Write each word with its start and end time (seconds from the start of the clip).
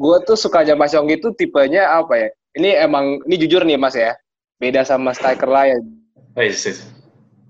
gue 0.00 0.16
tuh 0.24 0.32
sukanya 0.32 0.72
Mas 0.72 0.96
Yongki 0.96 1.20
itu 1.20 1.28
tipenya 1.36 2.00
apa 2.00 2.16
ya? 2.16 2.28
Ini 2.56 2.88
emang 2.88 3.20
ini 3.28 3.36
jujur 3.36 3.60
nih 3.68 3.76
Mas 3.76 3.92
ya. 3.92 4.16
Beda 4.56 4.80
sama 4.80 5.12
striker 5.12 5.48
lain. 5.48 6.00
Oh, 6.36 6.40
yes. 6.40 6.64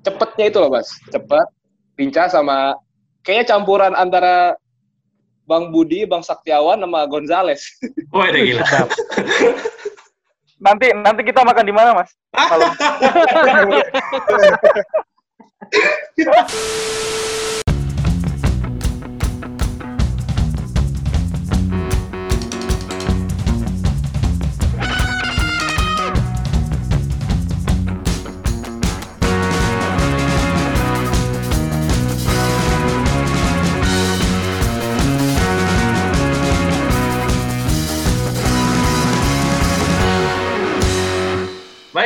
Cepetnya 0.02 0.50
itu 0.50 0.58
loh 0.58 0.74
Mas. 0.74 0.90
Cepet, 1.14 1.46
lincah 1.94 2.26
sama 2.26 2.74
kayaknya 3.22 3.54
campuran 3.54 3.94
antara 3.94 4.58
Bang 5.46 5.70
Budi, 5.70 6.06
Bang 6.06 6.26
Saktiawan 6.26 6.82
sama 6.82 7.06
Gonzales. 7.06 7.62
Wah, 8.14 8.26
udah 8.30 8.42
gila. 8.42 8.66
Nanti 10.60 10.92
nanti 10.92 11.24
kita 11.24 11.40
makan 11.40 11.64
di 11.64 11.72
mana, 11.72 11.96
Mas? 11.96 12.12
Malam. 12.36 12.68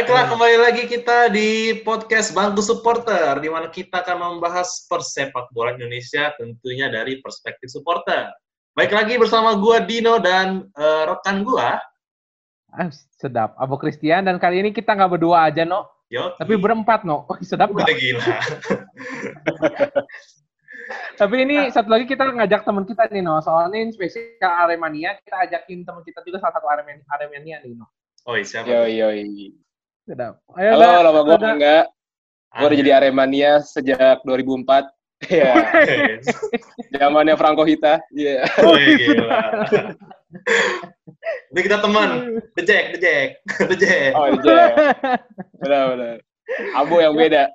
Baiklah, 0.05 0.37
kembali 0.37 0.57
lagi 0.61 0.85
kita 0.85 1.33
di 1.33 1.81
podcast 1.81 2.37
Bangku 2.37 2.61
Supporter, 2.61 3.41
di 3.41 3.49
mana 3.49 3.73
kita 3.73 4.05
akan 4.05 4.37
membahas 4.37 4.85
persepak 4.85 5.49
bola 5.49 5.73
Indonesia 5.73 6.29
tentunya 6.37 6.93
dari 6.93 7.25
perspektif 7.25 7.73
supporter. 7.73 8.29
Baik 8.77 8.93
lagi 8.93 9.17
bersama 9.17 9.57
gua 9.57 9.81
Dino 9.81 10.21
dan 10.21 10.69
eh, 10.77 11.03
rekan 11.09 11.41
gua, 11.41 11.81
Ah, 12.69 12.93
sedap. 13.17 13.57
Abu 13.57 13.81
Christian 13.81 14.29
dan 14.29 14.37
kali 14.37 14.61
ini 14.61 14.77
kita 14.77 14.93
nggak 14.93 15.17
berdua 15.17 15.49
aja, 15.49 15.65
no. 15.65 15.89
Yo. 16.13 16.37
Tapi 16.37 16.53
berempat, 16.61 17.09
no. 17.09 17.25
Oh, 17.25 17.41
sedap 17.41 17.73
udah 17.73 17.89
nggak? 17.89 17.97
gila. 17.97 18.21
Tapi 21.25 21.35
ini 21.49 21.73
satu 21.73 21.89
lagi 21.89 22.05
kita 22.05 22.29
ngajak 22.29 22.69
teman 22.69 22.85
kita 22.85 23.09
nih, 23.09 23.25
no. 23.25 23.41
Soalnya 23.41 23.81
ini 23.81 23.97
spesial 23.97 24.69
Aremania, 24.69 25.17
kita 25.25 25.49
ajakin 25.49 25.81
teman 25.81 26.05
kita 26.05 26.21
juga 26.29 26.45
salah 26.45 26.61
satu 26.61 26.69
Aremania, 26.69 27.09
Aremania 27.09 27.65
nih, 27.65 27.73
no. 27.73 27.89
Oh, 28.29 28.37
siapa? 28.37 28.69
Yo 28.69 28.85
yo. 28.85 29.09
Sedap. 30.05 30.37
Ayo, 30.53 30.77
Halo, 30.77 30.85
Mbak. 30.85 31.01
nama 31.01 31.21
gue 31.25 31.37
Angga. 31.41 31.79
Gue 32.55 32.67
udah 32.69 32.79
jadi 32.79 32.93
Aremania 32.93 33.53
sejak 33.65 34.21
2004. 34.29 34.89
Iya, 35.25 35.57
Yes. 36.21 36.29
zamannya 36.93 37.33
Franco 37.41 37.65
Hita. 37.65 37.97
Iya. 38.13 38.45
Oh, 38.61 38.77
gila. 38.77 39.41
Ini 41.49 41.61
kita 41.65 41.81
teman. 41.81 42.37
The 42.53 42.63
Jack, 42.67 42.85
The 42.93 43.01
Jack, 43.01 43.29
The 43.73 43.77
Jack. 43.79 44.11
Oh, 44.13 44.29
iya. 44.29 44.69
Benar 45.65 45.83
benar. 45.97 46.17
Abu 46.77 47.01
yang 47.01 47.17
beda. 47.17 47.49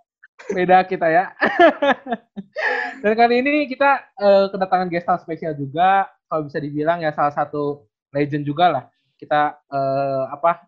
Beda 0.50 0.82
kita 0.82 1.14
ya. 1.14 1.30
dan 3.06 3.14
kali 3.14 3.46
ini 3.46 3.70
kita 3.70 4.02
eh, 4.18 4.46
kedatangan 4.50 4.90
guest 4.90 5.06
star 5.06 5.22
spesial 5.22 5.54
juga. 5.54 6.10
Kalau 6.26 6.50
bisa 6.50 6.58
dibilang 6.58 7.06
ya 7.06 7.14
salah 7.14 7.36
satu 7.38 7.86
legend 8.10 8.50
juga 8.50 8.66
lah. 8.74 8.84
Kita 9.14 9.62
eh, 9.70 10.24
apa 10.26 10.66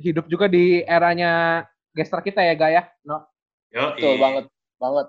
hidup 0.00 0.26
juga 0.26 0.48
di 0.48 0.80
eranya 0.82 1.62
guest 1.92 2.10
star 2.10 2.24
kita 2.24 2.40
ya, 2.40 2.54
Gaya. 2.56 2.82
No. 3.04 3.28
Yo, 3.70 3.94
Betul 3.94 4.18
banget. 4.18 4.44
Banget. 4.80 5.06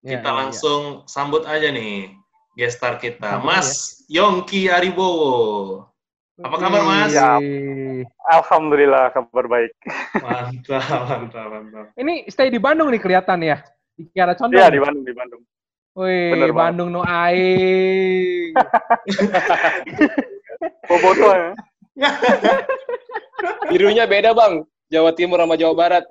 Iya, 0.00 0.20
Kita 0.20 0.30
iya, 0.32 0.36
langsung 0.36 0.80
sambut 1.04 1.44
aja 1.44 1.68
nih 1.72 2.12
gestar 2.56 2.96
kita, 2.96 3.40
Sambut 3.40 3.48
Mas 3.48 4.00
Yongki 4.08 4.72
Aribowo. 4.72 5.84
Apa 6.40 6.56
kabar, 6.56 6.82
Mas? 6.88 7.12
Iya. 7.12 7.36
Alhamdulillah 8.32 9.12
kabar 9.12 9.44
baik. 9.44 9.76
Mantap, 10.24 10.84
mantap, 11.08 11.46
mantap. 11.52 11.86
Ini 12.00 12.32
stay 12.32 12.48
di 12.48 12.56
Bandung 12.56 12.88
nih 12.88 13.00
kelihatan 13.00 13.44
ya. 13.44 13.60
Di 13.92 14.08
Kiara 14.08 14.32
Condong. 14.32 14.56
Iya 14.56 14.72
di 14.72 14.80
Bandung 14.80 15.04
di 15.04 15.12
Bandung. 15.12 15.42
Wih, 16.00 16.32
Bener 16.32 16.52
banget. 16.56 16.60
Bandung 16.64 16.88
no 16.96 17.04
aing. 17.04 18.56
Boboto 20.88 21.28
ya. 21.28 21.52
Birunya 23.70 24.04
beda, 24.04 24.32
Bang. 24.32 24.64
Jawa 24.90 25.14
Timur 25.14 25.38
sama 25.38 25.54
Jawa 25.54 25.74
Barat. 25.74 26.04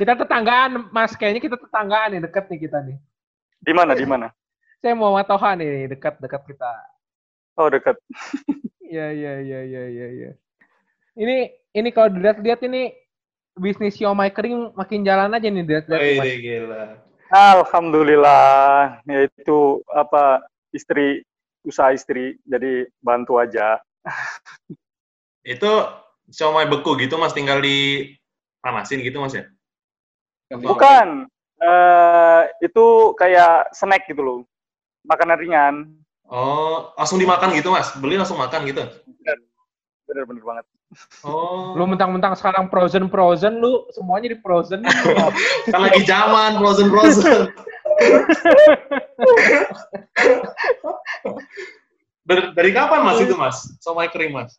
kita 0.00 0.18
tetanggaan, 0.18 0.90
Mas. 0.90 1.14
Kayaknya 1.14 1.42
kita 1.42 1.56
tetanggaan 1.56 2.18
nih, 2.18 2.20
deket 2.26 2.44
nih 2.50 2.60
kita 2.66 2.78
nih. 2.82 2.98
Di 3.64 3.72
mana 3.72 3.92
di 3.94 4.04
mana? 4.04 4.28
Saya 4.82 4.92
mau 4.98 5.14
Matoha 5.14 5.56
nih, 5.56 5.88
dekat-dekat 5.94 6.42
kita. 6.44 6.72
Oh 7.54 7.70
dekat. 7.70 7.96
Iya, 8.84 9.10
iya, 9.10 9.32
iya, 9.40 9.60
iya, 9.64 9.82
iya, 9.90 10.06
iya. 10.12 10.30
Ini 11.14 11.36
ini 11.74 11.88
kalau 11.94 12.10
dilihat-lihat 12.10 12.62
ini 12.66 12.94
bisnis 13.54 13.98
siomay 13.98 14.34
kering 14.34 14.74
makin 14.74 15.06
jalan 15.06 15.34
aja 15.34 15.46
nih 15.46 15.62
dilihat-lihat. 15.62 16.02
Wih, 16.02 16.38
gila. 16.42 16.84
Alhamdulillah. 17.30 19.00
Ya 19.06 19.26
itu 19.26 19.82
apa 19.94 20.42
istri 20.74 21.22
usaha 21.64 21.94
istri 21.94 22.38
jadi 22.44 22.90
bantu 23.00 23.38
aja. 23.40 23.78
Itu 25.44 25.72
siomay 26.32 26.64
beku 26.68 26.96
gitu, 26.96 27.20
Mas, 27.20 27.36
tinggal 27.36 27.60
di 27.60 28.08
panasin 28.64 29.04
gitu, 29.04 29.20
Mas 29.20 29.36
ya? 29.36 29.44
Bukan. 30.52 31.28
eh 31.64 32.42
itu 32.60 33.16
kayak 33.16 33.72
snack 33.72 34.04
gitu 34.10 34.20
loh. 34.20 34.38
Makanan 35.06 35.38
ringan. 35.40 35.74
Oh, 36.28 36.92
langsung 36.96 37.18
dimakan 37.20 37.52
gitu, 37.56 37.70
Mas? 37.72 37.92
Beli 37.96 38.16
langsung 38.20 38.38
makan 38.40 38.66
gitu? 38.68 38.84
Bener-bener 40.04 40.44
banget. 40.44 40.64
Oh, 41.24 41.74
Lu 41.74 41.88
mentang-mentang 41.90 42.38
sekarang 42.38 42.70
frozen 42.70 43.10
frozen 43.10 43.58
lu 43.58 43.82
semuanya 43.90 44.30
di 44.30 44.38
frozen. 44.38 44.84
kan 45.72 45.80
lagi 45.80 46.06
zaman 46.06 46.54
frozen-frozen. 46.60 47.24
dari, 47.24 47.48
dari 52.26 52.70
kapan, 52.70 53.00
Mas, 53.02 53.20
itu, 53.20 53.34
Mas? 53.34 53.56
Siomay 53.78 54.08
kering, 54.08 54.32
Mas? 54.32 54.56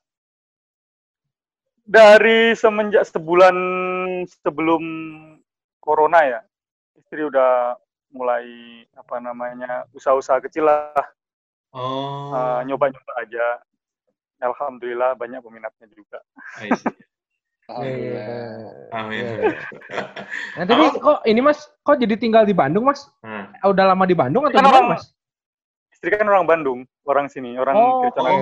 Dari 1.81 2.53
semenjak 2.53 3.06
sebulan 3.06 3.56
sebelum 4.42 4.81
corona 5.78 6.20
ya, 6.24 6.40
istri 6.96 7.22
udah 7.22 7.78
mulai 8.09 8.46
apa 8.96 9.20
namanya 9.20 9.86
usaha-usaha 9.92 10.42
kecil 10.42 10.66
lah, 10.66 10.94
Oh, 11.70 12.31
eh, 12.31 12.62
nyoba-nyoba 12.66 13.14
aja. 13.20 13.59
Alhamdulillah 14.40 15.12
banyak 15.14 15.40
peminatnya 15.40 15.92
juga. 15.92 16.24
Alhamdulillah. 17.68 18.90
Amin. 18.92 19.20
Iya. 19.20 19.59
Nah, 20.56 20.64
tapi 20.64 20.88
kok 20.96 21.20
ini 21.26 21.44
Mas, 21.44 21.68
kok 21.84 22.00
jadi 22.00 22.16
tinggal 22.16 22.47
di 22.47 22.56
Bandung, 22.56 22.88
Mas? 22.88 23.12
Eh, 23.22 23.44
Udah 23.62 23.92
lama 23.92 24.08
di 24.08 24.16
Bandung 24.16 24.47
atau 24.47 24.56
Kan 24.56 24.64
gimana, 24.64 24.72
orang- 24.80 24.92
Mas? 24.96 25.12
Istri 25.96 26.12
kan 26.12 26.28
orang 26.28 26.44
Bandung, 26.44 26.80
orang 27.04 27.26
sini, 27.26 27.56
orang 27.56 27.74
Oh, 27.74 28.04
Kiricana. 28.04 28.30
oh. 28.30 28.38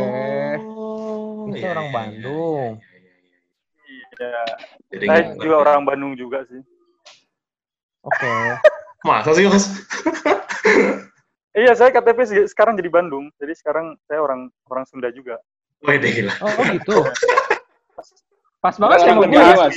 Oh, 0.57 1.47
Itu 1.47 1.57
iya, 1.59 1.69
orang 1.69 1.85
iya, 1.85 1.93
Bandung. 1.93 2.71
iya, 2.73 2.97
iya, 2.97 3.13
iya, 3.13 3.37
iya. 3.85 4.31
Iya. 4.33 4.43
Jadi 4.89 5.05
Saya 5.05 5.21
juga 5.35 5.55
ngerti. 5.55 5.63
orang 5.63 5.79
Bandung 5.83 6.13
juga 6.13 6.39
sih. 6.49 6.61
Oke. 8.01 8.33
Masa 9.07 9.31
sih, 9.31 9.45
Mas? 9.45 9.65
Iya, 11.53 11.77
saya 11.77 11.93
KTP 11.93 12.17
sih 12.25 12.39
sekarang 12.49 12.73
jadi 12.73 12.89
Bandung. 12.89 13.29
Jadi 13.37 13.53
sekarang 13.53 13.93
saya 14.09 14.25
orang 14.25 14.49
orang 14.65 14.89
Sunda 14.89 15.13
juga. 15.13 15.37
Gila. 15.85 16.33
Oh, 16.41 16.49
oh 16.49 16.65
gitu. 16.65 16.97
Pas 18.65 18.73
banget 18.73 19.05
sama 19.05 19.21
lebih 19.21 19.37
gue. 19.37 19.53
luas. 19.53 19.75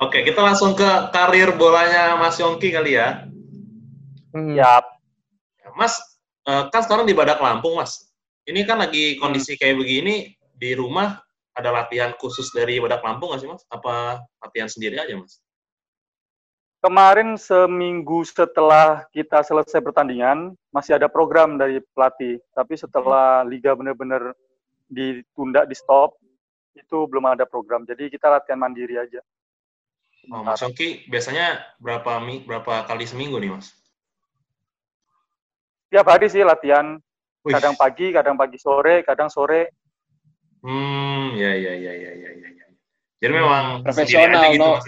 Oke, 0.00 0.26
kita 0.26 0.40
langsung 0.40 0.74
ke 0.74 0.88
karir 1.12 1.54
bolanya 1.54 2.18
Mas 2.18 2.42
Yongki 2.42 2.74
kali 2.74 2.98
ya. 2.98 3.22
Hmm. 4.34 4.58
Yap. 4.58 4.82
Mas, 5.76 5.98
eh, 6.46 6.64
kan 6.70 6.80
sekarang 6.84 7.04
di 7.06 7.14
Badak 7.16 7.42
Lampung, 7.42 7.78
Mas. 7.78 8.10
Ini 8.48 8.64
kan 8.64 8.80
lagi 8.80 9.20
kondisi 9.20 9.54
kayak 9.54 9.78
begini, 9.78 10.34
di 10.56 10.76
rumah 10.76 11.20
ada 11.56 11.70
latihan 11.72 12.14
khusus 12.16 12.52
dari 12.52 12.80
Badak 12.80 13.04
Lampung 13.04 13.32
nggak 13.32 13.40
sih, 13.42 13.50
Mas? 13.50 13.62
Apa 13.68 14.24
latihan 14.40 14.68
sendiri 14.68 14.96
aja, 15.00 15.14
Mas? 15.16 15.40
Kemarin 16.80 17.36
seminggu 17.36 18.24
setelah 18.24 19.04
kita 19.12 19.44
selesai 19.44 19.84
pertandingan, 19.84 20.56
masih 20.72 20.96
ada 20.96 21.12
program 21.12 21.60
dari 21.60 21.84
pelatih. 21.92 22.40
Tapi 22.56 22.72
setelah 22.72 23.44
liga 23.44 23.76
benar-benar 23.76 24.32
ditunda, 24.88 25.68
di 25.68 25.76
stop, 25.76 26.16
itu 26.72 27.04
belum 27.04 27.28
ada 27.28 27.44
program. 27.44 27.84
Jadi 27.84 28.08
kita 28.08 28.32
latihan 28.32 28.56
mandiri 28.56 28.96
aja. 28.96 29.20
Oh, 30.32 30.40
Mas 30.40 30.60
Yongki 30.64 31.08
biasanya 31.08 31.60
berapa 31.80 32.20
berapa 32.48 32.88
kali 32.88 33.04
seminggu 33.04 33.36
nih, 33.36 33.56
Mas? 33.56 33.76
Tiap 35.90 36.06
hari 36.06 36.30
sih 36.30 36.46
latihan. 36.46 36.96
Wih. 37.42 37.52
Kadang 37.56 37.74
pagi, 37.74 38.14
kadang 38.14 38.38
pagi 38.38 38.56
sore, 38.62 39.02
kadang 39.02 39.26
sore. 39.26 39.74
Hmm, 40.62 41.34
ya, 41.34 41.50
ya, 41.56 41.72
ya, 41.72 41.92
ya, 41.92 42.12
ya, 42.14 42.30
ya. 42.36 42.48
ya. 42.52 42.66
Jadi 43.20 43.32
memang 43.32 43.82
Profesional, 43.82 44.54
gitu, 44.54 44.60
no. 44.60 44.78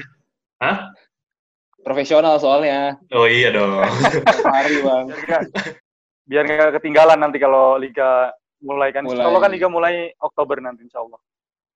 Hah? 0.63 0.77
Profesional 1.83 2.35
soalnya. 2.39 3.03
Oh 3.11 3.27
iya 3.27 3.51
dong. 3.51 3.83
Hari, 4.55 4.79
Bang. 4.87 5.11
Biar 6.29 6.45
nggak 6.47 6.79
ketinggalan 6.79 7.19
nanti 7.19 7.43
kalau 7.43 7.75
liga 7.77 8.31
mulai 8.63 8.95
kan. 8.95 9.03
Mulai. 9.03 9.27
Allah 9.27 9.41
kan 9.43 9.51
liga 9.51 9.67
mulai 9.67 10.15
Oktober 10.23 10.63
nanti 10.63 10.87
insya 10.87 11.03
Allah. 11.03 11.19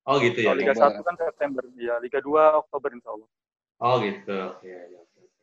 Oh 0.06 0.22
gitu 0.22 0.38
ya. 0.38 0.54
Kalau 0.54 0.62
liga. 0.62 0.72
1 0.78 1.02
kan 1.02 1.16
September, 1.18 1.64
ya 1.74 1.98
liga 1.98 2.22
2 2.22 2.62
Oktober 2.62 2.94
insya 2.94 3.10
Allah. 3.10 3.28
Oh 3.82 3.98
gitu. 3.98 4.38
Iya, 4.62 4.80
iya. 4.86 5.00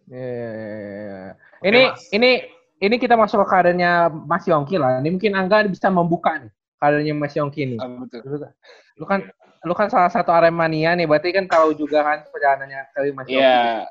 Iya. 0.08 0.44
Oke, 1.60 1.68
Ini 1.68 1.82
Mas. 1.84 2.02
ini 2.16 2.32
ini 2.84 2.96
kita 3.00 3.16
masuk 3.16 3.40
ke 3.44 3.48
karirnya 3.48 4.12
Mas 4.12 4.44
Yongki 4.44 4.76
lah. 4.76 5.00
Ini 5.00 5.08
mungkin 5.16 5.32
Angga 5.40 5.64
bisa 5.72 5.88
membuka 5.88 6.36
nih 6.36 6.52
karirnya 6.76 7.14
Mas 7.16 7.32
Yongki 7.32 7.64
nih. 7.76 7.80
Ah, 7.80 7.88
betul. 7.88 8.20
Lu, 8.28 8.36
lu 9.00 9.06
kan 9.08 9.20
lu 9.64 9.72
kan 9.72 9.88
salah 9.88 10.12
satu 10.12 10.36
Aremania 10.36 10.92
nih, 10.92 11.08
berarti 11.08 11.32
kan 11.32 11.48
tahu 11.48 11.72
juga 11.72 12.04
kan 12.04 12.28
perjalanannya 12.28 12.82
karir 12.92 13.14
Mas 13.16 13.28
Yongki. 13.32 13.40
Iya. 13.40 13.88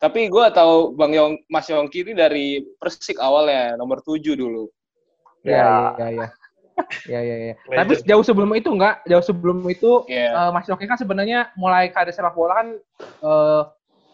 Tapi 0.00 0.32
gue 0.32 0.44
tahu 0.56 0.96
Bang 0.96 1.12
Yong, 1.14 1.44
Mas 1.46 1.68
Yongki 1.70 2.08
ini 2.08 2.12
dari 2.16 2.64
Persik 2.80 3.20
awalnya, 3.20 3.76
nomor 3.76 4.00
7 4.00 4.32
dulu. 4.32 4.66
Iya, 5.44 5.94
iya, 6.00 6.08
iya. 6.08 6.28
Iya, 7.04 7.20
iya, 7.20 7.36
iya. 7.36 7.54
Tapi 7.68 7.92
Legend. 8.00 8.08
jauh 8.08 8.24
sebelum 8.24 8.50
itu 8.56 8.72
enggak, 8.72 9.04
jauh 9.04 9.20
sebelum 9.20 9.60
itu 9.68 10.08
Iya. 10.08 10.32
eh, 10.32 10.50
Mas 10.50 10.66
Yongki 10.66 10.88
kan 10.88 10.96
sebenarnya 10.96 11.52
mulai 11.54 11.92
karir 11.92 12.16
sepak 12.16 12.32
bola 12.32 12.64
kan 12.64 12.68
eh, 13.20 13.62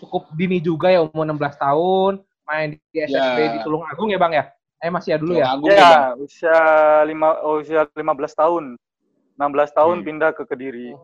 cukup 0.02 0.28
dini 0.34 0.58
juga 0.60 0.90
ya 0.90 1.06
umur 1.06 1.24
16 1.24 1.56
tahun, 1.56 2.12
main 2.46 2.78
di 2.78 2.98
SSB 3.02 3.38
Ya. 3.42 3.52
di 3.52 3.58
Tulung 3.66 3.84
Agung 3.84 4.08
ya 4.08 4.18
Bang 4.18 4.32
ya? 4.32 4.44
Eh 4.78 4.88
masih 4.92 5.16
ya 5.16 5.18
dulu 5.18 5.32
ya? 5.36 5.50
Agung 5.50 5.70
ya, 5.74 5.82
Ya, 5.82 5.90
Bang? 5.90 6.02
usia 6.22 6.58
lima 7.04 7.28
oh, 7.42 7.58
usia 7.60 7.82
15 7.92 8.32
tahun. 8.38 8.64
16 9.36 9.70
tahun 9.76 9.96
Hmm. 10.00 10.06
pindah 10.06 10.30
ke 10.32 10.42
Kediri. 10.48 10.96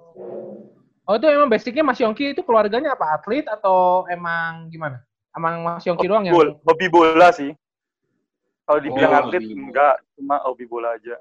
Oh 1.03 1.19
itu 1.19 1.27
emang 1.27 1.51
basicnya 1.51 1.83
Mas 1.83 1.99
Yongki 1.99 2.33
itu 2.33 2.41
keluarganya 2.47 2.95
apa? 2.95 3.19
Atlet 3.19 3.45
atau 3.51 4.07
emang 4.07 4.71
gimana? 4.71 5.03
Emang 5.35 5.61
Mas 5.67 5.83
Yongki 5.85 6.07
doang 6.07 6.25
yang 6.25 6.33
Bol, 6.39 6.57
hobi 6.63 6.87
bola 6.89 7.29
sih. 7.35 7.51
Kalau 8.63 8.79
dibilang 8.79 9.11
Oh, 9.11 9.19
atlet 9.27 9.43
hobi. 9.43 9.59
enggak, 9.59 9.95
cuma 10.15 10.37
hobi 10.47 10.65
bola 10.71 10.95
aja. 10.95 11.19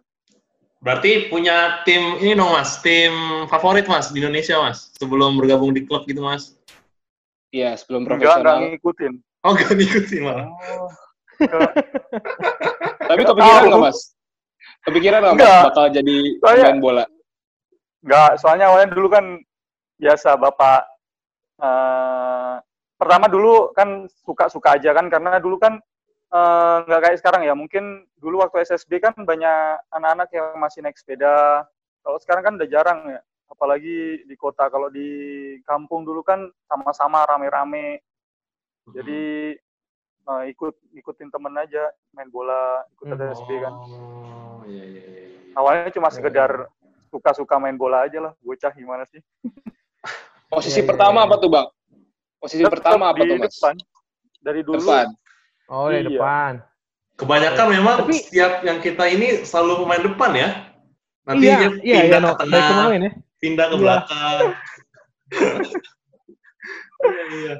Berarti 0.82 1.30
punya 1.30 1.82
tim 1.86 2.18
ini 2.22 2.34
dong 2.34 2.54
mas, 2.58 2.82
tim 2.82 3.14
favorit 3.50 3.86
mas 3.86 4.10
di 4.14 4.18
Indonesia 4.22 4.58
mas, 4.62 4.90
sebelum 4.98 5.38
bergabung 5.38 5.74
di 5.74 5.86
klub 5.86 6.06
gitu 6.10 6.22
mas. 6.26 6.58
Iya, 7.52 7.76
sebelum 7.76 8.06
Enggak, 8.06 8.18
enggak 8.42 8.56
profesional. 8.56 8.58
ngikutin. 8.78 9.14
Oh 9.42 9.52
gak 9.58 9.74
ngikutin 9.74 10.22
malah. 10.22 10.48
Tapi 13.10 13.22
kepikiran 13.26 13.64
nggak, 13.68 13.82
Mas? 13.82 14.00
Kepikiran 14.86 15.20
nggak, 15.20 15.34
Mas, 15.34 15.42
Enggak. 15.42 15.64
bakal 15.74 15.86
jadi 15.90 16.18
Soalnya- 16.38 16.66
pemain 16.70 16.80
bola? 16.82 17.04
Enggak, 18.02 18.32
soalnya 18.42 18.66
awalnya 18.70 18.90
dulu 18.94 19.08
kan 19.14 19.26
biasa 20.02 20.34
bapak 20.34 20.82
eh 21.62 22.56
pertama 22.98 23.30
dulu 23.30 23.70
kan 23.78 24.10
suka-suka 24.26 24.78
aja 24.78 24.90
kan 24.98 25.06
karena 25.10 25.38
dulu 25.38 25.62
kan 25.62 25.78
eh, 26.34 26.78
nggak 26.86 27.02
kayak 27.02 27.18
sekarang 27.22 27.42
ya. 27.46 27.54
Mungkin 27.54 28.06
dulu 28.18 28.42
waktu 28.42 28.62
SSB 28.64 29.02
kan 29.02 29.14
banyak 29.22 29.82
anak-anak 29.94 30.30
yang 30.34 30.58
masih 30.58 30.82
naik 30.82 30.98
sepeda. 30.98 31.66
Kalau 32.02 32.18
sekarang 32.18 32.42
kan 32.46 32.54
udah 32.58 32.70
jarang 32.70 33.00
ya. 33.10 33.22
Apalagi 33.52 34.26
di 34.26 34.36
kota. 34.40 34.66
Kalau 34.72 34.90
di 34.90 35.10
kampung 35.62 36.02
dulu 36.02 36.24
kan 36.26 36.46
sama-sama 36.66 37.22
rame-rame. 37.28 38.02
Jadi 38.88 39.22
eh, 40.22 40.44
ikut 40.50 40.74
ikutin 40.92 41.30
temen 41.30 41.54
aja 41.56 41.84
main 42.12 42.28
bola, 42.28 42.82
ikut 42.92 43.06
Hmm. 43.08 43.22
SSB 43.22 43.50
kan. 43.60 43.74
Oh 43.74 44.66
iya 44.66 44.84
iya 44.84 45.04
iya. 45.04 45.28
Awalnya 45.54 45.92
cuma 45.92 46.08
Ya, 46.08 46.16
sekedar 46.16 46.52
suka-suka 47.08 47.56
main 47.58 47.76
bola 47.76 48.06
aja 48.06 48.20
lah. 48.20 48.34
Bocah 48.40 48.72
gimana 48.72 49.06
sih? 49.06 49.22
Posisi 50.50 50.78
Iya, 50.78 50.84
iya, 50.84 50.90
pertama 50.90 51.20
iya. 51.20 51.28
apa 51.28 51.36
tuh, 51.38 51.50
Bang? 51.50 51.68
Posisi 52.38 52.62
Tetap 52.62 52.74
pertama 52.74 53.04
apa 53.10 53.22
di 53.22 53.30
tuh, 53.30 53.38
Mas? 53.38 53.54
depan. 53.54 53.76
Dari 54.42 54.62
dulu. 54.62 54.80
Depan. 54.80 55.08
Oh 55.68 55.88
di 55.88 55.96
Iya. 55.96 56.08
depan. 56.10 56.54
Kebanyakan 57.16 57.66
memang 57.70 57.96
Tapi- 58.02 58.18
setiap 58.18 58.54
yang 58.62 58.78
kita 58.80 59.06
ini 59.06 59.46
selalu 59.46 59.86
pemain 59.86 60.02
depan 60.02 60.32
ya. 60.34 60.50
Nanti 61.22 61.46
iya, 61.46 61.54
dia 61.54 61.62
iya, 61.62 61.70
iya, 61.80 61.98
pindah 62.02 62.20
no. 62.20 62.28
ke 62.28 62.36
tengah, 62.42 62.64
kemarin 62.66 63.02
ya. 63.02 63.12
pindah 63.38 63.66
ke 63.70 63.76
Iya. 63.76 63.82
belakang. 63.82 64.40
Iya 67.02 67.24
iya. 67.32 67.54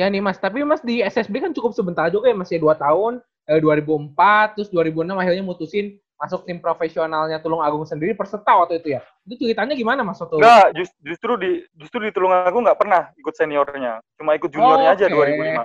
Ya 0.00 0.08
nih 0.08 0.24
Mas, 0.24 0.40
tapi 0.40 0.64
Mas 0.64 0.80
di 0.80 1.04
SSB 1.04 1.44
kan 1.44 1.52
cukup 1.52 1.76
sebentar 1.76 2.08
juga 2.08 2.32
ya, 2.32 2.36
masih 2.36 2.56
dua 2.56 2.72
tahun, 2.72 3.20
eh, 3.44 3.60
2004, 3.60 4.56
terus 4.56 4.72
2006 4.72 5.12
akhirnya 5.12 5.44
mutusin 5.44 6.00
masuk 6.16 6.48
tim 6.48 6.56
profesionalnya 6.56 7.36
Tulung 7.36 7.60
Agung 7.60 7.84
sendiri 7.84 8.16
peserta 8.16 8.56
waktu 8.56 8.80
itu 8.80 8.96
ya. 8.96 9.04
Itu 9.28 9.36
ceritanya 9.36 9.76
gimana 9.76 10.00
Mas 10.00 10.16
waktu? 10.16 10.40
Enggak, 10.40 10.72
jus- 10.72 10.96
justru 11.04 11.36
di 11.36 11.50
justru 11.76 12.00
di 12.00 12.16
Tulungagung 12.16 12.64
nggak 12.64 12.80
pernah 12.80 13.12
ikut 13.12 13.34
seniornya. 13.36 14.00
Cuma 14.16 14.32
ikut 14.32 14.48
juniornya 14.48 14.96
aja 14.96 15.04
Oke. 15.04 15.12
2005. 15.12 15.64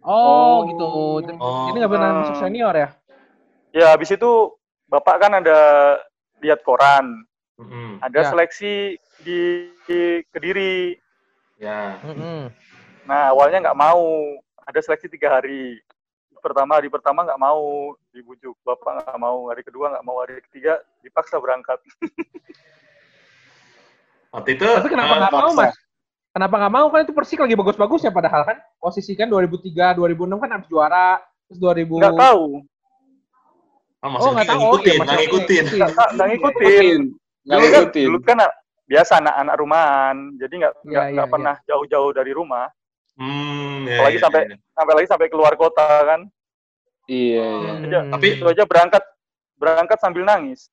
Oh, 0.00 0.08
Oh. 0.08 0.56
gitu. 0.64 0.84
Oh. 1.36 1.68
Ini 1.68 1.76
nggak 1.76 1.92
pernah 1.92 2.10
masuk 2.24 2.36
senior 2.40 2.72
ya? 2.72 2.88
Ya 3.76 3.92
habis 3.92 4.08
itu 4.08 4.56
Bapak 4.88 5.20
kan 5.20 5.36
ada 5.36 5.58
lihat 6.40 6.64
koran, 6.64 7.12
Mm-mm. 7.60 8.00
ada 8.00 8.24
Ya. 8.24 8.28
seleksi 8.32 8.96
di, 9.20 9.68
di 9.84 10.00
Kediri. 10.32 10.96
Ya. 11.60 12.00
Mm-mm. 12.00 12.48
Nah 13.10 13.34
awalnya 13.34 13.58
nggak 13.58 13.74
mau, 13.74 14.06
ada 14.62 14.78
seleksi 14.78 15.10
tiga 15.10 15.34
hari. 15.34 15.82
Pertama 16.38 16.78
hari 16.78 16.86
pertama 16.86 17.26
nggak 17.26 17.42
mau 17.42 17.90
dibujuk, 18.14 18.54
Bapak 18.62 19.02
nggak 19.02 19.18
mau. 19.18 19.50
Hari 19.50 19.66
kedua 19.66 19.90
nggak 19.90 20.06
mau, 20.06 20.22
hari 20.22 20.38
ketiga 20.46 20.78
dipaksa 21.02 21.42
berangkat. 21.42 21.82
Waktu 24.30 24.54
itu 24.54 24.62
Tapi 24.62 24.86
kenapa 24.88 25.26
nggak 25.26 25.34
mau. 25.34 25.50
Mas? 25.58 25.74
Kenapa 26.30 26.54
nggak 26.62 26.74
mau 26.78 26.86
kan 26.86 27.02
itu 27.02 27.10
Persik 27.10 27.42
lagi 27.42 27.58
bagus-bagusnya 27.58 28.14
padahal 28.14 28.46
kan 28.46 28.62
posisi 28.78 29.18
kan 29.18 29.26
2003, 29.26 29.98
2006 29.98 30.38
kan 30.38 30.50
habis 30.54 30.70
juara, 30.70 31.18
terus 31.50 31.58
2000 31.58 31.98
Nggak 31.98 32.14
tahu, 32.14 32.62
ah, 33.98 34.06
Mas 34.06 34.22
Oh, 34.22 34.30
Yogi 34.30 34.34
nggak 34.38 34.46
tahu. 34.46 34.60
ngikutin, 34.62 34.70
Oh, 34.70 34.94
iya, 34.94 35.02
nggak 35.02 35.18
ngikutin. 35.18 35.64
nggak 35.66 35.90
nggak 36.14 36.26
ngikutin. 36.30 37.00
Nggak 37.42 37.58
kan, 37.58 37.66
ngikutin. 37.66 38.06
dulu 38.06 38.18
kan 38.22 38.38
biasa 38.86 39.12
anak-anak 39.18 39.54
rumahan, 39.58 40.16
jadi 40.38 40.54
nggak 40.54 40.74
Iya, 40.78 40.86
nggak 40.86 41.02
iya, 41.02 41.14
nggak 41.18 41.26
iya. 41.26 41.34
pernah 41.34 41.54
jauh-jauh 41.66 42.10
dari 42.14 42.30
rumah. 42.30 42.70
Hmm, 43.20 43.84
ya, 43.84 44.00
Apalagi 44.00 44.16
ya, 44.16 44.22
sampai- 44.24 44.46
ya. 44.48 44.56
sampai 44.72 44.92
lagi 44.96 45.08
sampai 45.12 45.28
keluar 45.28 45.52
kota 45.54 45.84
kan. 45.84 46.20
Iya, 47.04 47.44
iya. 47.44 47.72
Hmm. 47.76 47.84
Aja- 47.84 48.06
Tapi 48.08 48.26
itu 48.32 48.44
aja 48.46 48.64
berangkat 48.64 49.04
berangkat 49.54 49.98
sambil 50.00 50.24
nangis. 50.24 50.72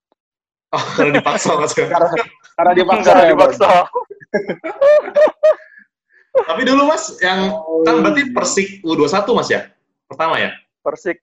Oh, 0.72 0.80
kalau 0.96 1.12
dipaksa 1.12 1.52
Mas. 1.56 1.72
Karena, 1.78 2.08
karena 2.56 2.72
dipaksa 2.74 3.10
ya, 3.10 3.16
Bang? 3.18 3.30
dipaksa. 3.36 3.68
Tapi 6.38 6.62
dulu 6.64 6.82
Mas, 6.86 7.18
yang 7.20 7.50
Oh, 7.50 7.82
kan 7.82 8.00
berarti 8.00 8.22
iya. 8.24 8.32
Persik 8.32 8.68
U21 8.82 9.26
Mas 9.34 9.50
ya? 9.50 9.62
Pertama 10.06 10.38
ya? 10.38 10.54
Persik 10.80 11.18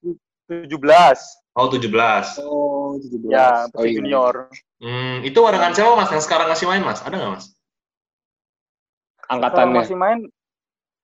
17. 0.45 1.17
Oh, 1.55 1.71
17. 1.71 2.35
Oh, 2.43 2.99
17. 2.99 3.31
Ya, 3.31 3.65
Oh, 3.65 3.71
Persik 3.73 3.89
iya. 3.89 3.97
junior. 3.97 4.35
Hmm, 4.77 5.23
itu 5.23 5.39
barengan 5.39 5.73
siapa 5.73 5.95
Mas 5.95 6.11
yang 6.11 6.21
sekarang 6.21 6.51
masih 6.51 6.67
main 6.67 6.83
Mas? 6.83 6.99
Ada 7.01 7.15
nggak 7.15 7.33
Mas? 7.33 7.47
Kalau 9.25 9.41
Angkatannya. 9.41 9.79
masih 9.81 9.97
main 9.97 10.19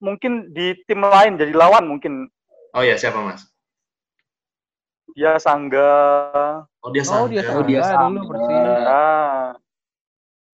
mungkin 0.01 0.51
di 0.51 0.73
tim 0.89 1.05
lain 1.05 1.37
jadi 1.37 1.53
lawan 1.55 1.87
mungkin 1.87 2.29
Oh 2.71 2.87
iya, 2.87 2.95
siapa 2.95 3.19
Mas? 3.19 3.51
dia 5.11 5.35
Sangga. 5.43 5.91
Oh, 6.79 6.95
dia 6.95 7.03
Oh, 7.03 7.27
dia 7.27 7.43
Sangga. 7.43 7.59
Oh, 7.59 7.63
dia 7.67 7.83
Sangga 7.83 8.07
dulu 8.07 8.23
Sangga. 8.23 8.31
Persik. 8.31 8.63
Nah, 8.87 9.47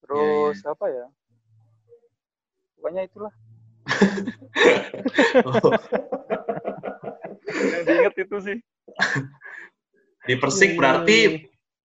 terus 0.01 0.55
Iya, 0.57 0.73
apa 0.73 0.85
ya? 0.89 1.05
Pokoknya 2.77 3.01
itulah 3.05 3.33
Oh, 5.47 5.71
yang 7.47 7.83
diinget 7.85 8.13
itu 8.17 8.37
sih. 8.43 8.57
di 10.27 10.33
Persik 10.35 10.73
Iya, 10.73 10.77
berarti 10.81 11.17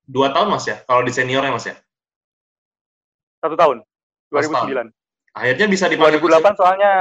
dua 0.08 0.32
tahun 0.34 0.48
Mas 0.50 0.64
ya? 0.66 0.80
Kalau 0.88 1.04
di 1.04 1.12
seniornya 1.12 1.52
Mas 1.52 1.68
ya? 1.68 1.76
Satu 3.44 3.54
tahun. 3.54 3.84
Oh, 4.32 4.40
setahun. 4.40 4.88
2009. 4.88 5.36
Akhirnya 5.36 5.66
bisa 5.68 5.88
dipanggil 5.92 6.20
ke 6.20 6.28
2008 6.28 6.56
soalnya 6.60 6.92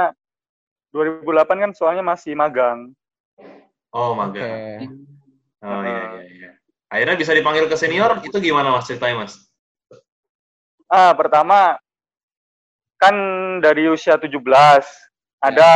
2008 0.92 1.64
kan 1.64 1.72
soalnya 1.72 2.04
masih 2.04 2.36
magang. 2.36 2.92
Oh, 3.92 4.12
magang. 4.12 4.88
Oh 5.64 5.82
iya 5.84 6.20
iya 6.20 6.24
iya. 6.28 6.50
Akhirnya 6.92 7.16
bisa 7.16 7.32
dipanggil 7.32 7.64
ke 7.72 7.76
senior, 7.80 8.20
itu 8.20 8.36
gimana 8.36 8.68
Mas 8.76 8.84
ceritanya 8.84 9.24
Mas? 9.24 9.34
Ah, 10.92 11.16
pertama 11.16 11.80
kan 13.00 13.16
dari 13.64 13.88
usia 13.88 14.20
17. 14.20 14.36
Ada 15.40 15.70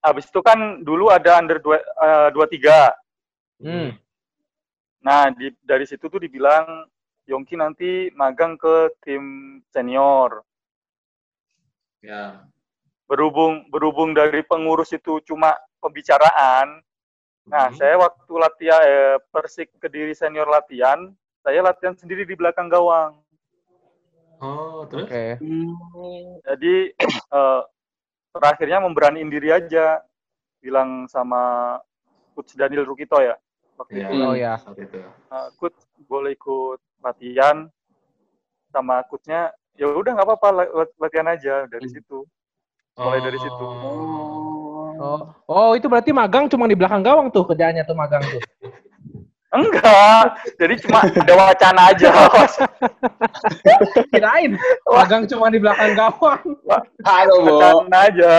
habis 0.00 0.26
itu 0.26 0.40
kan 0.40 0.80
dulu 0.80 1.12
ada 1.12 1.36
under 1.36 1.60
dua, 1.60 1.78
eh, 1.78 2.28
23. 2.32 2.96
Hmm. 3.60 3.92
Nah, 5.04 5.28
di, 5.36 5.52
dari 5.60 5.84
situ 5.84 6.08
tuh 6.08 6.16
dibilang 6.16 6.88
Yongki 7.28 7.60
nanti 7.60 8.08
magang 8.16 8.56
ke 8.56 8.92
tim 9.04 9.60
senior. 9.68 10.40
Ya. 12.00 12.48
Berhubung 13.04 13.68
berhubung 13.68 14.10
dari 14.12 14.40
pengurus 14.40 14.92
itu 14.92 15.20
cuma 15.22 15.52
pembicaraan. 15.78 16.80
Nah, 17.44 17.68
Hmm. 17.68 17.76
saya 17.76 18.00
waktu 18.00 18.32
latihan 18.32 18.80
eh, 18.80 19.16
Persik 19.28 19.76
Kediri 19.76 20.16
senior 20.16 20.48
latihan, 20.48 21.12
saya 21.44 21.60
latihan 21.60 21.92
sendiri 21.92 22.24
di 22.24 22.32
belakang 22.32 22.72
gawang. 22.72 23.20
Oh, 24.40 24.88
terus? 24.88 25.04
Oke. 25.04 25.36
Jadi 26.42 26.74
eh, 27.36 27.62
terakhirnya 28.32 28.80
memberaniin 28.80 29.28
diri 29.28 29.52
aja, 29.52 30.00
bilang 30.64 31.04
sama 31.06 31.76
Coach 32.32 32.56
Daniel 32.56 32.88
Rukito 32.88 33.20
ya. 33.20 33.36
waktu 33.74 34.00
Iya, 34.00 34.08
itu. 34.08 34.22
Oh, 34.22 34.34
ya. 34.34 34.54
saat 34.56 34.78
itu. 34.78 35.02
Uh, 35.34 35.48
coach 35.58 35.74
boleh 36.06 36.32
ikut 36.32 36.78
latihan 37.02 37.66
sama 38.70 39.02
coachnya 39.10 39.50
ya 39.74 39.90
udah 39.90 40.14
nggak 40.14 40.26
apa-apa 40.30 40.48
la- 40.54 40.94
latihan 40.98 41.26
aja 41.26 41.66
dari 41.66 41.90
Hmm. 41.90 41.94
situ. 41.98 42.18
Mulai 42.94 43.20
dari 43.26 43.38
situ. 43.42 43.64
Oh. 43.66 44.94
Oh, 44.94 45.20
oh 45.50 45.70
itu 45.74 45.90
berarti 45.90 46.14
magang 46.14 46.46
cuma 46.46 46.70
di 46.70 46.78
belakang 46.78 47.02
gawang 47.02 47.26
tuh 47.26 47.42
kerjaannya 47.42 47.82
tuh 47.82 47.98
magang 47.98 48.22
tuh. 48.22 48.38
Enggak, 49.54 50.34
jadi 50.58 50.74
cuma 50.82 51.06
ada 51.06 51.34
wacana 51.38 51.94
aja. 51.94 52.10
Kirain 54.10 54.58
magang 54.82 55.30
cuma 55.30 55.46
di 55.46 55.62
belakang 55.62 55.94
gawang. 55.94 56.42
Halo, 57.06 57.34
Bo. 57.38 57.62
wacana 57.62 57.98
aja. 58.10 58.34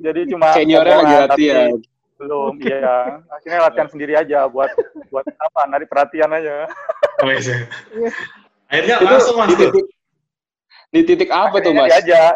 Jadi 0.00 0.20
cuma 0.32 0.56
Seniornya 0.56 0.96
lagi 1.04 1.14
latihan. 1.28 1.68
Belum, 2.16 2.56
iya. 2.64 3.20
Akhirnya 3.28 3.60
latihan 3.68 3.88
sendiri 3.92 4.16
aja 4.16 4.48
buat 4.48 4.72
buat 5.12 5.28
apa? 5.28 5.68
Narik 5.68 5.88
perhatian 5.92 6.32
aja. 6.32 6.64
Oh, 7.20 7.28
iya. 7.28 7.68
Akhirnya 8.72 8.96
Itu 9.00 9.04
langsung 9.04 9.36
mas 9.36 9.48
di 9.48 9.54
tuh. 9.56 9.60
titik, 9.68 9.86
di 10.88 11.00
titik 11.04 11.30
apa 11.32 11.56
tuh, 11.60 11.76
Akhirnya 11.76 11.84
Mas? 11.84 11.90
diajak. 11.92 12.34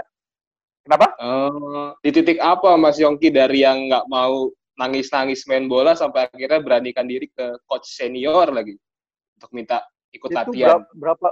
Kenapa? 0.89 1.13
Oh, 1.21 1.93
di 2.01 2.09
titik 2.09 2.41
apa 2.41 2.73
Mas 2.81 2.97
Yongki 2.97 3.29
dari 3.29 3.61
yang 3.61 3.93
nggak 3.93 4.09
mau 4.09 4.49
nangis-nangis 4.81 5.45
main 5.45 5.69
bola 5.69 5.93
sampai 5.93 6.33
akhirnya 6.33 6.65
beranikan 6.65 7.05
diri 7.05 7.29
ke 7.29 7.61
coach 7.69 7.93
senior 7.93 8.49
lagi 8.49 8.73
untuk 9.37 9.53
minta 9.53 9.85
ikut 10.17 10.33
itu 10.33 10.39
latihan. 10.41 10.81
berapa, 10.81 10.89
berapa 10.97 11.29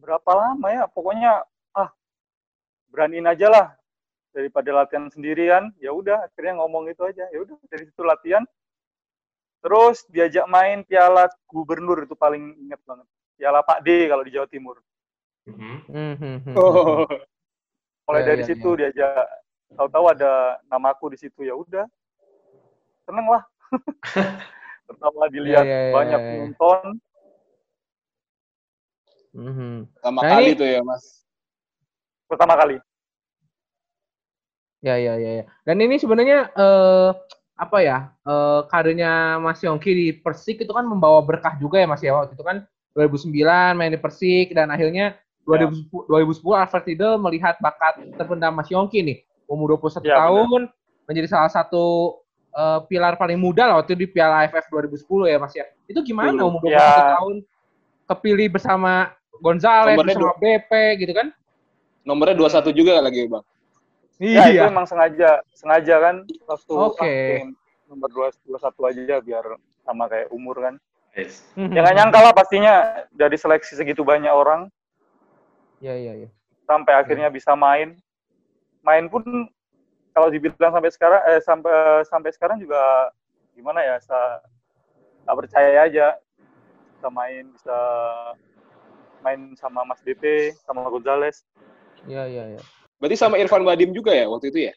berapa 0.00 0.30
lama 0.32 0.68
ya 0.72 0.84
pokoknya 0.88 1.44
ah 1.76 1.92
beraniin 2.88 3.28
aja 3.28 3.52
lah 3.52 3.66
daripada 4.32 4.72
latihan 4.72 5.12
sendirian 5.12 5.68
ya 5.76 5.92
udah 5.92 6.24
akhirnya 6.24 6.64
ngomong 6.64 6.88
itu 6.88 7.04
aja 7.04 7.28
ya 7.28 7.38
udah 7.44 7.60
dari 7.68 7.84
situ 7.84 8.00
latihan 8.00 8.48
terus 9.60 10.08
diajak 10.08 10.48
main 10.48 10.88
piala 10.88 11.28
gubernur 11.52 12.00
itu 12.00 12.16
paling 12.16 12.56
inget 12.64 12.80
banget 12.88 13.04
piala 13.36 13.60
Pak 13.60 13.84
D 13.84 14.08
kalau 14.08 14.24
di 14.24 14.32
Jawa 14.32 14.48
Timur 14.48 14.80
Mhm. 15.44 15.76
Hmm, 15.92 16.14
hmm, 16.16 16.36
hmm. 16.40 16.56
Oh, 16.56 17.04
mulai 18.04 18.22
Ya, 18.22 18.28
dari 18.32 18.42
ya, 18.44 18.46
situ 18.48 18.68
diajak 18.76 19.12
tahu-tahu 19.74 20.04
ada 20.12 20.32
namaku 20.68 21.16
di 21.16 21.18
situ 21.24 21.40
ya 21.42 21.56
udah 21.56 21.88
seneng 23.04 23.26
lah 23.28 23.42
pertama 24.88 25.26
dilihat 25.32 25.64
Ya, 25.64 25.72
ya, 25.72 25.80
ya, 25.80 25.92
banyak 25.92 26.20
ya, 26.20 26.24
ya. 26.24 26.28
penonton 26.28 26.86
Hmm, 29.34 29.50
hmm. 29.50 29.76
pertama 29.98 30.20
Nah, 30.22 30.30
kali 30.30 30.50
ini- 30.54 30.58
tuh 30.60 30.68
ya 30.68 30.80
Mas. 30.86 31.04
pertama 32.30 32.54
kali 32.54 32.76
Ya, 34.84 35.00
ya, 35.00 35.16
ya, 35.16 35.30
ya. 35.40 35.44
Dan 35.64 35.80
ini 35.80 35.96
sebenarnya 35.96 36.52
eh, 36.52 37.10
apa 37.56 37.78
ya? 37.80 38.12
Eh, 38.20 38.60
karirnya 38.68 39.40
Mas 39.40 39.64
Yongki 39.64 39.90
di 39.96 40.06
Persik 40.12 40.60
itu 40.60 40.72
kan 40.76 40.84
membawa 40.84 41.24
berkah 41.24 41.56
juga 41.56 41.80
ya 41.80 41.88
Mas 41.88 42.04
ya. 42.04 42.12
Waktu 42.12 42.36
itu 42.36 42.44
kan 42.44 42.68
2009 42.92 43.80
main 43.80 43.90
di 43.96 43.98
Persik 43.98 44.52
dan 44.52 44.68
akhirnya 44.68 45.16
2010, 45.44 46.08
2010 46.08 46.40
Alfred 46.56 46.84
Riedel 46.84 47.14
melihat 47.16 47.54
bakat 47.58 48.00
terpendam 48.16 48.52
Mas 48.52 48.68
Yongki 48.68 49.00
nih. 49.00 49.18
Umur 49.44 49.76
21 49.76 50.00
Ya, 50.00 50.16
benar. 50.16 50.18
tahun 50.24 50.60
menjadi 51.04 51.28
salah 51.28 51.52
satu 51.52 51.84
eh, 52.50 52.80
pilar 52.86 53.14
paling 53.14 53.36
muda 53.36 53.66
lah 53.66 53.74
waktu 53.78 53.92
itu 53.92 54.06
di 54.06 54.08
Piala 54.08 54.46
AFF 54.46 54.70
2010 54.70 55.04
ya 55.26 55.36
Mas 55.36 55.52
ya. 55.52 55.66
Itu 55.84 56.00
gimana 56.00 56.32
Betul. 56.32 56.48
umur 56.48 56.60
21 56.64 56.72
Ya. 56.72 56.88
tahun 57.18 57.34
kepilih 58.04 58.48
bersama 58.50 58.92
Gonzales 59.36 59.98
Nomornya 59.98 60.14
bersama 60.16 60.38
BP 60.38 60.70
gitu 61.02 61.12
kan? 61.12 61.28
Nomornya 62.04 62.36
21 62.36 62.70
juga 62.70 63.00
lagi, 63.00 63.26
Bang. 63.26 63.44
Ya 64.16 64.46
itu 64.46 64.62
emang 64.62 64.86
sengaja, 64.86 65.42
sengaja 65.50 65.94
kan 65.98 66.14
waktu 66.46 66.72
Iya. 66.72 66.86
Oke. 66.86 67.02
pengen 67.02 67.50
nomor 67.84 68.08
dua 68.08 68.26
dua 68.46 68.58
satu 68.58 68.86
aja 68.86 69.18
biar 69.18 69.44
sama 69.82 70.06
kayak 70.06 70.30
umur 70.30 70.56
kan. 70.56 70.74
Yes. 71.12 71.42
Hmm, 71.52 71.68
Ya 71.68 71.82
nggak 71.82 71.96
nyangka 71.96 72.18
lah 72.20 72.32
pastinya 72.32 72.74
dari 73.10 73.34
seleksi 73.34 73.74
segitu 73.74 74.00
banyak 74.00 74.30
orang 74.30 74.70
Ya, 75.84 75.92
ya, 76.00 76.16
ya. 76.16 76.28
sampai 76.64 76.96
akhirnya 76.96 77.28
bisa 77.28 77.52
main. 77.52 77.92
Main 78.80 79.04
pun 79.12 79.20
kalau 80.16 80.32
dibilang 80.32 80.72
sampai 80.72 80.88
sekarang 80.88 81.20
eh 81.28 81.40
sampai 81.44 81.76
sampai 82.08 82.30
sekarang 82.32 82.56
juga 82.56 83.12
gimana 83.52 83.84
ya, 83.84 84.00
sa 84.00 84.40
nggak 85.28 85.36
percaya 85.44 85.84
aja 85.84 86.16
bisa 86.96 87.08
main 87.12 87.52
bisa 87.52 87.78
main 89.20 89.52
sama 89.60 89.84
Mas 89.84 90.00
BP 90.00 90.56
sama 90.64 90.88
Gonzales. 90.88 91.44
Ya, 92.08 92.24
ya, 92.32 92.56
ya. 92.56 92.62
Berarti 92.96 93.20
sama 93.20 93.36
Irfan 93.36 93.64
Badim 93.64 93.92
juga 93.92 94.16
ya 94.16 94.24
waktu 94.24 94.48
itu 94.48 94.72
ya? 94.72 94.74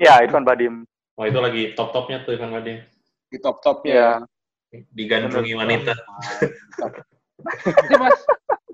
Ya 0.00 0.24
Irfan 0.24 0.48
Badim. 0.48 0.88
Wah 1.16 1.28
itu 1.28 1.40
lagi 1.40 1.76
top-topnya 1.76 2.24
tuh 2.24 2.36
Ivan 2.36 2.56
Badim. 2.56 2.80
Di 3.32 3.36
top-topnya. 3.40 4.24
Ya. 4.72 4.80
Digandrungi 4.92 5.56
wanita. 5.56 5.92
Nanti 7.36 7.94
pas 7.96 8.16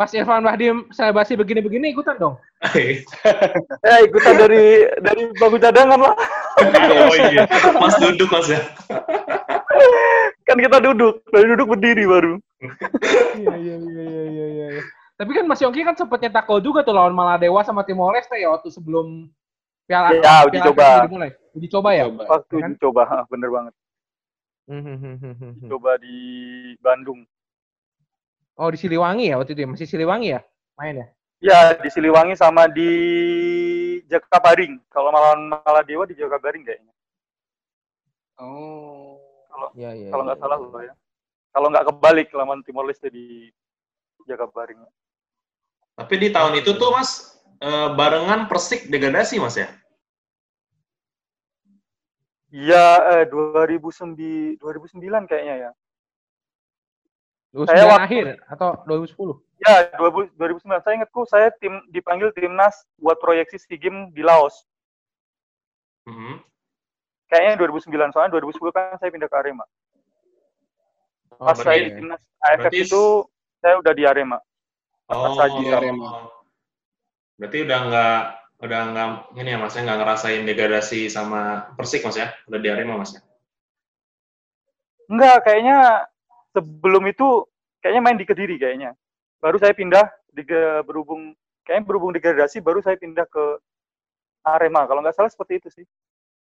pas 0.02 0.11
Irfan 0.18 0.42
Bahdim 0.42 0.90
saya 0.90 1.14
basi 1.14 1.38
begini-begini 1.38 1.94
ikutan 1.94 2.18
dong. 2.18 2.35
Ya 3.87 4.02
ikutan 4.11 4.35
dari 4.35 4.90
dari 4.99 5.30
bangku 5.38 5.62
cadangan 5.62 5.94
lah. 5.94 6.14
oh 7.06 7.14
iya. 7.30 7.47
Mas 7.78 7.94
duduk 8.02 8.26
mas 8.35 8.50
ya. 8.50 8.59
kan 10.42 10.59
kita 10.59 10.82
duduk, 10.82 11.23
dari 11.30 11.47
duduk 11.54 11.78
berdiri 11.78 12.02
baru. 12.02 12.35
Iya 13.38 13.54
iya 13.62 13.76
iya 13.78 14.04
iya 14.11 14.25
iya 14.26 14.47
iya. 14.75 14.82
Tapi 15.14 15.38
kan 15.38 15.47
Mas 15.47 15.62
Yongki 15.62 15.87
kan 15.87 15.94
sempat 15.94 16.18
nyetak 16.18 16.50
gol 16.50 16.59
juga 16.59 16.82
tuh 16.82 16.99
lawan 16.99 17.14
Maladewa 17.14 17.62
sama 17.62 17.87
Timor 17.87 18.11
Leste 18.11 18.35
ya 18.42 18.50
waktu 18.50 18.75
sebelum 18.75 19.30
Piala 19.87 20.18
Ya, 20.18 20.42
uji 20.42 20.59
Piala 20.59 20.66
coba. 20.66 20.82
AFF 20.82 21.06
dimulai. 21.06 21.30
Uji 21.54 21.68
coba 21.71 21.88
ya. 21.94 22.04
Coba. 22.11 22.23
Waktu 22.26 22.54
Kan? 22.59 22.71
uji 22.75 22.78
coba, 22.82 23.02
ah, 23.06 23.23
bener 23.30 23.49
banget. 23.54 23.75
Hmm, 24.66 24.82
hmm, 24.82 24.99
hmm, 24.99 25.16
hmm, 25.23 25.35
hmm. 25.62 25.68
Coba 25.71 25.90
di 26.02 26.16
Bandung. 26.82 27.23
Oh 28.61 28.68
di 28.68 28.78
Siliwangi 28.78 29.32
ya 29.32 29.40
waktu 29.40 29.56
itu 29.56 29.64
ya? 29.64 29.68
masih 29.68 29.88
Siliwangi 29.88 30.28
ya 30.37 30.40
main 30.76 30.97
ya? 30.99 31.06
Ya, 31.42 31.75
di 31.75 31.90
Siliwangi 31.90 32.38
sama 32.38 32.71
di 32.71 32.90
Jakabaring. 34.06 34.78
Kalau 34.87 35.11
malawan 35.11 35.50
Maladewa 35.50 36.06
di 36.06 36.14
Jakabaring 36.14 36.62
kayaknya. 36.62 36.94
Oh. 38.38 39.18
Iya 39.75 39.90
iya. 39.94 40.09
Kalau 40.14 40.23
iya, 40.23 40.28
nggak 40.30 40.38
salah 40.38 40.59
iya. 40.59 40.71
loh 40.71 40.82
ya. 40.87 40.94
Kalau 41.52 41.66
nggak 41.75 41.87
kebalik 41.90 42.28
lawan 42.30 42.62
Timor 42.62 42.87
Leste 42.87 43.11
di 43.11 43.50
Jakabaring. 44.30 44.78
Tapi 45.99 46.14
di 46.14 46.28
tahun 46.30 46.62
itu 46.62 46.78
tuh 46.78 46.94
mas 46.94 47.35
eh, 47.59 47.88
barengan 47.99 48.47
Persik 48.47 48.87
degradasi 48.87 49.42
mas 49.42 49.59
ya. 49.59 49.66
Ya, 52.54 53.18
eh, 53.18 53.26
2009, 53.26 54.61
2009 54.62 55.26
kayaknya 55.26 55.54
ya. 55.59 55.71
2009 57.52 57.68
Saya 57.68 57.85
waktu- 57.85 58.04
akhir 58.09 58.26
atau 58.49 58.68
2010? 58.88 59.37
Ya, 59.62 59.75
2000 59.94 60.32
2009. 60.40 60.80
Saya 60.82 60.94
ingatku 60.99 61.21
saya 61.28 61.49
tim 61.61 61.85
dipanggil 61.92 62.32
timnas 62.32 62.75
buat 62.99 63.21
proyeksi 63.21 63.61
SEA 63.61 63.76
Games 63.78 64.09
di 64.11 64.25
Laos. 64.25 64.64
Mhm. 66.09 66.40
Kayaknya 67.28 67.54
2009, 67.61 68.11
soalnya 68.11 68.32
2010 68.35 68.73
kan 68.73 68.97
saya 68.99 69.12
pindah 69.12 69.28
ke 69.28 69.37
Arema. 69.37 69.64
Oh, 71.38 71.47
Pas 71.49 71.56
saya 71.56 71.78
di 71.88 71.92
timnas 71.97 72.21
AFF 72.40 72.59
berarti- 72.68 72.82
itu, 72.85 73.02
saya 73.62 73.75
udah 73.78 73.92
di 73.94 74.04
Arema. 74.04 74.38
Oh, 75.12 75.37
saja 75.37 75.56
di 75.56 75.68
Arema. 75.68 76.28
Berarti 77.37 77.59
udah 77.64 77.78
nggak 77.88 78.18
udah 78.62 78.80
nggak 78.94 79.09
ini 79.35 79.50
ya 79.50 79.59
mas 79.59 79.75
ya 79.75 79.82
nggak 79.82 79.99
ngerasain 79.99 80.42
degradasi 80.47 81.11
sama 81.11 81.73
Persik 81.75 82.06
mas 82.06 82.14
ya 82.14 82.30
udah 82.47 82.61
di 82.62 82.68
Arema 82.71 82.94
mas 82.97 83.12
ya. 83.16 83.21
Enggak, 85.11 85.44
kayaknya 85.44 86.06
sebelum 86.52 87.04
itu 87.06 87.44
kayaknya 87.80 88.02
main 88.02 88.16
di 88.16 88.25
Kediri 88.25 88.56
kayaknya. 88.56 88.92
Baru 89.42 89.59
saya 89.59 89.75
pindah 89.75 90.06
di 90.30 90.47
berhubung 90.87 91.35
kayaknya 91.64 91.85
berhubung 91.85 92.12
degradasi 92.12 92.61
baru 92.61 92.80
saya 92.80 92.97
pindah 92.97 93.26
ke 93.26 93.44
Arema. 94.42 94.87
Kalau 94.87 95.02
nggak 95.02 95.14
salah 95.14 95.30
seperti 95.30 95.59
itu 95.59 95.68
sih. 95.71 95.87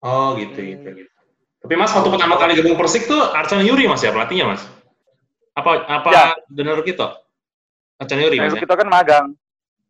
Oh 0.03 0.35
gitu 0.35 0.55
Hmm. 0.55 0.69
gitu 0.75 0.89
gitu. 1.03 1.11
Tapi 1.59 1.73
mas 1.75 1.91
waktu 1.91 2.07
pertama 2.07 2.39
kali 2.39 2.55
gabung 2.55 2.79
Persik 2.79 3.03
tuh 3.03 3.19
Arcan 3.19 3.63
Yuri 3.63 3.83
mas 3.85 3.99
ya 3.99 4.11
pelatihnya 4.11 4.47
mas. 4.47 4.63
Apa 5.55 5.83
apa 5.85 6.07
Ya. 6.09 6.25
benar 6.47 6.79
gitu? 6.83 7.03
Arcan 7.99 8.19
Yuri 8.19 8.39
mas 8.39 8.55
ya. 8.55 8.63
kita 8.63 8.75
kan 8.79 8.87
magang. 8.87 9.27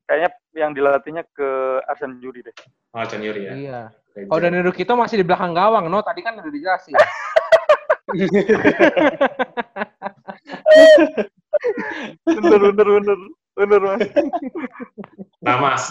Kayaknya 0.09 0.29
yang 0.57 0.71
dilatihnya 0.73 1.21
ke 1.29 1.49
Arsan 1.85 2.17
Juri 2.17 2.41
deh. 2.41 2.55
Oh 2.89 2.97
Arcan 2.97 3.21
Yuri 3.21 3.45
ya. 3.45 3.53
Iya. 3.53 3.81
Kalau 4.25 4.41
jadi- 4.41 4.49
Danilo 4.49 4.73
kita 4.73 4.97
masih 4.97 5.21
di 5.21 5.25
belakang 5.29 5.53
gawang, 5.53 5.85
no? 5.85 6.01
Tadi 6.01 6.25
kan 6.25 6.33
udah 6.41 6.49
dijelasin. 6.49 6.97
bener 12.29 12.59
bener 12.59 12.87
bener 12.87 13.19
bener 13.57 13.79
mas. 13.81 14.01
Nah 15.39 15.55
mas, 15.59 15.83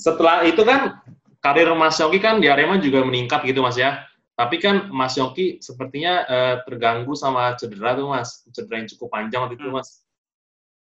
setelah 0.00 0.44
itu 0.48 0.62
kan 0.64 1.00
karir 1.44 1.68
Mas 1.76 2.00
Yongki 2.00 2.20
kan 2.24 2.40
di 2.40 2.48
Arema 2.48 2.80
juga 2.80 3.04
meningkat 3.04 3.44
gitu 3.44 3.60
mas 3.60 3.76
ya. 3.76 4.04
Tapi 4.34 4.58
kan 4.58 4.90
Mas 4.90 5.14
Yongki 5.14 5.62
sepertinya 5.62 6.26
eh, 6.26 6.54
terganggu 6.66 7.14
sama 7.14 7.54
cedera 7.54 7.94
tuh 7.94 8.10
mas, 8.10 8.42
cedera 8.50 8.82
yang 8.82 8.88
cukup 8.90 9.08
panjang 9.14 9.46
waktu 9.46 9.54
itu 9.54 9.70
Hmm. 9.70 9.78
mas. 9.78 10.02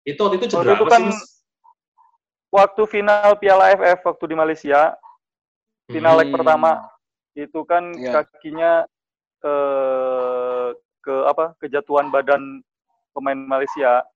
Itu 0.08 0.20
waktu 0.26 0.42
itu 0.42 0.48
cedera 0.50 0.74
Waktu 0.74 0.82
itu 0.82 0.86
apa 0.90 0.90
sih 0.90 0.96
kan 0.98 1.04
mas? 1.14 1.20
Waktu 2.54 2.82
final 2.86 3.34
Piala 3.42 3.64
AFF 3.74 4.00
waktu 4.06 4.26
di 4.30 4.36
Malaysia, 4.38 4.94
final 5.90 6.18
leg 6.22 6.30
Hmm. 6.30 6.38
pertama 6.38 6.72
itu 7.34 7.60
kan 7.66 7.84
Iya. 7.98 8.12
kakinya 8.14 8.72
eh, 9.44 10.33
ke 11.04 11.16
apa 11.28 11.52
kejatuhan 11.60 12.08
badan 12.10 12.64
pemain 13.12 13.36
Malaysia. 13.38 14.08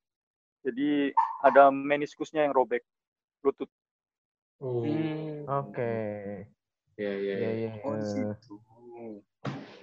Jadi 0.64 1.12
ada 1.44 1.68
meniskusnya 1.70 2.48
yang 2.48 2.56
robek 2.56 2.82
lutut. 3.44 3.68
Oh, 4.58 4.82
Hmm. 4.82 5.46
Oke. 5.48 5.94
iya 6.98 7.12
iya. 7.14 7.36
Iya, 7.38 7.50
iya. 7.54 7.72
iya. 7.78 7.86
Oh, 7.86 7.94
eh. 7.94 8.02
gitu. 8.26 8.54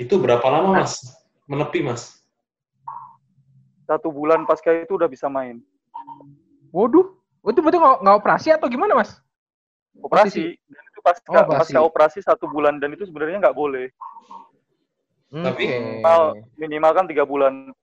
Itu 0.01 0.15
berapa 0.19 0.43
lama 0.51 0.83
mas? 0.83 0.99
Menepi 1.47 1.85
mas? 1.85 2.25
Satu 3.85 4.09
bulan 4.11 4.49
pasca 4.49 4.73
itu 4.73 4.97
udah 4.97 5.07
bisa 5.07 5.29
main. 5.29 5.61
Waduh, 6.75 7.07
itu 7.47 7.61
berarti 7.63 7.79
nggak 7.79 7.97
nggak 8.03 8.17
operasi 8.19 8.49
atau 8.51 8.67
gimana 8.67 8.99
mas? 8.99 9.21
Operasi. 10.03 10.59
Dan 10.59 10.85
itu 10.91 11.01
pasca, 11.05 11.29
Oh, 11.31 11.47
operasi. 11.47 11.71
pasca 11.71 11.79
operasi 11.87 12.19
satu 12.25 12.51
bulan 12.51 12.83
dan 12.83 12.97
itu 12.97 13.07
sebenarnya 13.07 13.39
nggak 13.39 13.55
boleh. 13.55 13.93
Tapi- 15.35 15.67
Oke. 15.67 15.79
Minimal 15.83 16.21
minimal 16.57 16.93
kan 16.95 17.05
tiga 17.11 17.25
bulan. 17.27 17.75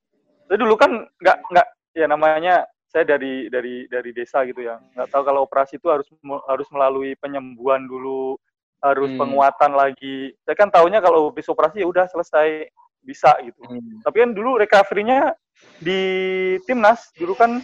Jadi 0.48 0.60
dulu 0.60 0.76
kan 0.76 0.92
nggak 1.20 1.38
nggak 1.52 1.68
ya 1.92 2.06
namanya 2.08 2.56
saya 2.88 3.04
dari 3.04 3.48
dari 3.48 3.88
dari 3.88 4.12
desa 4.12 4.44
gitu 4.44 4.64
ya. 4.64 4.80
Nggak 4.96 5.12
tahu 5.12 5.24
kalau 5.24 5.44
operasi 5.44 5.76
itu 5.76 5.88
harus 5.92 6.08
harus 6.48 6.68
melalui 6.72 7.16
penyembuhan 7.20 7.84
dulu, 7.84 8.40
harus 8.80 9.12
Hmm. 9.12 9.20
penguatan 9.20 9.72
lagi. 9.76 10.32
Saya 10.44 10.56
kan 10.56 10.72
taunya 10.72 11.00
kalau 11.00 11.28
habis 11.28 11.48
operasi 11.48 11.84
ya 11.84 11.88
udah 11.88 12.08
selesai 12.08 12.72
bisa 13.04 13.36
gitu. 13.42 13.60
Hmm. 13.68 14.00
Tapi 14.00 14.18
kan 14.22 14.32
dulu 14.32 14.56
recovery-nya 14.56 15.36
di 15.80 16.00
timnas 16.64 17.12
dulu 17.18 17.34
kan 17.34 17.60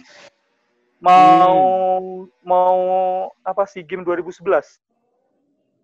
mau 0.98 1.56
mau 2.42 2.78
apa 3.40 3.64
sih 3.64 3.86
game 3.86 4.02
2011. 4.02 4.80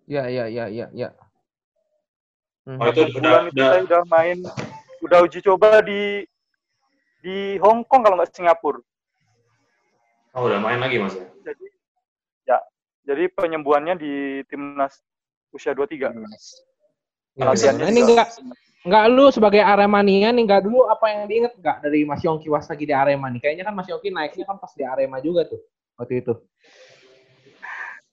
Ya, 0.05 0.29
ya, 0.29 0.45
ya, 0.45 0.69
ya, 0.69 0.85
ya. 0.93 1.09
Hmm. 2.65 2.81
Oh, 2.81 2.89
itu 2.89 3.01
udah, 3.05 3.13
bulan 3.21 3.43
itu 3.45 3.53
udah 3.61 3.69
saya 3.69 3.83
udah 3.85 4.01
main 4.09 4.37
udah 5.05 5.17
uji 5.21 5.39
coba 5.45 5.85
di 5.85 6.25
di 7.21 7.61
Hong 7.61 7.85
Kong 7.85 8.01
kalau 8.01 8.17
nggak 8.17 8.33
Singapura. 8.33 8.81
oh, 10.33 10.41
udah 10.49 10.59
main 10.59 10.81
lagi 10.81 10.97
mas 10.97 11.13
ya? 11.13 11.29
Jadi 11.45 11.65
ya 12.49 12.57
jadi 13.05 13.23
penyembuhannya 13.29 13.95
di 14.01 14.13
timnas 14.49 14.97
usia 15.53 15.77
23. 15.77 16.09
Nggak 16.09 16.25
bisa. 16.33 16.57
Latihannya 17.37 17.85
Nah, 17.85 17.91
ini 17.93 18.01
enggak 18.01 18.29
enggak 18.85 19.05
lu 19.13 19.25
sebagai 19.29 19.61
Aremania 19.61 20.29
nih 20.33 20.43
enggak 20.45 20.61
dulu 20.65 20.89
apa 20.89 21.05
yang 21.13 21.21
diinget 21.29 21.53
enggak 21.61 21.77
dari 21.85 22.01
Mas 22.01 22.21
Yongki 22.25 22.49
Wasagi 22.49 22.85
di 22.89 22.95
Arema 22.97 23.29
nih? 23.29 23.41
Kayaknya 23.45 23.63
kan 23.69 23.73
Mas 23.77 23.87
Yongki 23.91 24.09
naiknya 24.09 24.45
kan 24.49 24.57
pas 24.57 24.73
di 24.73 24.81
Arema 24.81 25.21
juga 25.21 25.45
tuh 25.45 25.61
waktu 26.01 26.25
itu. 26.25 26.33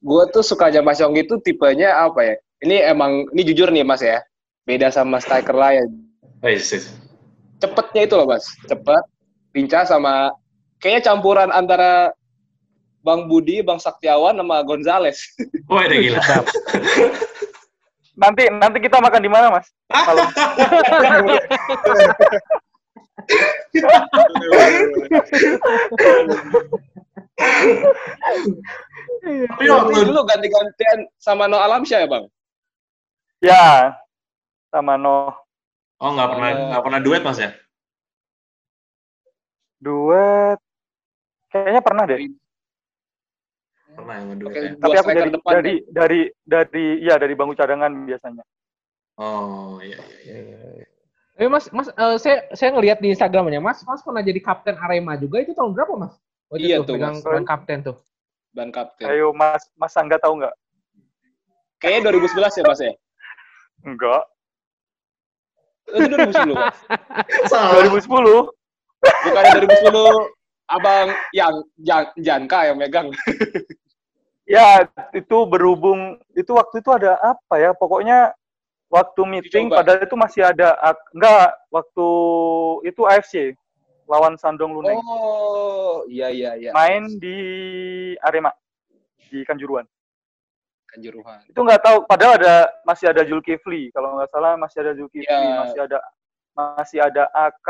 Gue 0.02 0.22
tuh 0.34 0.42
sukanya 0.42 0.82
Mas 0.82 0.98
Yonggi 0.98 1.24
tuh 1.30 1.38
tipenya 1.38 2.02
apa 2.02 2.20
ya? 2.26 2.34
Ini 2.62 2.90
emang, 2.90 3.30
ini 3.30 3.42
jujur 3.46 3.70
nih 3.70 3.86
Mas 3.86 4.02
ya. 4.02 4.18
Beda 4.62 4.88
sama 4.94 5.18
striker 5.18 5.54
lain. 5.54 6.06
Oh, 6.42 6.48
iya, 6.50 6.58
iya. 6.58 6.78
Cepetnya 7.58 8.02
itu 8.06 8.14
loh 8.18 8.26
Mas. 8.26 8.46
Cepet, 8.66 9.04
lincah 9.54 9.86
sama 9.86 10.34
kayaknya 10.82 11.14
campuran 11.14 11.50
antara 11.54 12.14
Bang 13.02 13.26
Budi, 13.26 13.62
Bang 13.62 13.82
Saktiawan 13.82 14.38
sama 14.38 14.62
Gonzales. 14.62 15.18
Wah, 15.70 15.86
udah 15.86 15.98
gila. 15.98 16.22
Nanti 18.12 18.44
nanti 18.52 18.78
kita 18.78 19.00
makan 19.00 19.24
di 19.24 19.30
mana, 19.32 19.48
Mas? 19.48 19.66
Kalau 19.88 20.20
Tapi 29.48 29.64
waktu 29.64 29.98
dulu 30.04 30.20
ganti-gantian 30.28 31.08
sama 31.16 31.48
No 31.48 31.56
Alamsyah 31.56 32.04
ya 32.04 32.08
Bang? 32.10 32.24
ya 33.42 33.96
sama 34.72 34.96
Noh 34.96 35.36
oh 36.00 36.10
nggak 36.16 36.28
pernah 36.32 36.48
nggak 36.72 36.82
pernah 36.88 37.00
duet 37.04 37.22
mas 37.22 37.38
ya? 37.38 37.50
duet 39.82 40.58
kayaknya 41.50 41.82
pernah 41.84 42.04
deh. 42.06 42.18
Pernah 43.92 44.14
yang 44.24 44.38
duet 44.40 44.54
Oke, 44.54 44.60
ya? 44.62 44.72
Tapi 44.78 44.96
aku 44.96 45.10
dari 45.12 45.30
depan 45.34 45.52
dari 45.52 45.74
ya? 45.74 45.90
dari 45.90 46.20
dari 46.46 46.86
ya 47.02 47.14
dari 47.20 47.34
bangku 47.36 47.54
cadangan 47.58 47.92
biasanya. 48.06 48.44
Oh 49.20 49.76
iya 49.84 50.00
iya. 50.24 50.38
iya. 50.80 50.86
Eh 51.36 51.48
Mas, 51.50 51.68
Mas 51.74 51.90
eh, 51.92 52.16
saya 52.16 52.36
saya 52.54 52.70
ngelihat 52.76 53.02
di 53.02 53.12
Instagramnya 53.12 53.58
Mas, 53.58 53.82
Mas 53.84 54.00
pernah 54.00 54.22
jadi 54.22 54.40
kapten 54.40 54.78
Arema 54.78 55.18
juga 55.18 55.42
itu 55.42 55.52
tahun 55.52 55.74
berapa 55.76 55.92
Mas? 55.98 56.14
Waktu 56.48 56.64
Iya 56.64 56.76
tuh, 56.84 56.96
pegang 56.96 57.16
Mas. 57.18 57.24
pegang 57.24 57.46
kapten 57.48 57.78
tuh. 57.84 57.96
Ban 58.52 58.68
kapten. 58.70 59.04
Ayo 59.08 59.34
Mas 59.34 59.66
Mas 59.76 59.92
Angga 59.98 60.16
tahu 60.22 60.40
nggak? 60.40 60.54
Kayaknya 61.82 62.14
2011 62.14 62.58
ya 62.60 62.64
Mas 62.64 62.80
ya? 62.80 62.92
Enggak. 63.82 64.22
Itu 65.92 66.06
2010 66.08 66.56
Mas. 66.56 66.76
Salah. 67.48 67.84
2010. 67.84 68.48
Bukannya 69.02 69.50
2010 69.66 70.72
Abang 70.72 71.08
yang 71.36 71.54
Jan, 71.76 72.08
Janka 72.16 72.58
yang 72.70 72.76
megang. 72.80 73.12
Ya, 74.48 74.88
itu 75.12 75.38
berhubung 75.46 76.18
itu 76.34 76.50
waktu 76.52 76.80
itu 76.80 76.90
ada 76.90 77.14
apa 77.20 77.60
ya? 77.60 77.70
Pokoknya 77.76 78.32
waktu 78.90 79.20
meeting 79.24 79.68
Coba. 79.70 79.84
padahal 79.84 80.00
itu 80.04 80.16
masih 80.16 80.42
ada 80.44 80.74
ak- 80.80 81.08
enggak 81.14 81.48
waktu 81.68 82.08
itu 82.84 83.00
AFC 83.06 83.34
lawan 84.10 84.36
Sandong 84.36 84.72
Luneng. 84.76 84.98
Oh, 85.00 86.04
iya 86.10 86.28
iya 86.28 86.50
iya. 86.58 86.70
Main 86.74 87.16
di 87.16 87.36
Arema 88.20 88.52
di 89.30 89.40
Kanjuruhan. 89.46 89.86
Kanjuruhan. 90.92 91.40
Itu 91.48 91.60
nggak 91.64 91.80
tahu 91.80 91.98
padahal 92.04 92.36
ada 92.36 92.54
masih 92.84 93.08
ada 93.08 93.24
Zulkifli 93.24 93.88
kalau 93.90 94.20
nggak 94.20 94.28
salah 94.28 94.54
masih 94.54 94.78
ada 94.84 94.92
Zulkifli, 94.92 95.24
Ya. 95.24 95.64
masih 95.64 95.80
ada 95.82 95.98
masih 96.52 96.98
ada 97.00 97.24
AK. 97.32 97.68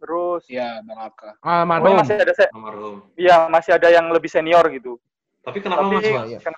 Terus 0.00 0.42
Iya, 0.48 0.80
Bang 0.80 0.96
Aka. 0.96 1.36
Ah, 1.38 1.60
pokoknya 1.60 1.64
Manhum. 1.68 1.96
masih 2.00 2.14
ada 2.16 2.32
se- 2.32 2.48
Almarhum. 2.50 2.96
iya 3.14 3.36
masih 3.46 3.70
ada 3.76 3.88
yang 3.92 4.08
lebih 4.08 4.32
senior 4.32 4.64
gitu. 4.72 4.96
Tapi 5.44 5.60
kenapa 5.60 5.84
Tapi 5.84 5.92
mas? 5.92 6.04
Iya, 6.04 6.20
iya. 6.26 6.38
kan- 6.40 6.56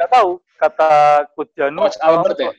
nggak 0.00 0.10
tahu 0.10 0.30
kata 0.56 0.90
Coach 1.36 1.52
Janu. 1.52 1.78
Coach 1.84 2.00
Albert 2.00 2.38
ya? 2.40 2.50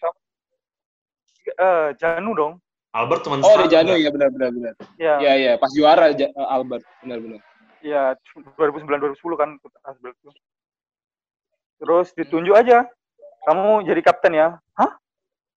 Eh, 1.43 1.87
Janu 1.97 2.31
dong. 2.31 2.53
Albert 2.93 3.25
cuma 3.25 3.41
Oh, 3.41 3.57
di 3.57 3.67
Janu 3.67 3.97
ya 3.97 4.13
benar 4.13 4.29
benar 4.29 4.49
benar. 4.53 4.73
Ya, 5.01 5.17
Iya 5.17 5.33
iya, 5.35 5.51
pas 5.57 5.73
juara 5.73 6.13
Albert 6.47 6.85
benar 7.01 7.17
benar. 7.19 7.41
ya 7.83 8.15
2009 8.55 9.11
2010 9.17 9.35
kan 9.35 9.49
Albert 9.83 10.15
tuh. 10.21 10.31
Terus 11.83 12.15
ditunjuk 12.15 12.55
aja. 12.55 12.87
Kamu 13.43 13.83
jadi 13.83 13.99
kapten 13.99 14.39
ya? 14.39 14.55
Hah? 14.79 14.95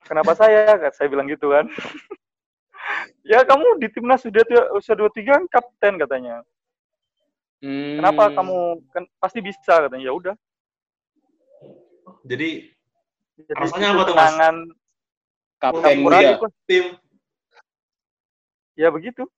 Kenapa 0.02 0.34
saya? 0.34 0.74
Saya 0.90 1.06
bilang 1.06 1.30
gitu 1.30 1.54
kan. 1.54 1.70
ya 3.30 3.46
kamu 3.46 3.78
di 3.78 3.86
timnas 3.94 4.26
sudah 4.26 4.42
usia 4.74 4.98
23 4.98 5.22
kan 5.22 5.44
kapten 5.46 5.94
katanya. 6.02 6.42
Hmm. 7.62 8.02
Kenapa 8.02 8.34
kamu 8.34 8.58
kan 8.90 9.06
pasti 9.22 9.38
bisa 9.38 9.86
katanya. 9.86 10.10
Ya 10.10 10.14
udah. 10.18 10.34
Jadi 12.26 12.74
Jadi 13.36 13.52
Rasanya 13.52 13.88
apa 13.94 14.02
tuh, 14.02 14.14
Mas? 14.16 14.34
kapten 15.62 15.96
ikut. 16.02 16.52
tim 16.66 16.86
Ya 18.74 18.90
begitu. 18.90 19.30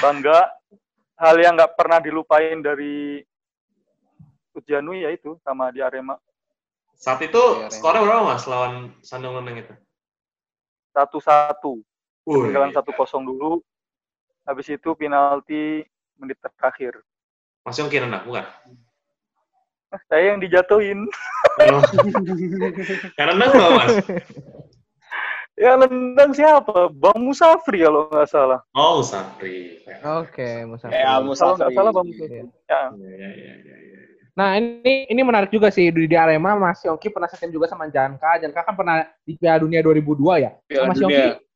Bangga. 0.00 0.48
Hal 1.20 1.36
yang 1.38 1.60
nggak 1.60 1.76
pernah 1.76 2.00
dilupain 2.00 2.64
dari 2.64 3.20
Ujianui 4.52 5.04
ya 5.04 5.10
itu 5.12 5.40
sama 5.40 5.72
di 5.72 5.80
Arema. 5.80 6.16
saat 6.92 7.18
itu 7.24 7.42
Ren. 7.58 7.72
skornya 7.72 8.06
berapa 8.06 8.22
mas 8.22 8.46
lawan 8.46 8.94
Sandung 9.02 9.34
Leneng 9.40 9.66
itu? 9.66 9.74
Satu-satu. 10.94 11.82
Wih, 12.22 12.34
Ketinggalan 12.46 12.70
satu 12.70 12.94
kosong 12.94 13.26
dulu. 13.26 13.58
Habis 14.46 14.70
itu 14.70 14.94
penalti 14.94 15.82
menit 16.14 16.38
terakhir. 16.38 17.02
Mas 17.66 17.74
Yongki 17.80 17.98
nendang, 17.98 18.22
bukan? 18.28 18.46
Saya 20.06 20.36
yang 20.36 20.38
dijatuhin. 20.38 21.04
Oh. 21.58 21.82
Yang 23.18 23.28
nendang 23.34 23.52
mas? 23.76 23.92
Ya 25.52 25.76
nendang 25.76 26.32
siapa? 26.32 26.88
Bang 26.90 27.20
Musafri 27.20 27.84
kalau 27.84 28.08
nggak 28.08 28.26
salah. 28.26 28.60
Oh, 28.72 29.04
Sapri. 29.04 29.84
Oke, 30.00 30.64
Mas. 30.64 30.82
Eh, 30.82 30.88
Afri. 30.88 31.04
Almus 31.04 31.38
Kalau 31.38 31.54
nggak 31.60 31.72
salah 31.76 31.92
Bang 31.92 32.08
Musafri. 32.08 32.40
Iya. 32.40 32.48
Ya. 32.72 32.82
Iya, 32.96 33.30
iya, 33.36 33.52
iya, 33.60 33.76
iya. 33.84 34.00
Nah, 34.32 34.56
ini 34.56 35.12
ini 35.12 35.20
menarik 35.20 35.52
juga 35.52 35.68
sih 35.68 35.92
di, 35.92 36.08
di 36.08 36.16
Arema 36.16 36.56
Mas 36.56 36.80
Yongki 36.80 37.12
pernah 37.12 37.28
setim 37.28 37.52
juga 37.52 37.68
sama 37.68 37.84
Janka. 37.92 38.40
Janka 38.40 38.64
kan 38.64 38.74
pernah 38.74 39.04
di 39.28 39.36
Piala 39.36 39.60
Dunia 39.60 39.84
2002 39.84 40.44
ya. 40.44 40.50
Piala 40.64 40.88
Mas 40.88 40.98
Dunia. 41.00 41.16
Yongki 41.36 41.52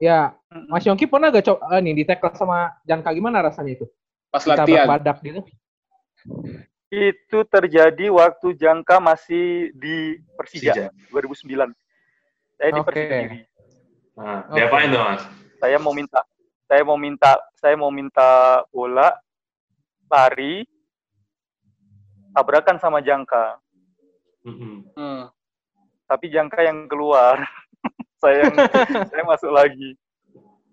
Ya, 0.00 0.32
Mas 0.72 0.88
Yongki 0.88 1.04
pernah 1.04 1.28
gak 1.28 1.44
coba 1.44 1.76
eh, 1.76 1.80
nih 1.84 1.92
di 1.92 2.04
tackle 2.08 2.32
sama 2.32 2.72
Janka 2.88 3.12
gimana 3.12 3.44
rasanya 3.44 3.76
itu? 3.76 3.86
Pas 4.32 4.40
Ditabrak 4.40 4.64
latihan. 4.64 4.86
badak 4.88 5.16
gitu. 5.20 5.40
Itu 6.88 7.38
terjadi 7.44 8.08
waktu 8.08 8.56
Jangka 8.56 8.96
masih 8.96 9.76
di 9.76 10.16
Persija, 10.40 10.88
Persija. 10.88 11.12
2009. 11.12 11.76
Saya 12.56 12.70
di. 12.72 12.80
Persija. 12.80 13.16
Nah, 14.16 14.40
diapain 14.56 14.88
tuh 14.88 15.00
mas? 15.04 15.22
Saya 15.60 15.76
mau 15.76 15.92
minta 15.92 16.20
saya 16.64 16.82
mau 16.84 16.96
minta 16.96 17.30
saya 17.60 17.74
mau 17.76 17.92
minta 17.92 18.28
bola 18.72 19.12
lari 20.08 20.64
tabrakan 22.32 22.76
sama 22.78 22.98
Jangka. 23.00 23.58
Mm-mm. 24.46 24.88
Hmm. 24.96 25.22
Tapi 26.08 26.26
Jangka 26.32 26.64
yang 26.64 26.86
keluar. 26.86 27.40
saya 28.20 28.44
yang 28.44 28.54
saya 29.10 29.22
masuk 29.24 29.50
lagi 29.50 29.96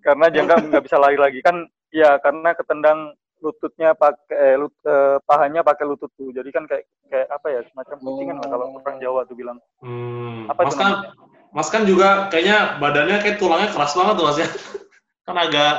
karena 0.04 0.32
jangka 0.32 0.56
nggak 0.72 0.84
bisa 0.84 0.98
lari 1.00 1.18
lagi 1.20 1.40
kan 1.44 1.68
ya 1.92 2.20
karena 2.20 2.52
ketendang 2.56 3.16
lututnya 3.38 3.94
pakai 3.94 4.34
eh, 4.34 4.56
lut, 4.58 4.74
eh, 4.82 5.18
pahanya 5.24 5.62
pakai 5.62 5.86
lutut 5.86 6.10
tuh 6.18 6.34
jadi 6.34 6.50
kan 6.50 6.66
kayak 6.66 6.90
kayak 7.08 7.28
apa 7.30 7.48
ya 7.54 7.60
semacam 7.70 7.98
kucingan 8.02 8.38
lah 8.42 8.48
kalau 8.50 8.66
orang 8.82 8.98
Jawa 8.98 9.22
tuh 9.30 9.38
bilang 9.38 9.58
Hmm. 9.84 10.50
Apa 10.50 10.64
Mas 10.64 10.74
itu 10.74 10.80
kan, 10.80 10.92
namanya? 10.92 11.12
Mas 11.54 11.70
kan 11.70 11.84
juga 11.86 12.08
kayaknya 12.32 12.58
badannya 12.82 13.18
kayak 13.22 13.38
tulangnya 13.38 13.70
keras 13.72 13.94
banget 13.94 14.16
tuh 14.16 14.26
Mas 14.26 14.38
ya. 14.42 14.50
kan 15.28 15.36
agak 15.38 15.74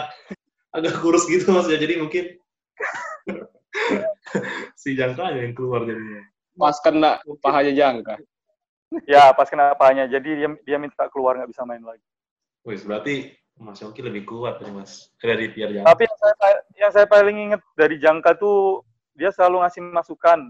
agak 0.77 0.95
kurus 1.03 1.25
gitu 1.27 1.51
Mas 1.51 1.67
ya. 1.67 1.81
Jadi 1.81 1.99
mungkin 1.99 2.25
si 4.81 4.95
jangkanya 4.95 5.41
yang 5.43 5.55
keluar 5.55 5.83
jadinya. 5.83 6.23
Pas 6.55 6.77
kena 6.79 7.11
pahanya 7.39 7.73
jangka. 7.73 8.15
ya 9.05 9.31
pas 9.31 9.45
kena 9.47 9.73
pahanya 9.73 10.09
jadi 10.09 10.31
dia 10.35 10.49
dia 10.65 10.77
minta 10.77 11.05
keluar 11.09 11.37
nggak 11.37 11.53
bisa 11.53 11.63
main 11.63 11.85
lagi 11.85 12.01
Wih, 12.65 12.81
berarti 12.81 13.31
Mas 13.55 13.79
Yongki 13.79 14.01
lebih 14.01 14.25
kuat 14.25 14.59
nih 14.59 14.73
Mas 14.73 15.13
dari 15.19 15.53
Pierre 15.53 15.77
Jangka. 15.77 15.89
tapi 15.89 16.03
yang 16.05 16.17
saya 16.17 16.35
yang 16.75 16.91
saya 16.91 17.07
paling 17.07 17.37
inget 17.39 17.61
dari 17.75 17.97
Jangka 17.97 18.33
tuh 18.35 18.81
dia 19.13 19.29
selalu 19.29 19.61
ngasih 19.61 19.83
masukan 19.87 20.41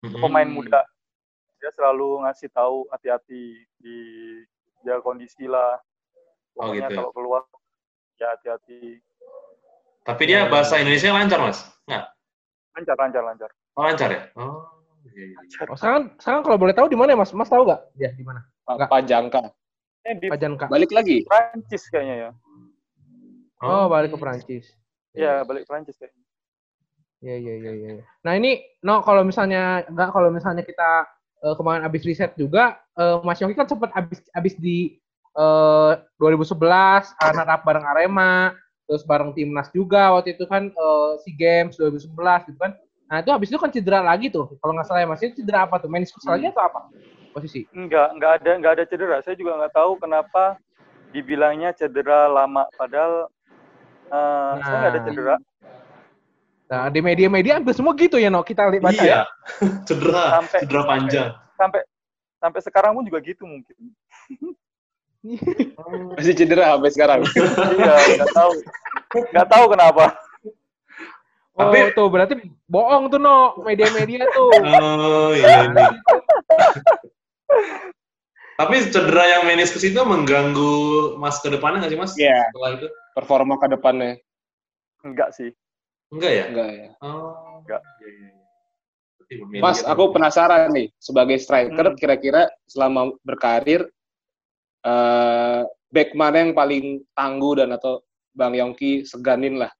Hmm. 0.00 0.16
pemain 0.16 0.48
muda 0.48 0.80
dia 1.58 1.68
selalu 1.74 2.24
ngasih 2.24 2.48
tahu 2.48 2.88
hati-hati 2.88 3.52
di 3.76 3.96
jaga 4.80 5.04
kondisi 5.04 5.44
lah 5.44 5.76
Oh, 6.56 6.66
pokoknya 6.66 6.86
gitu 6.86 6.92
ya. 6.92 6.96
kalau 6.96 7.10
keluar 7.12 7.42
ya 8.16 8.26
hati-hati 8.32 8.80
Tapi 10.00 10.22
dia 10.24 10.48
bahasa 10.48 10.78
Indonesia 10.78 11.12
lancar 11.12 11.38
Mas? 11.42 11.60
Nggak? 11.84 12.04
Lancar 12.76 12.96
lancar 12.98 13.22
lancar 13.24 13.50
Oh, 13.78 13.82
lancar 13.86 14.08
ya? 14.10 14.22
Oh, 14.34 14.66
iya, 15.14 15.24
iya. 15.30 15.38
iya. 15.40 15.64
Oh, 15.70 15.76
sekarang 15.78 16.02
sekarang 16.18 16.42
kalau 16.42 16.58
boleh 16.58 16.74
tahu 16.74 16.90
di 16.90 16.98
mana 16.98 17.14
ya, 17.14 17.18
Mas? 17.22 17.30
Mas 17.32 17.46
tahu 17.48 17.62
nggak? 17.64 17.80
Ya, 17.96 18.10
di 18.12 18.24
mana? 18.26 18.42
Pak 18.66 18.86
Pak 18.90 19.00
jangka. 19.06 19.42
Eh, 20.04 20.14
di 20.16 20.26
Pak 20.32 20.38
Janka. 20.40 20.66
Balik 20.72 20.90
lagi. 20.90 21.22
Prancis 21.28 21.84
kayaknya 21.92 22.16
ya 22.16 22.30
Oh, 23.60 23.84
balik 23.92 24.16
ke 24.16 24.18
Perancis. 24.18 24.64
ya 25.12 25.44
balik 25.44 25.68
Prancis 25.68 25.96
kayaknya 26.00 26.18
Iya, 27.20 27.36
iya, 27.36 27.52
iya, 27.60 27.70
iya. 27.76 28.04
Nah, 28.24 28.32
ini 28.32 28.64
no 28.80 29.04
kalau 29.04 29.20
misalnya 29.20 29.84
enggak 29.84 30.08
kalau 30.08 30.32
misalnya 30.32 30.64
kita 30.64 31.04
eh, 31.44 31.52
kemarin 31.52 31.84
abis 31.84 32.02
riset 32.08 32.32
juga 32.32 32.80
eh, 32.96 33.20
Mas 33.20 33.36
Yongki 33.44 33.60
kan 33.60 33.68
sempat 33.68 33.92
abis 33.92 34.24
abis 34.32 34.56
di 34.56 34.96
eh, 35.36 35.92
2011 36.16 36.56
runner 37.20 37.48
up 37.52 37.60
bareng 37.60 37.84
Arema, 37.84 38.56
terus 38.90 39.06
bareng 39.06 39.30
timnas 39.30 39.70
juga 39.70 40.10
waktu 40.18 40.34
itu 40.34 40.50
kan 40.50 40.66
eh, 40.66 41.10
SEA 41.22 41.34
Games 41.38 41.78
2011 41.78 42.50
gitu 42.50 42.58
kan. 42.58 42.74
Nah, 43.06 43.22
itu 43.22 43.30
habis 43.30 43.46
itu 43.54 43.58
kan 43.62 43.70
cedera 43.70 44.02
lagi 44.02 44.34
tuh. 44.34 44.58
Kalau 44.58 44.74
nggak 44.74 44.86
salah 44.90 45.02
ya 45.02 45.06
Mas, 45.06 45.22
itu 45.22 45.46
cedera 45.46 45.62
apa 45.62 45.78
tuh? 45.78 45.86
Meniskus 45.86 46.26
lagi 46.26 46.50
atau 46.50 46.66
apa? 46.66 46.90
Posisi. 47.30 47.70
Enggak, 47.70 48.10
enggak 48.18 48.32
ada 48.42 48.50
enggak 48.58 48.72
ada 48.74 48.84
cedera. 48.90 49.16
Saya 49.22 49.38
juga 49.38 49.54
enggak 49.54 49.78
tahu 49.78 49.94
kenapa 50.02 50.58
dibilangnya 51.14 51.70
cedera 51.70 52.26
lama 52.26 52.66
padahal 52.74 53.30
eh, 54.10 54.52
saya 54.66 54.74
enggak 54.74 54.90
ada 54.90 54.98
Nah. 54.98 55.06
cedera. 55.06 55.36
Nah, 56.70 56.86
di 56.86 57.02
media-media 57.02 57.58
hampir 57.58 57.74
semua 57.74 57.94
gitu 57.98 58.14
ya, 58.18 58.30
no. 58.30 58.42
Kita 58.46 58.70
lihat 58.70 58.82
baca 58.82 59.02
ya. 59.02 59.06
Iya, 59.06 59.20
cedera, 59.90 60.22
Sampai- 60.38 60.60
cedera 60.66 60.82
panjang. 60.86 61.28
Sampai 61.58 61.80
sampai 62.38 62.60
sekarang 62.62 62.94
pun 62.94 63.02
juga 63.06 63.18
gitu 63.22 63.42
mungkin. 63.46 63.74
Masih 66.16 66.32
cedera 66.32 66.76
sampai 66.76 66.90
sekarang. 66.92 67.20
iya, 67.76 67.94
enggak 68.16 68.32
tahu. 68.32 68.52
Enggak 69.28 69.48
tahu 69.52 69.64
kenapa. 69.68 70.04
Oh, 71.58 71.68
Tapi- 71.68 71.92
tuh 71.92 72.08
berarti 72.08 72.34
bohong 72.64 73.12
tuh, 73.12 73.20
no. 73.20 73.52
Media-media 73.60 74.24
tuh. 74.32 74.50
Oh, 74.80 75.30
iya. 75.36 75.68
iya. 75.68 75.88
Tapi 78.56 78.76
cedera 78.92 79.24
yang 79.24 79.42
meniskus 79.48 79.80
itu 79.84 79.96
mengganggu 79.96 80.72
Mas 81.16 81.40
ke 81.40 81.48
depannya 81.48 81.80
nggak 81.84 81.92
sih 81.92 82.00
Mas? 82.00 82.12
Iya. 82.16 82.44
Setelah 82.52 82.70
itu? 82.76 82.86
Performa 83.16 83.54
ke 83.56 83.66
depannya. 83.72 84.20
Enggak 85.00 85.32
sih. 85.32 85.48
Enggak 86.12 86.32
ya? 86.32 86.44
Enggak 86.52 86.68
ya. 86.68 86.88
Oh, 87.00 87.60
Enggak. 87.64 87.80
Iya, 88.04 88.08
iya, 88.12 88.30
iya. 89.48 89.60
Mas, 89.64 89.80
aku 89.80 90.12
penasaran 90.12 90.68
nih. 90.74 90.92
Sebagai 91.00 91.40
striker, 91.40 91.94
Hmm. 91.94 91.96
kira-kira 91.96 92.52
selama 92.68 93.14
berkarir, 93.24 93.88
eh 94.80 95.60
back 95.90 96.14
mana 96.16 96.36
yang 96.46 96.52
paling 96.56 97.04
tangguh 97.12 97.60
dan 97.60 97.74
atau 97.76 98.00
Bang 98.30 98.54
Yongki 98.54 99.04
seganin 99.04 99.58
lah 99.58 99.70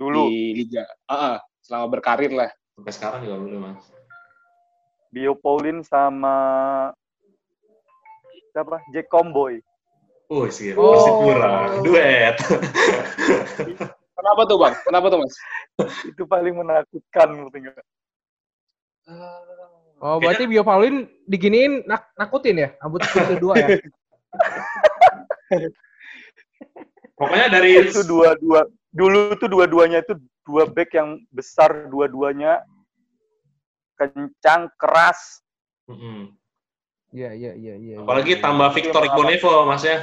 Dulu 0.00 0.32
di 0.32 0.64
liga? 0.64 0.88
Ah, 1.04 1.36
ah, 1.36 1.38
selama 1.60 2.00
berkarir 2.00 2.32
lah. 2.32 2.48
Sampai 2.72 2.92
sekarang 2.96 3.20
juga 3.28 3.36
belum 3.36 3.60
Mas. 3.68 3.84
Bio 5.12 5.36
Paulin 5.36 5.84
sama 5.84 6.36
siapa? 8.56 8.80
Jack 8.96 9.12
Comboy. 9.12 9.60
Oh, 10.32 10.48
sih. 10.48 10.72
Oh. 10.72 10.96
Persipura. 10.96 11.84
Duet. 11.84 12.36
Kenapa 14.16 14.40
tuh 14.48 14.56
Bang? 14.56 14.74
Kenapa 14.88 15.06
tuh 15.12 15.18
Mas? 15.20 15.34
Itu 16.08 16.24
paling 16.24 16.56
menakutkan 16.56 17.28
menurut 17.36 17.52
enggak? 17.52 17.84
Oh, 20.00 20.16
berarti 20.16 20.48
Bio 20.48 20.64
Paulin 20.64 21.04
diginiin 21.28 21.84
nak 21.84 22.08
nakutin 22.16 22.56
ya? 22.56 22.68
Rambut 22.80 23.04
itu 23.04 23.36
dua 23.36 23.54
ya? 23.60 23.68
Pokoknya 27.20 27.46
dari 27.52 27.84
Itu 27.84 28.00
dua-dua 28.08 28.64
dulu 28.90 29.36
tuh 29.36 29.46
dua-duanya 29.52 30.00
itu 30.00 30.16
dua 30.48 30.64
back 30.66 30.96
yang 30.96 31.20
besar 31.30 31.92
dua-duanya 31.92 32.64
kencang 34.00 34.72
keras 34.80 35.44
Mm-mm. 35.90 36.32
Iya, 37.10 37.34
iya, 37.34 37.52
iya, 37.58 37.74
iya. 37.74 37.96
Apalagi 37.98 38.38
tambah 38.38 38.70
Victor 38.70 39.02
Iya, 39.02 39.10
Igbonevo, 39.10 39.66
Mas 39.66 39.82
ya. 39.82 39.98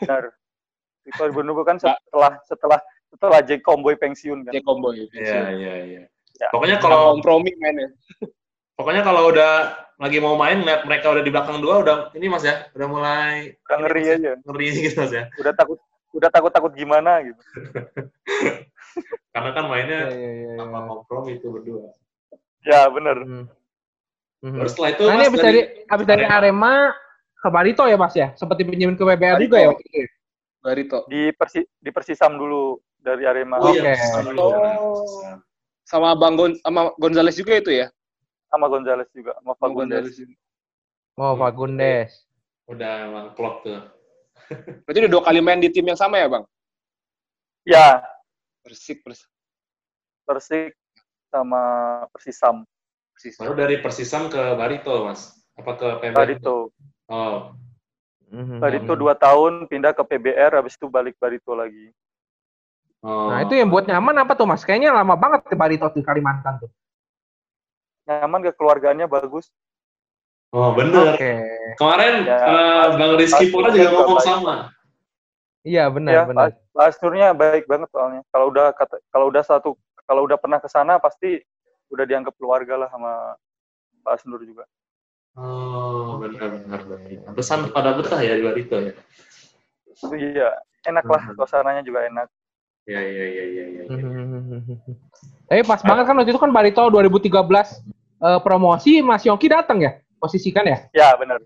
benar 0.00 0.32
Victor 1.04 1.28
Bonobo 1.30 1.62
kan 1.62 1.76
setelah 1.78 2.40
setelah 2.48 2.80
setelah 3.12 3.38
Jack 3.44 3.62
Comboy 3.62 3.94
pensiun 3.94 4.42
kan 4.42 4.52
Jack 4.56 4.64
Comboy. 4.66 5.06
Iya, 5.14 5.54
iya, 5.54 5.74
iya. 5.84 6.02
Ya. 6.36 6.48
Pokoknya 6.52 6.76
Kalau 6.82 6.96
kalau 6.96 7.12
kompromi 7.16 7.52
mainnya. 7.60 7.92
Pokoknya 8.76 9.02
kalau 9.02 9.32
udah 9.32 9.52
lagi 9.96 10.20
mau 10.20 10.36
main 10.36 10.60
lihat 10.60 10.84
mereka 10.84 11.08
udah 11.08 11.24
di 11.24 11.32
belakang 11.32 11.58
dua 11.64 11.80
udah 11.80 11.96
ini 12.12 12.28
Mas 12.28 12.44
ya, 12.44 12.68
udah 12.76 12.86
mulai 12.86 13.56
udah 13.64 13.76
ngeri 13.80 14.02
ini, 14.04 14.08
Mas, 14.12 14.16
aja 14.20 14.28
ya. 14.28 14.34
Ngeri 14.44 14.66
gitu 14.84 14.96
Mas 15.00 15.12
ya. 15.12 15.24
udah 15.40 15.52
takut 15.56 15.78
udah 16.12 16.28
takut 16.32 16.52
takut 16.52 16.72
gimana 16.76 17.24
gitu 17.24 17.40
Karena 19.36 19.52
kan 19.52 19.68
mainnya 19.68 20.08
iya. 20.08 20.56
tanpa 20.56 20.88
kompromi 20.88 21.36
itu 21.36 21.52
berdua. 21.52 21.92
ya 22.64 22.88
bener 22.88 23.16
Hmm. 23.24 23.46
Mhm. 24.44 24.60
Terus 24.62 24.70
setelah 24.76 24.90
itu 24.92 25.02
Nah, 25.08 25.12
ini 25.16 25.16
Mas 25.16 25.28
habis 25.32 25.40
dari 25.40 25.60
habis 25.88 26.06
dari 26.06 26.24
Arema 26.28 26.92
ke 27.40 27.48
Barito 27.48 27.84
ya, 27.88 27.96
Mas 27.96 28.12
ya? 28.12 28.36
Seperti 28.36 28.68
pinjamin 28.68 28.96
ke 28.96 29.04
WBR 29.04 29.40
juga 29.40 29.56
ya 29.64 29.68
waktu 29.72 29.84
itu. 29.88 29.96
ya? 30.04 30.08
Barito. 30.60 30.98
di 31.08 31.22
persi 31.32 31.60
di 31.78 31.90
persisam 31.94 32.36
dulu 32.36 32.76
dari 33.00 33.22
Arema 33.24 33.56
Oh, 33.62 33.72
iya. 33.72 33.96
Oke. 34.18 34.36
Oh. 34.36 35.40
Sama 35.88 36.12
Bang 36.18 36.36
Gon 36.36 36.52
sama 36.60 36.90
Gonzales 37.00 37.38
juga 37.38 37.56
itu 37.56 37.70
ya? 37.72 37.86
Sama 38.46 38.66
Gonzales 38.66 39.10
juga 39.10 39.32
sama 39.38 39.52
Fagundes 39.56 40.14
juga. 40.14 40.34
Oh, 41.16 41.34
Fagundes. 41.34 42.10
Udah 42.66 43.08
emang 43.08 43.26
klop 43.32 43.62
tuh. 43.62 43.80
Berarti 44.84 44.98
udah 45.06 45.12
dua 45.12 45.22
kali 45.24 45.40
main 45.40 45.58
di 45.58 45.70
tim 45.72 45.86
yang 45.86 45.98
sama 45.98 46.20
ya 46.20 46.28
Bang? 46.28 46.44
ya 47.66 47.98
Persik, 48.62 49.02
Persik. 49.02 49.26
Persik 50.22 50.72
sama 51.30 51.62
Persisam 52.14 52.62
Persis. 53.14 53.34
Baru 53.38 53.54
dari 53.54 53.78
Persisam 53.80 54.30
ke 54.30 54.38
Barito, 54.54 55.06
Mas. 55.06 55.34
Apa 55.56 55.72
ke 55.74 55.88
PB? 56.04 56.14
Barito 56.14 56.70
Oh, 57.06 57.54
Mhm. 58.26 58.58
Barito 58.58 58.98
dua 58.98 59.14
tahun 59.14 59.70
pindah 59.70 59.94
ke 59.94 60.02
PBR 60.02 60.58
habis 60.58 60.74
itu 60.74 60.90
balik 60.90 61.14
Barito 61.16 61.54
lagi 61.54 61.94
oh. 63.06 63.30
Nah, 63.30 63.46
itu 63.46 63.54
yang 63.54 63.70
buat 63.70 63.86
nyaman 63.86 64.26
apa 64.26 64.34
tuh, 64.34 64.50
Mas? 64.50 64.66
Kayaknya 64.66 64.90
lama 64.90 65.14
banget 65.14 65.46
ke 65.46 65.54
Barito 65.54 65.86
di 65.94 66.02
Kalimantan 66.02 66.58
tuh. 66.58 66.70
Nyaman 68.06 68.40
kekeluargaannya 68.44 69.06
bagus 69.06 69.50
Oh, 70.54 70.72
bener. 70.72 71.12
Oke. 71.12 71.32
Kemarin 71.76 72.22
Ya, 72.22 72.38
eh, 72.38 72.86
Bang 72.96 73.18
Rizky 73.18 73.50
Pura 73.50 73.68
juga 73.68 73.92
ngomong 73.92 74.16
baik. 74.16 74.24
sama. 74.24 74.54
Iya, 75.60 75.90
benar, 75.90 76.12
ya 76.12 76.22
benar. 76.24 76.48
Asnurnya 76.72 77.34
baik 77.34 77.66
banget 77.66 77.90
soalnya 77.90 78.22
kalau 78.30 78.48
udah 78.48 78.70
kata 78.72 79.02
kalau 79.10 79.26
udah 79.26 79.42
satu 79.42 79.74
kalau 80.06 80.22
udah 80.22 80.38
pernah 80.38 80.56
ke 80.56 80.70
sana 80.70 80.96
pasti 80.96 81.42
udah 81.88 82.04
dianggap 82.04 82.32
keluarga 82.36 82.78
lah 82.78 82.88
sama 82.88 83.34
Pak 84.00 84.16
Asnur 84.16 84.40
juga 84.40 84.64
Oh, 85.34 86.16
benar 86.16 86.48
benar 86.56 86.80
benar. 86.80 87.34
Pesan 87.34 87.68
pada 87.68 87.92
betah 87.92 88.16
ya 88.18 88.32
di 88.32 88.42
Barito 88.42 88.76
ya. 88.78 88.94
iya 90.14 90.48
enak 90.84 91.04
lah 91.04 91.22
Mhm. 91.26 91.34
suasananya 91.34 91.82
juga 91.82 92.06
enak 92.06 92.30
Iya 92.86 93.00
iya 93.02 93.24
iya 93.26 93.44
iya 93.44 93.64
iya. 93.66 93.82
Mhm. 93.90 94.78
Tapi 95.44 95.62
pas 95.64 95.82
banget 95.82 96.04
kan 96.06 96.14
waktu 96.14 96.30
itu 96.30 96.38
kan 96.38 96.48
Barito 96.48 96.86
2013 96.86 97.82
eh, 98.18 98.38
promosi 98.40 99.00
Mas 99.00 99.22
Yongki 99.22 99.48
datang 99.48 99.80
ya? 99.80 99.98
Posisikan 100.16 100.64
ya? 100.64 100.78
ya 100.92 101.08
benar 101.16 101.38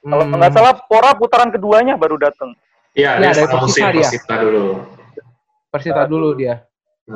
kalau 0.00 0.24
Hmm. 0.24 0.32
nggak 0.32 0.52
salah 0.52 0.74
Pora 0.88 1.12
putaran 1.12 1.52
keduanya 1.52 1.92
baru 1.94 2.16
datang 2.16 2.56
Iya, 2.90 3.22
Ya, 3.22 3.30
dari 3.30 3.46
Persita 3.46 3.88
dia. 3.94 4.02
Persita 4.02 4.34
dulu. 4.34 4.64
Persita 5.70 6.02
dulu 6.10 6.28
dia. 6.34 6.66
Iya, 7.06 7.14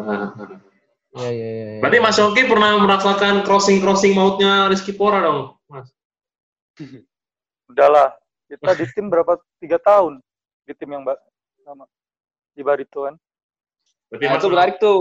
iya, 1.18 1.28
iya. 1.34 1.64
iya. 1.74 1.80
Berarti 1.82 1.98
Mas 1.98 2.14
Yoki 2.14 2.46
pernah 2.46 2.78
merasakan 2.78 3.42
crossing-crossing 3.42 4.14
mautnya 4.14 4.70
Rizky 4.70 4.94
Pora 4.94 5.18
dong, 5.18 5.58
Mas? 5.66 5.90
Udahlah, 7.66 8.14
kita 8.46 8.70
di 8.74 8.86
tim 8.94 9.10
berapa? 9.10 9.34
Tiga 9.58 9.82
tahun 9.82 10.22
di 10.62 10.72
tim 10.78 10.90
yang 10.90 11.02
mbak 11.02 11.18
sama 11.62 11.90
di 12.54 12.62
Barito 12.62 13.10
kan. 13.10 13.14
Berarti 14.14 14.24
Nah, 14.26 14.30
Mas 14.30 14.38
itu 14.38 14.48
menarik 14.50 14.76
tuh. 14.78 14.98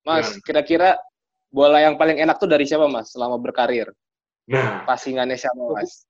Mas, 0.00 0.26
kira-kira 0.40 0.96
bola 1.54 1.78
yang 1.78 1.94
paling 1.94 2.18
enak 2.18 2.42
tuh 2.42 2.50
dari 2.50 2.66
siapa, 2.66 2.90
Mas, 2.90 3.14
selama 3.14 3.38
berkarir? 3.38 3.94
Nah, 4.50 4.82
Passingannya 4.82 5.38
siapa, 5.38 5.54
Mas? 5.70 6.02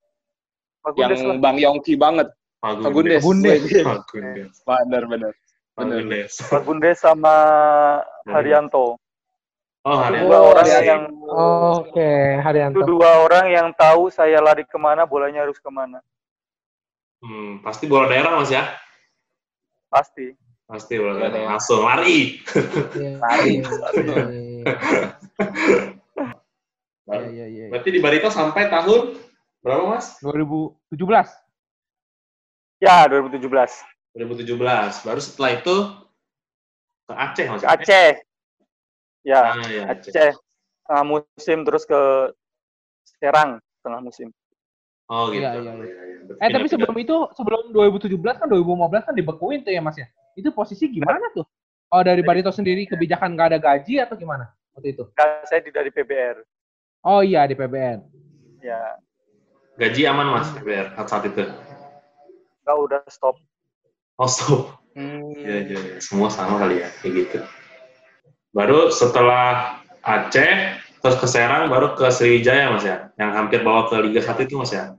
Pak 0.81 0.97
Yang 0.97 1.21
Gundes 1.21 1.21
lah. 1.29 1.37
Bang 1.45 1.57
Yongki 1.61 1.95
banget. 2.01 2.29
Pak 2.65 2.81
Pak 2.81 2.91
Gundes. 2.97 3.21
Gundes. 3.21 3.61
Pak 3.85 4.01
Gundes. 4.09 4.55
Bener, 4.65 5.03
bener. 5.05 5.33
Pak. 5.77 5.85
Gundes. 5.85 6.33
Pak 6.49 6.63
Gundes 6.65 6.97
sama 7.01 7.35
Haryanto. 8.25 8.97
Oh, 9.85 9.97
hari 10.01 10.25
Dua 10.25 10.41
Oh, 10.41 10.57
orang 10.57 10.65
iya, 10.65 10.81
yang 10.81 11.03
Oke, 11.85 12.01
itu 12.01 12.41
Haryanto. 12.41 12.81
dua 12.89 13.21
orang 13.29 13.53
yang 13.53 13.69
tahu 13.77 14.09
saya 14.09 14.41
lari 14.41 14.65
ke 14.65 14.81
mana, 14.81 15.05
bolanya 15.05 15.45
harus 15.45 15.61
ke 15.61 15.69
mana. 15.69 16.01
Hmm, 17.21 17.61
pasti 17.61 17.85
bola 17.85 18.09
daerah 18.09 18.41
Mas 18.41 18.49
ya? 18.49 18.65
Pasti. 19.93 20.33
Pasti 20.65 20.97
bola 20.97 21.29
daerah. 21.29 21.57
Langsung 21.57 21.85
lari. 21.85 22.41
Iya, 22.97 23.21
Lari. 23.21 23.55
Iya, 27.05 27.29
iya, 27.29 27.47
iya. 27.53 27.65
Berarti 27.69 27.89
di 27.93 28.01
Barito 28.01 28.33
sampai 28.33 28.73
tahun 28.73 29.21
berapa 29.61 29.85
Mas? 29.93 30.17
2017. 30.25 31.29
Ya, 32.81 33.05
2017. 33.05 33.45
2017. 34.17 35.05
Baru 35.05 35.21
setelah 35.21 35.51
itu 35.61 35.77
ke 37.05 37.13
Aceh 37.13 37.47
Mas. 37.53 37.61
Ke 37.61 37.69
Aceh. 37.69 38.11
Ya, 39.21 39.53
Ah, 39.53 39.69
iya, 39.69 39.83
Aceh. 39.93 40.11
Aceh. 40.17 40.33
Tengah 40.89 41.05
musim 41.05 41.59
terus 41.65 41.85
ke 41.85 42.01
Serang 43.21 43.61
tengah 43.85 44.01
musim. 44.01 44.33
Oh 45.13 45.29
gitu. 45.29 45.45
Iya, 45.45 45.61
iya, 45.61 45.73
iya. 45.77 45.85
Iya, 45.85 46.03
iya. 46.09 46.19
Berarti 46.25 46.41
Eh 46.41 46.49
tapi 46.57 46.67
sebelum 46.73 46.97
itu 46.97 47.17
sebelum 47.37 47.63
2017 47.69 48.41
kan 48.41 48.49
2015 48.49 49.05
kan 49.05 49.15
dibekuin 49.17 49.61
tuh 49.61 49.73
ya 49.77 49.85
Mas 49.85 50.01
ya. 50.01 50.09
Itu 50.33 50.57
posisi 50.57 50.89
gimana 50.89 51.21
tuh? 51.37 51.45
Oh 51.95 52.03
dari 52.03 52.27
Barito 52.27 52.51
sendiri 52.51 52.91
kebijakan 52.91 53.39
nggak 53.39 53.55
ada 53.55 53.59
gaji 53.63 54.03
atau 54.03 54.19
gimana 54.19 54.51
waktu 54.75 54.99
itu? 54.99 55.07
Kan 55.15 55.47
saya 55.47 55.63
di 55.63 55.71
dari 55.71 55.95
PBR. 55.95 56.43
Oh 57.07 57.23
iya 57.23 57.47
di 57.47 57.55
PBN. 57.55 58.03
Ya, 58.59 58.99
gaji 59.79 60.03
aman 60.11 60.27
Mas 60.35 60.51
PBR 60.51 60.91
saat 60.99 61.07
saat 61.07 61.25
itu. 61.31 61.47
enggak 62.65 62.77
udah 62.83 63.01
stop. 63.07 63.39
Oh, 64.19 64.27
stop. 64.27 64.83
Hmm. 64.99 65.37
Iya, 65.39 65.57
iya, 65.71 65.79
iya. 65.79 65.97
Semua 66.03 66.33
sama 66.33 66.59
kali 66.59 66.83
ya, 66.83 66.89
kayak 66.99 67.13
gitu. 67.15 67.39
Baru 68.57 68.89
setelah 68.89 69.79
Aceh, 70.01 70.81
terus 71.03 71.17
ke 71.19 71.27
Serang, 71.29 71.69
baru 71.69 71.93
ke 71.93 72.09
Sriwijaya, 72.09 72.73
Mas 72.73 72.87
ya? 72.87 73.13
Yang 73.21 73.31
hampir 73.37 73.61
bawa 73.67 73.91
ke 73.93 74.01
Liga 74.01 74.23
1 74.25 74.49
itu, 74.49 74.55
Mas 74.57 74.73
ya? 74.73 74.97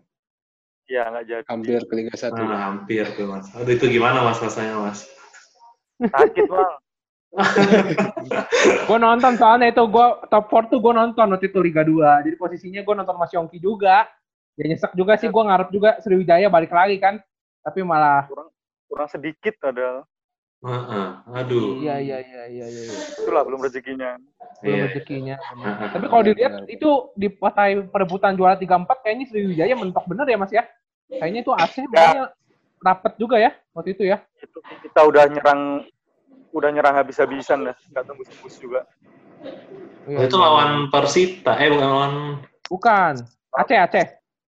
Ya, 0.85 1.09
enggak 1.09 1.23
jadi. 1.25 1.43
Hampir 1.49 1.81
ke 1.89 1.93
Liga 1.97 2.13
1. 2.13 2.37
Nah, 2.37 2.59
hampir 2.69 3.03
tuh, 3.17 3.25
Mas. 3.25 3.47
Aduh, 3.55 3.73
itu 3.73 3.85
gimana, 3.89 4.21
Mas, 4.21 4.37
rasanya, 4.37 4.77
Mas? 4.77 5.09
Sakit, 5.97 6.45
Bang. 6.51 6.84
Gue 8.87 8.97
nonton 8.97 9.33
soalnya 9.35 9.67
itu 9.69 9.83
gue 9.85 10.07
top 10.31 10.45
4 10.47 10.71
tuh 10.71 10.79
gue 10.79 10.93
nonton 10.95 11.27
waktu 11.35 11.47
itu 11.51 11.59
Liga 11.59 11.83
2. 11.83 12.25
Jadi 12.25 12.35
posisinya 12.39 12.81
gue 12.81 12.95
nonton 12.95 13.15
Mas 13.19 13.31
Yongki 13.35 13.59
juga. 13.59 14.07
Ya 14.55 14.71
nyesek 14.71 14.95
juga 14.95 15.19
sih 15.19 15.27
gue 15.27 15.43
ngarep 15.43 15.69
juga 15.69 15.99
Sriwijaya 15.99 16.47
balik 16.47 16.71
lagi 16.71 16.95
kan. 16.97 17.19
Tapi 17.61 17.83
malah 17.83 18.29
Kurang 18.85 19.09
sedikit 19.09 19.57
padahal. 19.59 20.05
Heeh, 20.65 21.07
Aduh. 21.45 21.77
iya 21.77 22.01
iya 22.01 22.17
iya 22.25 22.43
iya 22.49 22.65
iya. 22.65 22.83
iya. 22.89 22.97
Itulah 23.21 23.45
belum 23.45 23.61
rezekinya. 23.61 24.17
Belum 24.63 24.77
Iya. 24.81 24.85
rezekinya. 24.89 25.35
Heeh. 25.37 25.89
Tapi 25.93 26.05
kalau 26.09 26.23
dilihat 26.25 26.53
itu 26.71 26.89
di 27.13 27.27
partai 27.29 27.85
perebutan 27.85 28.33
juara 28.33 28.57
3-4 28.57 29.03
kayaknya 29.05 29.25
Sriwijaya 29.29 29.75
mentok 29.77 30.07
bener 30.09 30.25
ya 30.25 30.37
Mas 30.39 30.53
ya. 30.53 30.63
Kayaknya 31.05 31.39
itu 31.45 31.51
AC 31.53 31.75
makanya 31.85 32.33
rapet 32.81 33.13
juga 33.17 33.37
ya 33.37 33.51
waktu 33.77 33.93
itu 33.93 34.03
ya. 34.09 34.17
Itu 34.41 34.57
kita 34.85 35.01
udah 35.05 35.23
nyerang 35.29 35.61
udah 36.55 36.69
nyerang 36.71 36.95
habis-habisan 36.95 37.67
dah. 37.67 37.75
Enggak 37.91 38.03
tembus-tembus 38.07 38.55
juga. 38.63 38.81
Iya, 40.07 40.31
itu 40.31 40.37
iya. 40.39 40.43
lawan 40.47 40.69
Persita, 40.87 41.51
eh 41.59 41.67
bukan 41.67 41.87
lawan 41.91 42.13
Bukan. 42.71 43.13
Aceh 43.51 43.77
Aceh. 43.77 44.05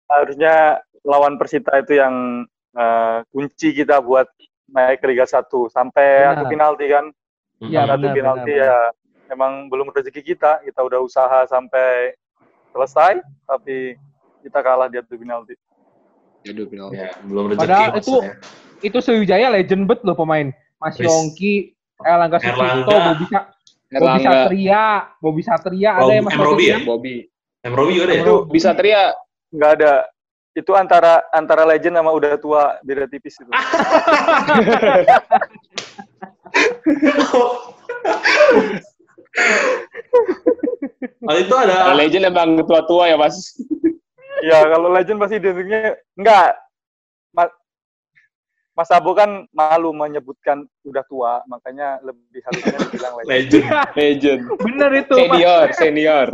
Harusnya 0.07 0.79
lawan 1.03 1.35
Persita 1.35 1.75
itu 1.83 1.99
yang 1.99 2.47
eh, 2.77 3.17
kunci 3.35 3.75
kita 3.75 3.99
buat 3.99 4.31
naik 4.71 5.03
ke 5.03 5.07
Liga 5.11 5.27
1 5.27 5.43
sampai 5.67 6.07
Benar. 6.31 6.33
adu 6.39 6.43
penalti 6.47 6.85
kan. 6.87 7.05
Iya, 7.57 7.81
Mm-mm. 7.83 7.95
adu 7.97 8.05
benar, 8.07 8.15
penalti 8.15 8.53
benar, 8.53 8.63
ya 8.63 8.75
emang 9.33 9.51
belum 9.67 9.91
rezeki 9.91 10.21
kita. 10.23 10.63
Kita 10.63 10.79
udah 10.87 10.99
usaha 11.03 11.43
sampai 11.49 12.15
selesai 12.71 13.19
tapi 13.43 13.97
kita 14.45 14.59
kalah 14.63 14.87
di 14.87 15.01
adu 15.01 15.15
penalti. 15.19 15.53
Aduh, 16.47 16.63
penalti. 16.69 16.95
Ya, 16.95 17.11
belum 17.27 17.43
rezeki. 17.51 17.61
Padahal 17.67 17.89
itu- 17.99 18.23
ya. 18.23 18.35
Itu 18.77 18.97
Sriwijaya 19.01 19.49
legend 19.49 19.89
bet 19.89 20.05
loh 20.05 20.13
pemain. 20.13 20.53
Mas. 20.77 21.01
Yongki, 21.01 21.73
Erlangga 21.97 22.37
Sucipto, 22.37 22.61
Erlangga. 22.61 22.97
Bobi, 23.07 23.25
Sa- 23.25 23.47
Bobi 23.47 23.95
Erlangga, 23.97 24.29
Satria, 24.29 24.83
Bobi 25.17 25.41
Satria 25.41 25.89
ada 25.91 26.03
Rob- 26.03 26.13
ya 26.13 26.21
Mas 26.21 26.33
M. 26.33 26.41
Robi 26.41 26.65
ya? 26.65 26.77
Bobby. 26.83 27.15
Em 27.63 27.73
Robi 27.73 27.91
juga 27.95 28.05
ada 28.05 28.13
ya? 28.13 28.21
Itu 28.21 28.33
Bisa 28.47 28.69
teriak. 28.71 29.09
Nggak 29.49 29.71
ada. 29.81 29.93
Itu 30.53 30.71
antara 30.73 31.21
antara 31.29 31.63
legend 31.63 31.95
sama 31.95 32.09
udah 32.11 32.33
tua 32.37 32.81
beda 32.81 33.05
tipis 33.05 33.37
itu. 33.37 33.49
Oh, 41.27 41.35
itu 41.35 41.53
ada 41.53 41.91
Kalau 41.91 41.97
legend 41.97 42.23
emang 42.25 42.49
tua-tua 42.63 43.03
ya, 43.09 43.17
Mas. 43.17 43.37
Ya 44.37 44.61
kalau 44.69 44.93
legend 44.93 45.17
pasti 45.17 45.41
identiknya 45.41 45.97
enggak. 46.13 46.61
Mas, 48.77 48.93
Abo 48.93 49.17
kan 49.17 49.49
malu 49.57 49.89
menyebutkan 49.89 50.69
udah 50.85 51.01
tua, 51.09 51.41
makanya 51.49 51.97
lebih 52.05 52.45
halusnya 52.45 52.77
dibilang 52.77 53.13
legend. 53.17 53.33
legend. 53.33 53.65
Legend. 53.97 54.39
bener 54.61 54.91
itu 55.01 55.15
Mas. 55.17 55.25
Senior, 55.25 55.65
senior. 55.73 56.27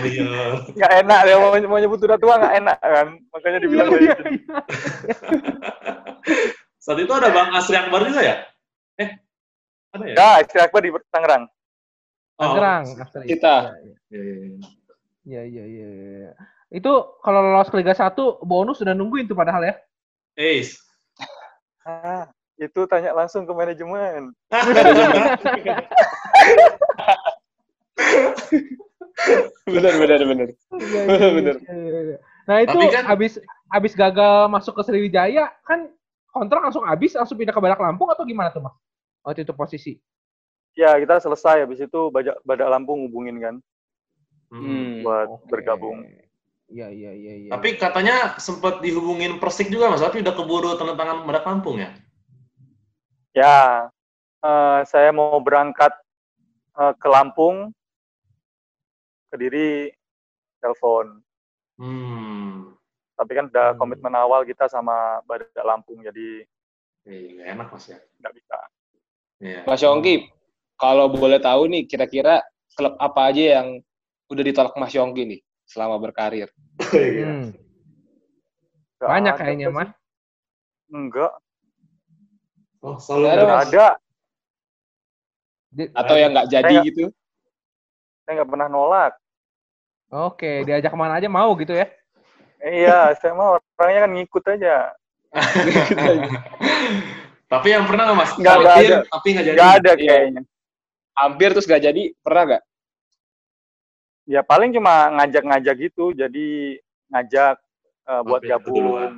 Senior. 0.00 0.50
Nggak 0.72 0.92
enak 1.04 1.20
dia 1.28 1.36
mau, 1.36 1.52
mau 1.68 1.76
nyebut 1.76 2.00
udah 2.00 2.16
tua 2.16 2.40
nggak 2.40 2.54
enak 2.64 2.78
kan, 2.80 3.06
makanya 3.28 3.58
dibilang 3.60 3.88
Iya, 3.92 4.00
iya, 4.00 4.00
legend. 4.00 4.32
iya. 4.32 4.56
Saat 6.88 7.04
itu 7.04 7.12
ada 7.12 7.28
Bang 7.36 7.52
Asri 7.52 7.76
Akbar 7.76 8.00
juga 8.08 8.24
ya? 8.24 8.36
Eh, 8.96 9.10
ada 9.92 10.04
ya? 10.08 10.14
Ya, 10.16 10.30
Istri 10.40 10.60
Akbar 10.64 10.80
di 10.80 10.90
Tangerang. 11.12 11.44
Oh, 12.40 12.44
Tangerang, 12.48 12.84
Astri. 12.96 13.28
Kita. 13.28 13.76
Iya, 14.08 14.24
iya, 15.28 15.42
iya. 15.44 15.64
Iya. 15.68 15.88
iya. 15.92 16.32
Itu 16.72 17.20
kalau 17.20 17.44
lolos 17.44 17.68
ke 17.68 17.76
Liga 17.76 17.92
1 17.92 18.16
bonus 18.40 18.80
sudah 18.80 18.96
nungguin 18.96 19.28
tuh 19.28 19.36
padahal 19.36 19.68
ya. 19.68 19.76
Ace. 20.40 20.87
Ah, 21.88 22.28
itu 22.60 22.84
tanya 22.84 23.16
langsung 23.16 23.48
ke 23.48 23.52
manajemen. 23.56 24.36
Bener, 29.66 29.92
bener, 29.98 30.20
bener. 30.24 30.48
Iya, 30.72 31.00
Bener, 31.04 31.30
bener. 31.34 31.56
iya, 31.64 32.00
iya. 32.04 32.16
Nah 32.48 32.56
itu 32.64 32.72
Tapi 32.72 32.88
kan- 32.88 33.06
habis 33.06 33.32
habis 33.68 33.92
gagal 33.92 34.48
masuk 34.48 34.72
ke 34.76 34.82
Sriwijaya 34.84 35.52
kan 35.64 35.92
kontrak 36.28 36.64
langsung 36.64 36.84
habis 36.84 37.12
langsung 37.12 37.36
pindah 37.36 37.52
ke 37.52 37.60
Badak 37.60 37.80
Lampung 37.80 38.08
atau 38.08 38.24
gimana 38.24 38.48
tuh 38.48 38.64
mas? 38.64 38.72
Waktu 39.20 39.44
itu 39.44 39.52
posisi. 39.52 39.92
Ya, 40.72 40.94
kita 40.96 41.18
selesai 41.18 41.66
habis 41.66 41.82
itu 41.82 42.00
Badak, 42.08 42.38
Badak 42.46 42.68
Lampung 42.68 43.04
hubungin 43.04 43.36
kan 43.40 43.54
Hmm. 44.48 45.04
buat 45.04 45.28
Oke. 45.28 45.44
bergabung. 45.52 46.08
Iya 46.68 46.92
iya 46.92 47.10
iya. 47.16 47.32
iya. 47.40 47.50
Tapi 47.50 47.80
katanya 47.80 48.36
sempat 48.36 48.84
dihubungin 48.84 49.40
Persik 49.40 49.72
juga 49.72 49.88
Mas, 49.88 50.04
tapi 50.04 50.20
udah 50.20 50.34
keburu 50.36 50.76
tanda 50.76 50.92
tangan 50.92 51.24
Badak 51.24 51.48
Lampung 51.48 51.80
ya? 51.80 51.96
Ya, 53.32 53.88
eh, 54.44 54.80
saya 54.84 55.08
mau 55.16 55.40
berangkat 55.40 55.96
eh, 56.76 56.94
ke 57.00 57.08
Lampung, 57.08 57.72
ke 59.32 59.36
diri 59.40 59.88
telepon. 60.60 61.24
Hmm. 61.80 62.76
Tapi 63.16 63.32
kan 63.34 63.48
udah 63.48 63.74
Hmm. 63.74 63.78
komitmen 63.80 64.14
awal 64.14 64.44
kita 64.44 64.68
sama 64.68 65.24
Badak 65.24 65.50
Lampung, 65.64 66.04
jadi 66.04 66.44
Eh, 67.08 67.32
nggak 67.32 67.48
enak 67.56 67.66
Mas 67.72 67.88
ya. 67.88 67.98
nggak 68.20 68.34
bisa. 68.36 68.58
Iya. 69.40 69.60
Mas 69.64 69.80
Yongki, 69.80 70.28
kalau 70.76 71.08
boleh 71.08 71.40
tahu 71.40 71.64
nih, 71.72 71.88
kira-kira 71.88 72.44
klub 72.76 72.92
apa 73.00 73.32
aja 73.32 73.64
yang 73.64 73.80
udah 74.28 74.44
ditolak 74.44 74.76
Mas 74.76 74.92
Yongki 74.92 75.24
nih 75.24 75.40
selama 75.68 76.00
berkarir? 76.00 76.48
Iya. 76.90 77.26
Hmm. 77.28 77.48
Banyak 78.98 79.34
ada 79.34 79.38
kayaknya 79.38 79.68
mas. 79.68 79.92
Enggak, 80.88 81.30
Oh, 82.78 82.94
selalu 82.96 83.22
Nggak 83.22 83.34
ada, 83.34 83.42
nggak 83.42 83.58
Mas. 83.58 83.68
ada. 83.68 83.86
Di- 85.68 85.92
Atau 85.92 86.14
yang 86.16 86.30
nggak 86.32 86.48
jadi 86.48 86.72
Kayak- 86.72 86.86
gitu? 86.86 87.04
Saya 88.22 88.32
nggak 88.34 88.50
pernah 88.50 88.68
nolak. 88.68 89.12
Oke 90.08 90.64
diajak 90.64 90.88
ke 90.88 90.98
mana 90.98 91.18
aja 91.18 91.28
mau 91.28 91.52
gitu 91.54 91.74
ya? 91.74 91.86
Iya, 92.58 93.12
saya 93.14 93.34
mah 93.34 93.48
orangnya 93.76 94.00
kan 94.02 94.12
ngikut 94.14 94.44
aja. 94.48 94.76
tapi 97.52 97.66
yang 97.68 97.84
pernah 97.84 98.02
nggak 98.06 98.18
Mas? 98.18 98.30
Nggak, 98.34 98.54
ada. 98.58 98.96
tapi 99.04 99.26
nggak 99.30 99.44
jadi. 99.46 99.56
Nggak 99.56 99.72
ada 99.74 99.92
Iya. 99.92 100.06
kayaknya. 100.08 100.42
Hampir 101.14 101.48
terus 101.52 101.66
nggak 101.66 101.82
jadi, 101.82 102.02
pernah 102.22 102.42
nggak? 102.46 102.62
Ya 104.28 104.44
paling 104.44 104.76
cuma 104.76 105.08
ngajak-ngajak 105.16 105.88
gitu, 105.88 106.12
jadi 106.12 106.76
ngajak 107.08 107.56
eh, 108.04 108.22
buat 108.28 108.44
Mampir 108.44 108.50
gabung. 108.52 108.64
keduluan. 108.68 109.12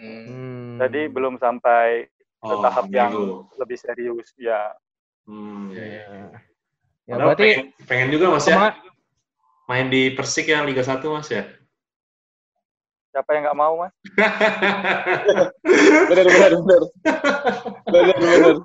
Hmm. 0.00 0.80
Jadi 0.80 1.12
belum 1.12 1.36
sampai 1.36 2.08
ke 2.42 2.54
Oh, 2.56 2.58
tahap 2.58 2.88
yang 2.90 3.12
bego. 3.12 3.46
lebih 3.60 3.76
serius. 3.78 4.32
Ya, 4.34 4.72
Hmm, 5.28 5.70
iya. 5.70 5.84
iya. 5.86 6.02
Ya 7.06 7.14
Padahal 7.14 7.28
berarti 7.30 7.44
pengen, 7.44 7.66
pengen 7.86 8.08
juga 8.10 8.26
Mas 8.32 8.46
ya 8.48 8.74
main 9.68 9.86
di 9.86 10.10
Persik 10.10 10.50
ya 10.50 10.64
Liga 10.66 10.82
1 10.82 11.06
Mas 11.06 11.28
ya. 11.30 11.44
siapa 13.12 13.36
yang 13.36 13.44
nggak 13.44 13.60
mau 13.60 13.76
mas? 13.76 13.92
Bener, 16.08 16.26
bener, 16.32 16.52
bener. 16.64 16.82
Bener, 17.92 18.16
bener. 18.16 18.56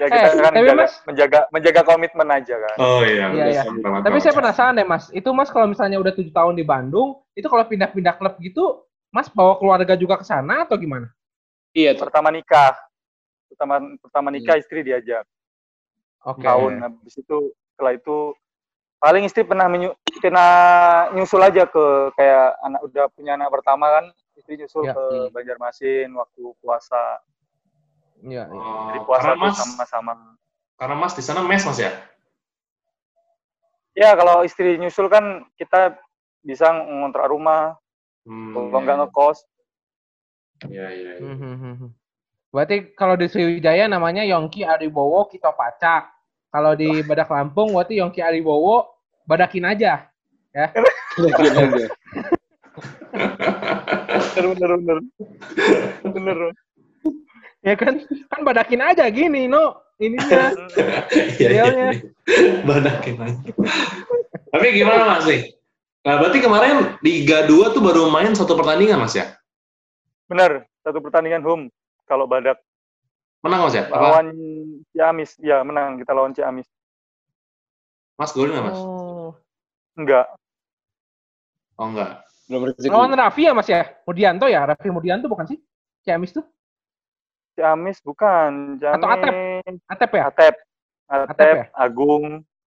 Ya 0.00 0.06
kita 0.08 0.16
Eh, 0.18 0.32
kan 0.32 0.44
tapi, 0.48 0.56
menjaga, 0.58 0.74
Mas- 0.74 1.00
menjaga 1.04 1.38
menjaga 1.52 1.80
komitmen 1.84 2.24
aja 2.26 2.56
kan. 2.56 2.76
oh 2.78 3.04
iya, 3.04 3.26
Iya, 3.28 3.44
iya. 3.52 3.62
Tapi 4.00 4.16
saya 4.18 4.32
penasaran 4.32 4.74
deh 4.74 4.82
mas, 4.82 5.12
itu 5.12 5.28
mas 5.30 5.52
kalau 5.52 5.68
misalnya 5.68 6.00
udah 6.00 6.10
tujuh 6.10 6.32
tahun 6.32 6.56
di 6.56 6.64
Bandung, 6.64 7.20
itu 7.32 7.44
kalau 7.44 7.60
pindah-pindah 7.62 8.16
klub 8.16 8.34
gitu, 8.38 8.80
mas 9.08 9.28
bawa 9.28 9.60
keluarga 9.60 9.92
juga 9.92 10.16
ke 10.16 10.24
sana 10.24 10.64
atau 10.64 10.74
gimana? 10.74 11.12
Iya, 11.70 11.92
tuh. 11.92 12.08
Pertama 12.08 12.28
nikah, 12.28 12.72
pertama 13.46 13.74
pertama 13.98 14.28
nikah 14.28 14.56
istri 14.56 14.80
diajak 14.80 15.28
Oke. 16.22 16.40
tahun. 16.40 16.80
Habis 16.80 17.14
itu 17.18 17.36
setelah 17.70 17.92
itu 17.92 18.32
paling 18.98 19.24
istri 19.24 19.42
pernah 19.42 19.68
menyu- 19.68 19.96
pernah 20.16 20.50
nyusul 21.12 21.40
aja 21.40 21.66
ke 21.66 21.84
kayak 22.14 22.56
anak 22.62 22.80
udah 22.82 23.04
punya 23.10 23.36
anak 23.36 23.52
pertama 23.52 23.84
kan 23.90 24.04
istri 24.32 24.56
nyusul 24.56 24.84
Ya. 24.84 24.96
ke 24.96 25.04
Hmm. 25.04 25.28
Banjarmasin 25.30 26.08
waktu 26.10 26.42
puasa. 26.58 27.20
Iya. 28.22 28.46
iya. 28.46 28.54
Oh, 28.54 28.86
Jadi 28.90 28.98
puasa 29.06 29.30
Mas, 29.34 29.58
sama-sama. 29.58 30.12
karena 30.78 30.94
Mas 30.98 31.14
di 31.14 31.22
sana 31.22 31.42
mes 31.42 31.62
Mas 31.66 31.78
ya. 31.78 31.90
Ya 33.92 34.16
kalau 34.16 34.40
istri 34.46 34.80
nyusul 34.80 35.12
kan 35.12 35.44
kita 35.60 36.00
bisa 36.42 36.72
ngontrak 36.72 37.28
rumah, 37.28 37.76
Hmm, 38.22 38.54
kalau 38.54 38.80
nggak 38.86 38.96
ngekos. 39.02 39.38
Iya, 40.70 40.86
iya, 40.94 41.10
iya. 41.18 41.26
Hmm, 41.26 41.36
hmm, 41.42 41.56
hmm, 41.58 41.74
hmm. 41.74 41.90
Berarti 42.54 42.76
kalau 42.94 43.18
di 43.18 43.26
Sriwijaya 43.26 43.90
namanya 43.90 44.22
Yongki 44.22 44.62
Aribowo 44.62 45.26
Kito 45.26 45.50
Pacak. 45.50 46.12
Kalau 46.52 46.76
di 46.78 47.02
Badak 47.02 47.32
Lampung 47.32 47.74
berarti 47.74 47.98
Yongki 47.98 48.22
Aribowo 48.22 48.94
Badakin 49.26 49.66
aja. 49.66 50.06
Gila, 50.52 51.30
gila. 51.50 51.86
Bener 54.36 54.46
bener 54.54 54.70
bener. 54.78 54.98
bener. 56.06 56.38
Ya 57.62 57.74
kan? 57.78 58.02
Kan 58.26 58.40
Badakin 58.42 58.82
aja 58.82 59.06
gini, 59.08 59.46
no. 59.46 59.78
Ininya. 60.02 60.50
Iya, 61.12 61.30
iya, 61.38 61.46
Idealnya. 61.46 61.88
iya. 61.94 62.50
Banakin 62.66 63.16
aja. 63.22 63.50
Tapi 64.50 64.66
gimana 64.74 65.02
Mas 65.06 65.26
nih? 65.30 65.54
Nah, 66.02 66.18
berarti 66.18 66.38
kemarin 66.42 66.98
Liga 67.06 67.46
2 67.46 67.74
tuh 67.74 67.82
baru 67.82 68.10
main 68.10 68.34
satu 68.34 68.58
pertandingan 68.58 68.98
Mas 68.98 69.14
ya? 69.14 69.38
Bener. 70.26 70.66
Satu 70.82 70.98
pertandingan 70.98 71.46
home 71.46 71.70
kalau 72.10 72.26
Badak 72.26 72.58
Menang 73.42 73.66
Mas 73.66 73.74
ya? 73.74 73.86
Apa? 73.90 73.98
lawan 73.98 74.26
Ciamis. 74.94 75.30
Ya 75.42 75.62
menang 75.66 75.98
kita 75.98 76.14
lawan 76.14 76.34
Ciamis. 76.34 76.66
Mas 78.18 78.30
golin 78.34 78.54
nggak 78.54 78.66
Mas? 78.70 78.78
Oh. 78.78 79.34
Enggak. 79.98 80.26
Oh 81.78 81.90
enggak. 81.90 82.22
Belum 82.46 82.70
rezeki. 82.70 82.90
Lawan 82.90 83.14
Raffi 83.18 83.42
ya 83.46 83.52
Mas 83.54 83.68
ya? 83.70 83.82
Mudianto 84.06 84.46
ya? 84.46 84.62
Raffi 84.66 84.88
Mudianto 84.94 85.26
bukan 85.26 85.46
sih? 85.50 85.58
Ciamis 86.06 86.34
tuh? 86.34 86.46
Ciamis 87.52 88.00
bukan. 88.00 88.80
Ciamis. 88.80 88.96
Atau 88.96 89.08
Atep? 89.08 89.32
Atep 89.88 90.10
ya? 90.10 90.22
Atep. 90.28 90.54
Atep, 91.12 91.28
Atep 91.36 91.56
ya? 91.56 91.64
Agung, 91.76 92.24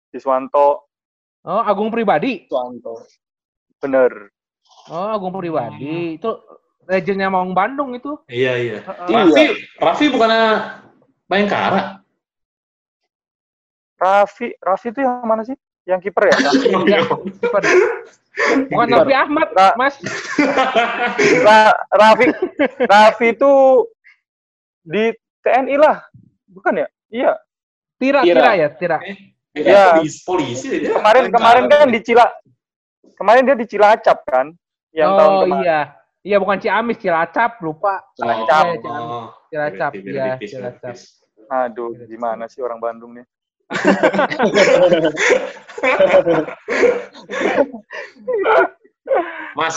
Siswanto. 0.10 0.90
Oh, 1.42 1.62
Agung 1.62 1.90
Pribadi. 1.90 2.46
Suanto. 2.50 3.02
Bener. 3.82 4.30
Oh, 4.90 5.10
Agung 5.10 5.34
Pribadi. 5.34 6.18
Itu 6.18 6.42
legendnya 6.90 7.30
Maung 7.30 7.54
Bandung 7.54 7.94
itu. 7.94 8.18
Iya, 8.26 8.54
iya. 8.58 8.78
Iya. 9.10 9.22
Raffi, 9.26 9.46
Raffi 9.78 10.06
bukannya 10.10 10.42
Bayangkara? 11.30 12.02
Raffi, 14.02 14.58
Raffi 14.58 14.90
itu 14.90 15.00
yang 15.06 15.22
mana 15.26 15.46
sih? 15.46 15.54
Yang 15.86 16.10
kiper 16.10 16.30
ya? 16.30 16.38
Iya. 16.90 17.00
Kiper. 17.06 17.64
Bukan 18.70 18.86
Kiper. 18.90 18.98
Raffi 18.98 19.14
Ahmad, 19.14 19.48
Ra- 19.54 19.76
Mas. 19.78 19.96
Ra- 21.46 21.78
Raffi, 21.94 22.26
Raffi 22.90 23.28
itu 23.38 23.52
di 24.82 25.14
TNI 25.42 25.76
lah, 25.78 25.98
bukan 26.50 26.82
ya? 26.86 26.88
Iya. 27.10 27.32
Tira, 28.02 28.22
Tira. 28.26 28.42
Tira 28.42 28.52
ya, 28.58 28.68
Tira. 28.74 28.98
Iya. 29.54 29.84
Polisi, 30.00 30.20
polisi 30.26 30.68
dia. 30.80 30.96
Kemarin 30.98 31.26
kemarin 31.30 31.64
kan 31.68 31.88
di 31.92 32.00
Cila, 32.02 32.26
kemarin 33.20 33.44
dia 33.46 33.56
di 33.58 33.68
Cilacap 33.68 34.18
kan? 34.26 34.48
Yang 34.92 35.10
tahun 35.16 35.32
oh 35.32 35.42
kemarin. 35.46 35.64
iya. 35.64 35.80
Iya 36.22 36.38
bukan 36.38 36.58
Ciamis, 36.62 36.98
Cilacap, 37.02 37.52
lupa. 37.66 37.98
Cilacap. 38.14 38.66
Ciamis. 38.78 38.86
Oh, 38.86 39.34
Cilacap, 39.50 39.92
beda- 39.92 40.02
iya, 40.02 40.14
beda-tipis, 40.38 40.50
Cilacap. 40.54 40.96
Aduh, 41.52 41.92
gimana 42.06 42.46
sih 42.48 42.62
orang 42.64 42.80
Bandung 42.80 43.12
nih? 43.18 43.26
Mas, 49.58 49.76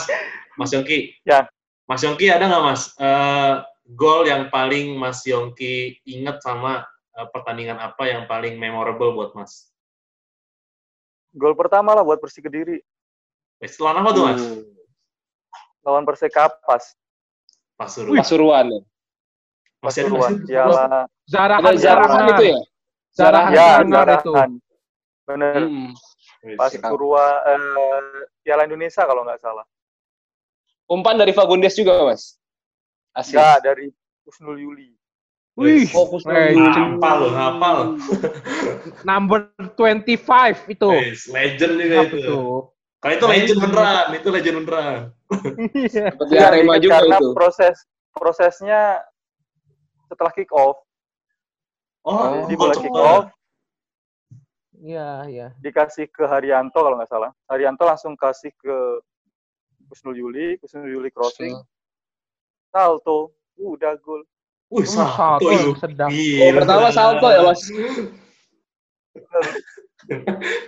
Mas 0.55 0.69
Yongki. 0.71 1.15
Ya. 1.27 1.45
Mas 1.85 2.01
Yongki 2.01 2.31
ada 2.31 2.47
nggak 2.47 2.63
Mas 2.63 2.81
eh, 2.97 3.53
gol 3.93 4.25
yang 4.25 4.49
paling 4.49 4.97
Mas 4.97 5.21
Yongki 5.21 6.01
inget 6.03 6.41
sama 6.41 6.81
eh, 7.13 7.27
pertandingan 7.29 7.77
apa 7.77 8.09
yang 8.09 8.25
paling 8.25 8.57
memorable 8.57 9.13
buat 9.13 9.37
Mas? 9.37 9.69
Gol 11.35 11.53
pertama 11.53 11.93
lah 11.93 12.01
buat 12.01 12.17
Persik 12.17 12.47
Kediri 12.49 12.81
Eh, 13.59 13.69
Setelah 13.69 14.01
apa 14.01 14.09
tuh 14.11 14.23
Mas? 14.25 14.43
lawan 15.85 16.01
Persekapas, 16.01 16.97
Pasuruan. 17.77 18.17
Pasuruan. 18.17 18.65
ya? 18.73 18.81
Pasuruan, 19.77 20.31
sih? 20.33 20.49
Piala. 20.49 21.05
Zarahan, 21.29 21.73
Zarahan 21.77 22.23
itu 22.33 22.43
ya? 22.49 22.59
Zarahan, 23.13 23.51
Ya, 23.53 23.67
Zarahan 23.85 24.17
itu. 24.17 24.31
Bener. 25.29 25.61
Hmm. 25.61 25.91
Pasuruan, 26.57 27.37
eh, 27.53 28.25
Piala 28.41 28.65
Indonesia 28.65 29.05
kalau 29.05 29.21
nggak 29.29 29.37
salah. 29.37 29.61
Umpan 30.89 31.21
dari 31.21 31.37
Fagundes 31.37 31.77
juga, 31.77 32.01
Mas. 32.01 32.33
Asik. 33.15 33.39
Enggak, 33.39 33.57
dari 33.63 33.87
Husnul 34.27 34.59
Yuli. 34.59 34.91
Wih, 35.55 35.87
Fokus 35.87 36.27
legend. 36.27 36.99
Hafal 36.99 37.15
loh, 37.23 37.31
hafal. 37.31 37.77
number 39.07 39.47
25 39.79 40.67
itu. 40.67 40.89
Wis, 40.91 41.31
legend 41.31 41.79
juga 41.79 41.95
Apa 41.95 42.07
itu. 42.11 42.17
itu? 42.19 42.39
Kalau 42.99 43.13
itu 43.15 43.25
legend 43.31 43.59
beneran, 43.63 44.05
itu 44.11 44.27
legend 44.33 44.55
beneran. 44.65 44.97
Iya. 45.71 46.05
Seperti 46.11 46.31
Iya, 46.35 46.43
Arema 46.51 46.75
ingat 46.75 46.83
juga 46.83 46.95
karena 46.99 47.17
itu. 47.17 47.27
proses 47.31 47.75
prosesnya 48.11 48.81
setelah 50.05 50.31
kick 50.35 50.51
off, 50.51 50.77
Oh, 52.05 52.45
jadi 52.45 52.53
oh, 52.53 52.59
bola 52.59 52.75
kick 52.77 52.93
off 52.93 53.25
Iya, 54.75 55.09
iya. 55.25 55.47
dikasih 55.57 56.11
ke 56.11 56.27
Haryanto 56.27 56.77
kalau 56.77 56.99
nggak 56.99 57.09
salah. 57.09 57.31
Haryanto 57.49 57.87
langsung 57.87 58.13
kasih 58.13 58.51
ke 58.59 58.75
Husnul 59.89 60.19
Yuli, 60.19 60.59
Husnul 60.61 60.91
Yuli 60.91 61.09
crossing, 61.09 61.55
salto, 62.75 63.31
udah 63.55 63.95
gol. 64.03 64.27
Wih, 64.67 64.83
satu 64.83 65.07
salto 65.15 65.47
itu. 65.47 65.71
sedap. 65.79 66.11
Gila. 66.11 66.43
Oh, 66.43 66.51
pertama 66.59 66.91
salto 66.91 67.27
ya, 67.31 67.39
Mas. 67.47 67.61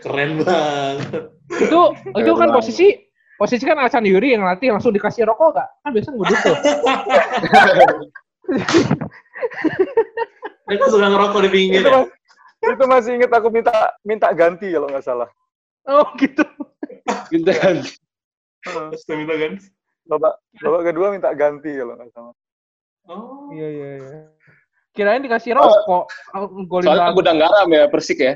Keren 0.08 0.32
banget. 0.41 1.28
Itu 1.52 1.82
itu 2.15 2.32
kan 2.39 2.50
posisi 2.56 2.88
posisi 3.36 3.63
kan 3.67 3.78
Alsan 3.78 4.08
Yuri 4.08 4.34
yang 4.34 4.48
latih 4.48 4.72
langsung 4.72 4.96
dikasih 4.96 5.28
rokok 5.28 5.60
gak? 5.60 5.67
Kan 5.84 5.91
biasanya 5.93 6.15
ngudut 6.15 6.39
tuh. 6.41 6.56
Dia 10.67 10.76
tuh 10.84 10.89
suka 10.91 11.08
ngerokok 11.08 11.48
di 11.48 11.50
pinggir 11.52 11.80
Itu, 11.80 11.88
ya. 11.88 12.04
mas, 12.04 12.12
itu 12.76 12.84
masih 12.91 13.12
inget 13.15 13.32
aku 13.32 13.48
minta 13.48 13.72
minta 14.04 14.28
ganti 14.36 14.67
kalau 14.72 14.88
nggak 14.89 15.04
salah. 15.06 15.30
Oh 15.88 16.04
gitu. 16.20 16.43
Gitu 17.32 17.48
kan. 17.48 17.80
Terus 18.60 19.01
minta 19.08 19.39
ganti. 19.39 19.72
Babak 20.08 20.34
babak 20.58 20.82
kedua 20.88 21.08
minta 21.12 21.30
ganti 21.32 21.72
kalau 21.76 21.93
nggak 21.95 22.10
salah. 22.12 22.34
Oh. 23.08 23.51
Iya 23.51 23.68
iya 23.68 23.89
iya. 23.99 24.20
Kirain 24.91 25.22
dikasih 25.22 25.53
rokok. 25.53 26.10
Golin 26.66 26.88
Soalnya 26.89 27.12
bagus. 27.12 27.18
gudang 27.22 27.38
garam 27.38 27.68
ya, 27.70 27.84
Persik 27.88 28.20
ya. 28.20 28.34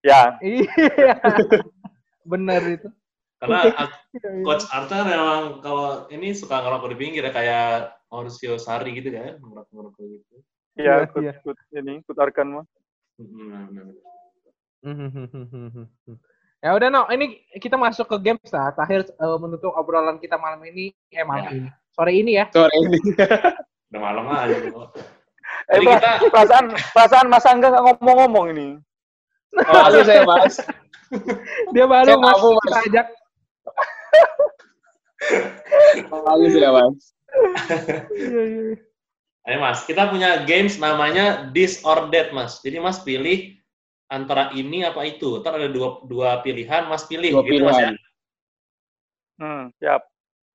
Ya, 0.00 0.20
Iya. 0.40 1.14
Bener 2.30 2.62
itu. 2.66 2.88
Karena. 3.38 3.70
Coach 4.46 4.66
Arthur 4.68 5.06
memang 5.06 5.62
kalau 5.62 6.10
ini 6.10 6.34
suka 6.34 6.60
ngerokok 6.60 6.90
di 6.92 6.96
pinggir 6.98 7.22
ya 7.24 7.32
kayak 7.32 7.68
Mauricio 8.10 8.58
Sari 8.58 8.90
gitu 8.92 9.14
kan, 9.14 9.38
ngerokok-ngerokok 9.38 10.02
gitu. 10.02 10.34
ya, 10.74 10.82
Iya, 10.82 10.92
ikut, 11.06 11.22
iya. 11.22 11.32
ikut 11.38 11.56
ini, 11.72 11.92
ikut 12.02 12.16
Arkan 12.18 12.48
mah. 12.52 12.64
Ya 16.60 16.76
udah 16.76 16.88
no, 16.92 17.08
ini 17.08 17.40
kita 17.56 17.80
masuk 17.80 18.04
ke 18.04 18.16
games 18.20 18.50
lah. 18.52 18.68
Terakhir 18.76 19.08
eh, 19.08 19.38
menutup 19.40 19.72
obrolan 19.72 20.20
kita 20.20 20.36
malam 20.36 20.60
ini, 20.62 20.92
eh 21.08 21.24
malam 21.24 21.48
Ya. 21.48 21.56
ini, 21.56 21.68
sore 21.90 22.12
ini 22.12 22.32
ya. 22.36 22.44
Sore 22.52 22.74
ini. 22.76 22.98
Udah 23.90 24.00
malam 24.00 24.24
aja. 24.28 24.54
Eh, 24.54 24.60
Jadi 25.72 25.84
pra- 25.88 25.96
kita- 25.98 26.18
perasaan 26.28 26.64
perasaan 26.92 27.26
Mas 27.26 27.48
Angga 27.48 27.72
nggak 27.72 27.84
ngomong-ngomong 27.96 28.46
ini. 28.52 28.68
Malu 29.56 30.00
saya, 30.04 30.22
Mas. 30.22 30.60
Dia 31.74 31.90
baru 31.90 32.14
Saya 32.14 32.22
mas, 32.22 32.36
tahu, 32.38 32.48
Mas. 32.54 32.72
ajak. 32.86 33.06
Bagus 36.06 36.52
ya, 36.54 36.70
Mas. 36.70 37.02
Iya, 38.10 38.42
iya. 38.44 38.74
Ayo 39.40 39.56
Mas, 39.58 39.82
kita 39.82 40.06
punya 40.06 40.44
games 40.44 40.76
namanya 40.76 41.48
This 41.50 41.80
or 41.82 42.12
That 42.12 42.30
Mas. 42.30 42.60
Jadi 42.60 42.78
Mas 42.78 43.00
pilih 43.00 43.56
antara 44.10 44.50
ini 44.52 44.82
apa 44.82 45.06
itu. 45.06 45.38
Ntar 45.40 45.56
ada 45.56 45.70
dua, 45.70 46.02
dua 46.04 46.42
pilihan, 46.42 46.90
Mas 46.90 47.06
pilih. 47.06 47.30
Dua 47.30 47.42
gitu 47.46 47.62
Mas 47.62 47.78
ya. 47.78 47.88
pilihan. 47.88 47.96
Hmm, 49.40 49.62
siap. 49.78 50.02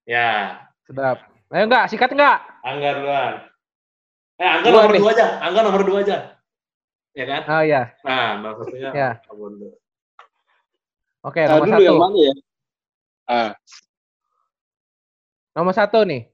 Ya, 0.05 0.61
Sedap. 0.85 1.17
Ayo 1.49 1.65
enggak, 1.65 1.89
sikat 1.89 2.13
enggak? 2.13 2.37
Angga 2.61 2.89
duluan. 2.93 3.33
Eh, 4.37 4.45
Angga 4.45 4.67
Dua 4.69 4.77
nomor 4.77 4.91
nih. 4.93 5.01
dua 5.01 5.11
aja. 5.15 5.27
Angga 5.41 5.59
nomor 5.65 5.81
dua 5.81 5.97
aja. 6.03 6.17
Ya 7.15 7.25
kan? 7.25 7.41
Oh 7.47 7.63
iya. 7.63 7.81
Nah, 8.03 8.29
nomor 8.37 8.55
satunya. 8.61 8.91
Ya. 8.91 9.09
Oke, 11.23 11.41
Tahu 11.41 11.57
nomor 11.57 11.65
dulu 11.65 11.81
yang 11.81 11.95
satu. 11.95 12.03
mana 12.03 12.17
ya? 12.19 12.33
Ah, 13.25 13.51
Nomor 15.55 15.73
satu 15.73 15.99
nih. 16.03 16.27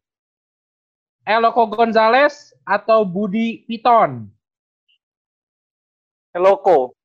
Eloko 1.24 1.70
Gonzalez 1.70 2.34
atau 2.66 3.06
Budi 3.06 3.64
Piton? 3.70 4.26
Eloko. 6.34 6.98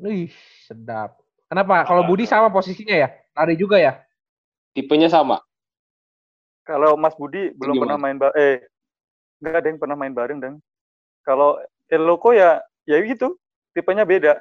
Wih, 0.00 0.32
sedap. 0.64 1.20
Kenapa? 1.52 1.84
Kalau 1.84 2.08
Budi 2.08 2.24
sama 2.24 2.48
posisinya 2.48 2.96
ya? 2.96 3.08
Lari 3.36 3.54
juga 3.60 3.76
ya? 3.76 4.00
tipenya 4.74 5.10
sama. 5.10 5.42
Kalau 6.62 6.94
Mas 6.94 7.16
Budi 7.18 7.50
belum 7.58 7.74
Gimana? 7.74 7.82
pernah 7.82 7.98
main 7.98 8.16
ba 8.16 8.28
eh 8.38 8.62
enggak 9.42 9.58
ada 9.58 9.68
yang 9.68 9.80
pernah 9.80 9.96
main 9.98 10.14
bareng 10.14 10.38
dan 10.38 10.52
kalau 11.26 11.58
Eloko 11.90 12.30
ya 12.30 12.62
ya 12.86 13.02
gitu, 13.02 13.34
tipenya 13.74 14.06
beda. 14.06 14.38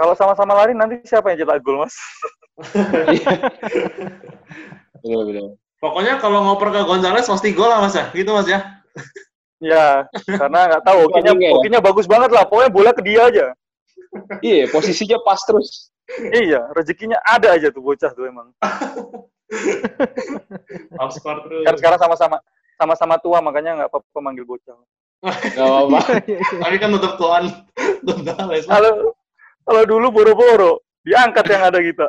Kalau 0.00 0.16
sama-sama 0.16 0.56
lari 0.56 0.72
nanti 0.72 1.04
siapa 1.04 1.28
yang 1.30 1.44
cetak 1.44 1.60
gol, 1.60 1.84
Mas? 1.84 1.92
Betul, 5.00 5.32
betul. 5.32 5.56
Pokoknya 5.80 6.20
kalau 6.20 6.44
ngoper 6.44 6.76
ke 6.76 6.80
Gonzales 6.84 7.24
pasti 7.24 7.56
gol 7.56 7.72
lah 7.72 7.80
Mas 7.84 7.96
ya. 7.96 8.08
Gitu 8.12 8.28
Mas 8.32 8.48
ya. 8.48 8.60
ya, 9.60 10.04
karena 10.28 10.72
nggak 10.72 10.84
tahu 10.84 11.08
hokinya 11.08 11.32
Hokinya 11.36 11.48
ya? 11.48 11.52
hokinya 11.56 11.80
bagus 11.80 12.04
banget 12.08 12.30
lah. 12.32 12.44
Pokoknya 12.44 12.68
bola 12.72 12.90
ke 12.92 13.00
dia 13.04 13.28
aja. 13.28 13.46
Iya, 14.42 14.66
posisinya 14.70 15.18
pas 15.22 15.40
terus. 15.46 15.92
iya, 16.34 16.66
rezekinya 16.74 17.18
ada 17.22 17.54
aja 17.54 17.70
tuh 17.70 17.82
bocah 17.82 18.10
tuh 18.10 18.26
emang. 18.26 18.50
Terus. 21.00 21.66
Kan 21.66 21.74
sekarang 21.74 21.98
sama-sama 21.98 22.36
sama-sama 22.78 23.14
tua 23.18 23.42
makanya 23.42 23.82
nggak 23.82 23.90
apa-apa 23.90 24.18
manggil 24.22 24.46
bocah. 24.46 24.78
Gak 25.26 25.58
apa-apa. 25.58 25.98
Tapi 26.64 26.76
kan 26.78 26.90
tetap 26.94 27.14
tuan. 27.18 27.44
Kalau 28.64 29.12
kalau 29.66 29.82
dulu 29.84 30.06
boro-boro 30.14 30.80
diangkat 31.04 31.44
yang 31.50 31.62
ada 31.66 31.78
kita. 31.82 32.08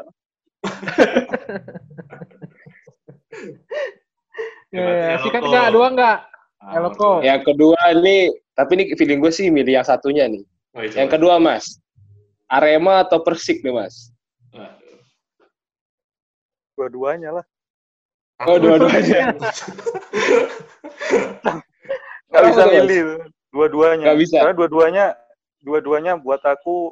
Ya, 4.71 5.19
sikat 5.19 5.43
Eloko. 5.43 5.51
enggak? 5.51 5.67
Dua 5.75 5.87
enggak? 5.91 6.17
Ah, 6.63 6.73
Eloko. 6.79 7.11
Yang 7.19 7.41
kedua 7.51 7.79
ini, 7.91 8.31
tapi 8.55 8.71
ini 8.79 8.83
feeling 8.95 9.19
gue 9.19 9.31
sih 9.33 9.51
milih 9.51 9.83
yang 9.83 9.87
satunya 9.87 10.31
nih. 10.31 10.47
Oh, 10.71 10.79
iya, 10.79 11.03
Yang 11.03 11.19
kedua, 11.19 11.35
Mas. 11.43 11.80
Arema 12.51 12.99
atau 12.99 13.23
Persik 13.23 13.63
nih, 13.63 13.71
Mas? 13.71 14.11
Dua-duanya 16.75 17.39
lah. 17.39 17.45
Oh, 18.43 18.57
dua-duanya. 18.57 19.37
Kenapa 22.27 22.47
bisa 22.49 22.63
milih 22.67 23.01
dua-duanya. 23.53 24.03
Nggak 24.11 24.19
bisa. 24.19 24.35
Karena 24.41 24.55
dua-duanya 24.57 25.05
dua-duanya 25.61 26.13
buat 26.17 26.41
aku 26.41 26.89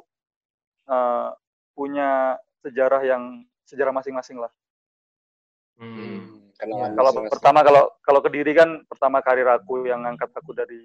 eh, 0.86 1.28
punya 1.74 2.38
sejarah 2.62 3.02
yang 3.02 3.22
sejarah 3.66 3.90
masing-masing 3.90 4.38
lah. 4.38 4.52
Hmm. 5.80 6.38
Kenangan 6.54 6.92
Kalau 6.92 7.10
masing-masing. 7.10 7.32
pertama 7.34 7.60
kalau 7.64 7.82
kalau 8.00 8.20
kediri 8.22 8.52
kan 8.52 8.84
pertama 8.86 9.18
karir 9.24 9.48
aku 9.48 9.88
yang 9.88 10.04
ngangkat 10.06 10.30
aku 10.30 10.54
dari 10.54 10.80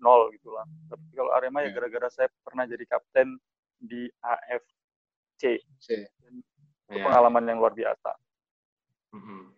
nol 0.00 0.34
gitu 0.34 0.50
lah. 0.50 0.66
Tapi 0.90 1.04
kalau 1.14 1.30
Arema 1.30 1.62
ya 1.62 1.70
Hmm. 1.70 1.76
gara-gara 1.78 2.08
saya 2.10 2.28
pernah 2.42 2.66
jadi 2.66 2.82
kapten 2.90 3.38
di 3.78 4.10
AFC. 4.20 5.62
Sih. 5.78 6.02
Itu 6.88 6.88
Ya. 6.88 7.04
pengalaman 7.04 7.44
yang 7.44 7.58
luar 7.60 7.72
biasa. 7.72 8.16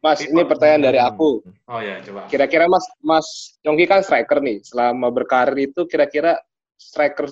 Mas, 0.00 0.22
ini 0.22 0.42
pertanyaan 0.46 0.82
dari 0.90 0.98
aku. 0.98 1.42
Oh 1.66 1.80
ya, 1.82 1.98
coba. 2.02 2.26
Kira-kira 2.26 2.66
Mas 2.66 2.86
Mas 3.02 3.26
Yongki 3.62 3.86
kan 3.86 4.02
striker 4.02 4.38
nih. 4.38 4.62
Selama 4.62 5.10
berkarir 5.10 5.70
itu 5.70 5.86
kira-kira 5.86 6.38
striker 6.74 7.26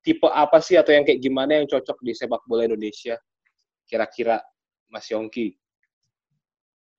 tipe 0.00 0.26
apa 0.26 0.58
sih 0.58 0.74
atau 0.76 0.90
yang 0.90 1.04
kayak 1.04 1.20
gimana 1.20 1.60
yang 1.60 1.68
cocok 1.68 2.00
di 2.00 2.12
sepak 2.12 2.40
bola 2.44 2.64
Indonesia? 2.64 3.16
Kira-kira 3.84 4.40
Mas 4.88 5.08
Yongki. 5.08 5.52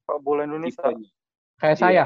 Pak 0.05 0.17
bola 0.21 0.45
Indonesia. 0.45 0.81
Tipenya. 0.85 1.09
Kayak 1.59 1.75
Iya. 1.77 1.81
saya. 1.81 2.05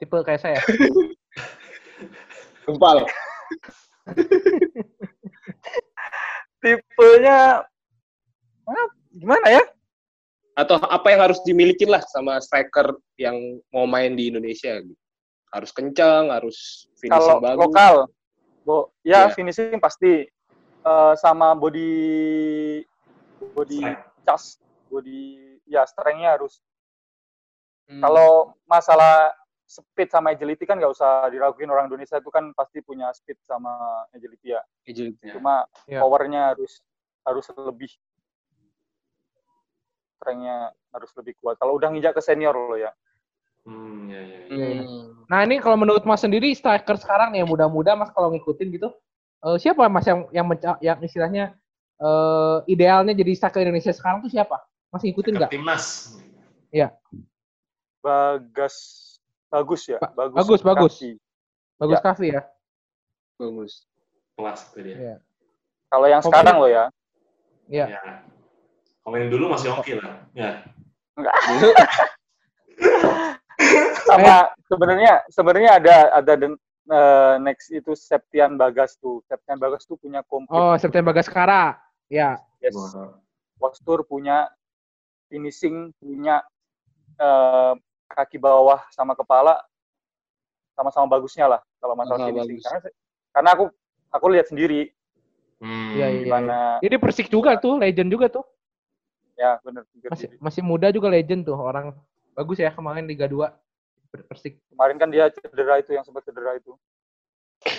Tipe 0.00 0.16
kayak 0.20 0.40
saya. 0.40 0.60
Gempal. 2.68 3.04
Tipenya 6.60 7.64
ah, 8.68 8.88
gimana 9.10 9.46
ya? 9.48 9.64
Atau 10.54 10.76
apa 10.76 11.08
yang 11.08 11.20
harus 11.24 11.40
dimiliki 11.42 11.88
lah 11.88 12.04
sama 12.04 12.36
striker 12.38 12.92
yang 13.16 13.36
mau 13.72 13.88
main 13.88 14.12
di 14.12 14.28
Indonesia? 14.28 14.76
gitu? 14.80 14.94
Harus 15.50 15.72
kencang, 15.72 16.30
harus 16.30 16.86
finishing 17.00 17.40
Kalau 17.40 17.42
bagus. 17.42 17.64
lokal, 17.64 17.94
Bo, 18.62 18.92
ya 19.02 19.32
Iya. 19.32 19.34
finishing 19.34 19.80
pasti 19.80 20.28
eh, 20.80 21.14
sama 21.16 21.56
body 21.56 21.90
body 23.56 23.80
cas, 24.24 24.60
body 24.92 25.56
ya 25.64 25.84
strength-nya 25.88 26.36
harus. 26.36 26.60
Hmm. 27.88 28.04
Kalau 28.04 28.54
masalah 28.68 29.32
speed 29.70 30.10
sama 30.10 30.34
agility 30.34 30.66
kan 30.66 30.82
nggak 30.82 30.90
usah 30.90 31.30
diraguin 31.30 31.70
orang 31.70 31.86
Indonesia 31.86 32.18
itu 32.18 32.26
kan 32.26 32.50
pasti 32.58 32.82
punya 32.82 33.14
speed 33.14 33.38
sama 33.46 34.02
agility 34.10 34.50
ya. 34.58 34.62
Agility. 34.82 35.30
Ya. 35.30 35.38
Cuma 35.38 35.62
Ya. 35.86 36.02
powernya 36.02 36.42
harus 36.50 36.82
harus 37.22 37.46
lebih 37.54 37.86
strength-nya 40.18 40.74
harus 40.90 41.10
lebih 41.14 41.38
kuat. 41.38 41.54
Kalau 41.62 41.78
udah 41.78 41.86
nginjak 41.94 42.18
ke 42.18 42.22
senior 42.22 42.50
loh 42.52 42.74
ya. 42.74 42.90
Hmm, 43.62 44.10
ya, 44.10 44.20
ya, 44.26 44.38
ya. 44.50 44.82
Hmm. 44.82 45.22
Nah 45.30 45.40
ini 45.46 45.62
kalau 45.62 45.78
menurut 45.78 46.02
Mas 46.02 46.26
sendiri 46.26 46.50
striker 46.50 46.98
sekarang 46.98 47.30
nih 47.30 47.46
yang 47.46 47.50
muda-muda 47.54 47.94
Mas 47.94 48.10
kalau 48.10 48.34
ngikutin 48.34 48.74
gitu, 48.74 48.90
eh, 49.46 49.56
siapa 49.62 49.86
Mas 49.86 50.02
yang 50.10 50.26
yang 50.34 50.46
menca- 50.50 50.80
yang 50.82 50.98
istilahnya 50.98 51.54
eh, 52.00 52.58
idealnya 52.66 53.12
jadi 53.14 53.32
striker 53.38 53.62
Indonesia 53.62 53.92
sekarang 53.94 54.24
tuh 54.24 54.32
siapa? 54.32 54.58
Mas 54.90 55.04
ngikutin 55.06 55.36
nggak? 55.38 55.50
Timnas. 55.54 56.16
Bagas 58.00 58.74
bagus 59.50 59.82
ya, 59.90 59.98
Ba- 59.98 60.14
bagus. 60.14 60.36
bagus, 60.38 60.60
bagus. 60.62 60.94
Kaki. 60.94 61.10
Bagus 61.76 61.98
Ya. 61.98 62.02
Kavi 62.02 62.28
ya. 62.30 62.42
Bagus. 63.36 63.72
Kelas 64.36 64.60
itu 64.70 64.78
dia. 64.80 64.96
Iya. 64.96 65.16
Kalau 65.90 66.06
yang 66.06 66.22
Pokoknya- 66.22 66.38
sekarang 66.38 66.56
loh 66.62 66.70
ya. 66.70 66.84
Iya. 67.66 67.86
Ya. 67.90 68.00
Komen 69.02 69.26
dulu 69.28 69.50
masih 69.50 69.74
oke 69.74 69.92
lah. 69.98 70.22
Ya. 70.32 70.50
sama 74.08 74.48
sebenarnya 74.66 75.12
sebenarnya 75.28 75.70
ada 75.76 75.96
ada 76.16 76.32
den- 76.36 76.60
eh, 76.90 77.34
next 77.44 77.68
itu 77.70 77.92
Septian 77.92 78.56
Bagas 78.56 78.96
tuh. 78.96 79.20
Septian 79.28 79.60
Bagas 79.60 79.84
tuh 79.84 79.96
punya 80.00 80.24
komplit 80.24 80.56
Oh 80.56 80.74
September 80.80 81.12
Bagaskara. 81.12 81.76
Ya. 82.10 82.38
yes. 82.58 82.74
postur, 83.60 84.02
punya 84.08 84.48
finishing, 85.28 85.92
punya 86.00 86.40
eh, 87.20 87.74
kaki 88.10 88.36
bawah 88.36 88.82
sama 88.90 89.14
kepala 89.14 89.62
sama-sama 90.74 91.06
bagusnya 91.06 91.46
lah 91.46 91.60
kalau 91.78 91.94
masalah 91.94 92.26
finishing. 92.26 92.58
bagus. 92.58 92.64
Karena 92.66 92.80
karena 93.30 93.48
aku 93.54 93.64
aku 94.10 94.26
lihat 94.34 94.48
sendiri 94.50 94.90
Hmm. 95.60 95.92
Iya, 95.92 96.08
iya. 96.08 96.20
gimana 96.24 96.56
Jadi 96.80 96.96
Persik 96.96 97.28
juga 97.28 97.52
tuh, 97.60 97.76
legend 97.76 98.08
juga 98.08 98.32
tuh. 98.32 98.48
ya 99.36 99.60
benar 99.60 99.84
Masih 100.08 100.32
masih 100.40 100.64
muda 100.64 100.88
juga 100.88 101.12
legend 101.12 101.44
tuh 101.44 101.52
orang 101.52 101.92
bagus 102.32 102.56
ya 102.56 102.72
kemarin 102.72 103.04
Liga 103.04 103.28
2 103.28 103.44
Persik. 104.08 104.56
Kemarin 104.72 104.96
kan 104.96 105.12
dia 105.12 105.28
cedera 105.28 105.76
itu 105.76 105.92
yang 105.92 106.00
sempat 106.00 106.24
cedera 106.24 106.56
itu. 106.56 106.72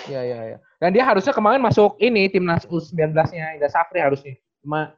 Iya 0.06 0.20
iya 0.22 0.38
iya. 0.54 0.58
Dan 0.78 0.94
dia 0.94 1.02
harusnya 1.02 1.34
kemarin 1.34 1.58
masuk 1.58 1.98
ini 1.98 2.30
timnas 2.30 2.62
U19-nya 2.70 3.58
Indra 3.58 3.66
Safri 3.66 3.98
harusnya. 3.98 4.38
Cuma 4.62 4.94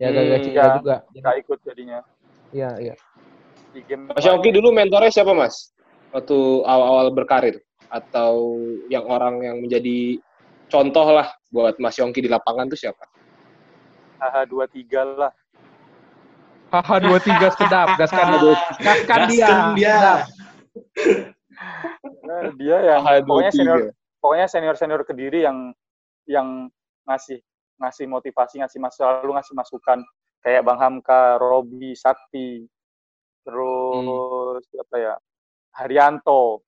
ya 0.00 0.08
Hmm, 0.08 0.16
gagal 0.16 0.38
cedera 0.48 0.64
ya. 0.64 0.74
juga. 0.80 0.96
Nggak 1.12 1.36
ikut 1.44 1.58
jadinya 1.60 1.98
Iya 2.56 2.70
iya. 2.80 2.94
Di 3.74 3.82
game. 3.82 4.14
Mas 4.14 4.22
Yongki 4.22 4.54
dulu 4.54 4.70
mentornya 4.70 5.10
siapa, 5.10 5.34
Mas? 5.34 5.74
Waktu 6.14 6.38
awal-awal 6.62 7.10
berkarir 7.10 7.58
atau 7.90 8.62
yang 8.86 9.02
orang 9.10 9.42
yang 9.42 9.56
menjadi 9.58 10.22
contoh 10.70 11.06
lah 11.10 11.28
buat 11.50 11.74
Mas 11.82 11.98
Yongki 11.98 12.22
di 12.22 12.30
lapangan 12.30 12.70
tuh 12.70 12.78
siapa? 12.78 13.02
AH 14.22 14.46
23 14.46 15.18
lah. 15.18 15.32
Haha 16.70 16.96
23 17.02 17.58
sedap, 17.58 17.88
gaskan 18.00 18.26
gaskan 18.82 19.20
Gaskan 19.26 19.30
dia. 19.30 19.54
dia. 19.78 19.98
Nah, 22.24 22.40
dia 22.56 22.76
yang 22.82 23.02
pokoknya 23.26 23.52
23. 23.52 23.58
senior 23.58 23.78
pokoknya 24.18 24.46
senior 24.48 24.76
senior 24.80 25.02
kediri 25.04 25.44
yang 25.44 25.70
yang 26.24 26.72
ngasih 27.04 27.38
ngasih 27.78 28.06
motivasi 28.08 28.64
ngasih 28.64 28.78
mas 28.80 28.96
selalu 28.96 29.36
ngasih 29.36 29.54
masukan 29.54 29.98
kayak 30.40 30.64
Bang 30.64 30.80
Hamka, 30.80 31.36
Robi, 31.36 31.92
Sakti 31.92 32.64
terus 33.44 34.64
apa 34.74 34.96
ya 34.98 35.14
Haryanto. 35.76 36.64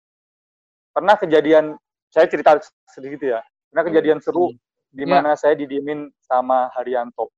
Pernah 0.93 1.17
kejadian 1.19 1.77
saya 2.09 2.27
cerita 2.31 2.57
sedikit 2.93 3.21
ya. 3.23 3.41
Pernah 3.73 3.85
kejadian 3.91 4.19
seru 4.23 4.53
di 4.93 5.05
Ya. 5.05 5.11
mana 5.19 5.37
saya 5.37 5.53
didiemin 5.59 6.09
sama 6.25 6.71
Haryanto. 6.73 7.29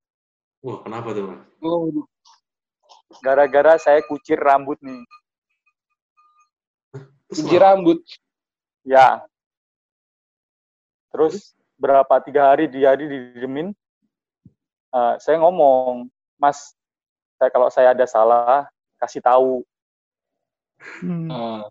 Wah, 0.63 0.83
kenapa 0.83 1.15
tuh, 1.15 1.25
Mas? 1.31 1.41
Gara-gara 3.23 3.79
saya 3.79 4.03
kucir 4.07 4.39
rambut 4.39 4.79
nih. 4.83 5.03
Kenapa? 7.31 7.57
rambut. 7.75 7.99
ya. 8.87 9.23
Terus 11.13 11.53
berapa 11.77 12.15
tiga 12.25 12.53
hari 12.53 12.67
dia 12.69 12.97
didiemin 12.97 13.75
Eh, 14.89 15.15
saya 15.21 15.37
ngomong 15.37 16.09
mas 16.41 16.73
saya 17.37 17.53
kalau 17.53 17.69
saya 17.69 17.93
ada 17.93 18.09
salah 18.09 18.65
kasih 18.99 19.21
tahu 19.21 19.63
Hmm. 21.01 21.27
Ah. 21.27 21.67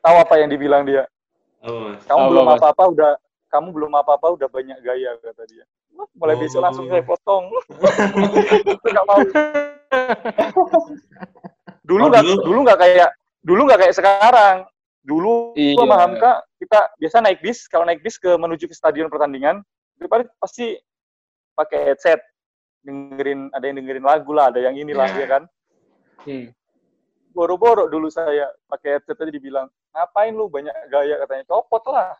tahu 0.00 0.16
apa 0.18 0.34
yang 0.36 0.48
dibilang 0.48 0.84
dia 0.84 1.08
Mas? 1.58 2.04
kamu 2.04 2.18
Apa, 2.18 2.28
belum 2.28 2.46
apa-apa 2.50 2.82
udah 2.88 3.10
kamu 3.48 3.68
belum 3.70 3.92
apa-apa 3.94 4.26
udah 4.30 4.48
banyak 4.48 4.76
gaya 4.80 5.16
kata 5.18 5.44
dia 5.46 5.64
mulai 6.14 6.34
Oh. 6.34 6.40
besok 6.40 6.60
langsung 6.60 6.84
saya 6.86 7.00
potong 7.00 7.48
nggak 8.84 9.04
mau 9.06 9.20
dulu 11.82 12.02
Oh, 12.02 12.08
nggak 12.08 12.22
dulu. 12.22 12.40
dulu 12.42 12.58
nggak 12.62 12.78
kayak 12.78 13.10
dulu 13.40 13.60
nggak 13.64 13.80
kayak 13.80 13.94
sekarang 13.96 14.56
dulu 15.00 15.56
Iya. 15.56 15.80
sama 15.80 15.96
Hamka 15.96 16.32
kita 16.58 16.80
biasa 16.94 17.16
naik 17.20 17.40
bis 17.40 17.64
kalau 17.64 17.84
naik 17.84 18.00
bis 18.00 18.16
ke 18.16 18.28
menuju 18.30 18.68
ke 18.68 18.74
stadion 18.74 19.08
pertandingan 19.08 19.64
itu 19.96 20.04
pasti 20.36 20.76
pakai 21.54 21.80
headset 21.86 22.20
dengerin 22.80 23.48
ada 23.50 23.64
yang 23.64 23.76
dengerin 23.78 24.04
lagu 24.04 24.30
lah 24.30 24.48
ada 24.48 24.60
yang 24.60 24.76
inilah 24.76 25.08
Iya. 25.08 25.16
ya 25.16 25.26
kan 25.30 25.42
Hmm. 26.20 26.52
Boro-boro 27.30 27.86
dulu 27.86 28.10
saya 28.10 28.50
pakai 28.66 28.98
headset 28.98 29.18
aja 29.18 29.32
dibilang 29.32 29.66
ngapain 29.94 30.34
lu? 30.34 30.50
Banyak 30.50 30.74
gaya 30.90 31.18
katanya. 31.24 31.44
Copot 31.46 31.82
lah. 31.90 32.14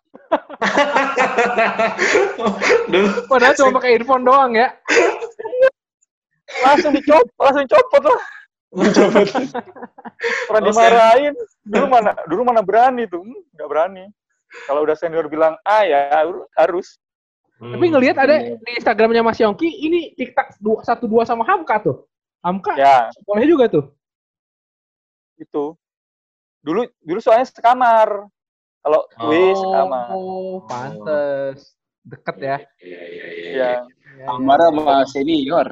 Dulu, 2.93 3.09
Padahal 3.27 3.55
cuma 3.59 3.71
pakai 3.81 3.91
earphone 3.99 4.25
doang 4.25 4.53
ya. 4.55 4.69
langsung 6.67 6.91
dicopot 6.91 7.31
langsung 7.39 7.67
copot 7.71 8.03
lah. 8.11 8.23
Pernah 10.47 10.61
Oh, 10.61 10.67
dimarahin. 10.67 11.35
Dulu 11.63 11.87
mana 11.87 12.11
dulu 12.27 12.41
mana 12.43 12.63
berani 12.63 13.07
tuh? 13.07 13.23
Hmm, 13.23 13.41
nggak 13.55 13.69
berani. 13.71 14.05
Kalau 14.67 14.83
udah 14.83 14.99
senior 14.99 15.31
bilang 15.31 15.55
ah 15.63 15.87
ya 15.87 16.27
harus 16.59 16.99
Hmm. 17.61 17.77
Tapi 17.77 17.93
ngelihat 17.93 18.17
ada 18.17 18.57
di 18.57 18.73
Instagramnya 18.73 19.21
Mas 19.21 19.37
Yongki, 19.37 19.69
ini 19.69 20.17
TikTok 20.17 20.81
satu 20.81 21.05
dua 21.05 21.29
sama 21.29 21.45
Hamka 21.45 21.77
tuh. 21.85 22.09
Hamka 22.41 22.73
ya. 22.73 23.13
boleh 23.29 23.45
juga 23.45 23.69
tuh. 23.69 23.85
Itu 25.41 25.65
dulu 26.61 26.85
dulu 27.01 27.19
soalnya 27.19 27.49
sekamar 27.49 28.29
kalau 28.81 29.01
Oh. 29.17 29.29
gue 29.29 29.45
sekamar 29.57 30.07
Oh, 30.13 30.57
pantes. 30.65 31.77
Deket 32.01 32.37
ya. 32.41 32.57
Iya, 32.81 33.01
iya, 33.05 33.27
iya. 33.29 33.51
ya 33.53 33.71
Ya, 34.21 34.27
Kamar 34.29 34.61
sama 34.61 35.01
senior. 35.09 35.69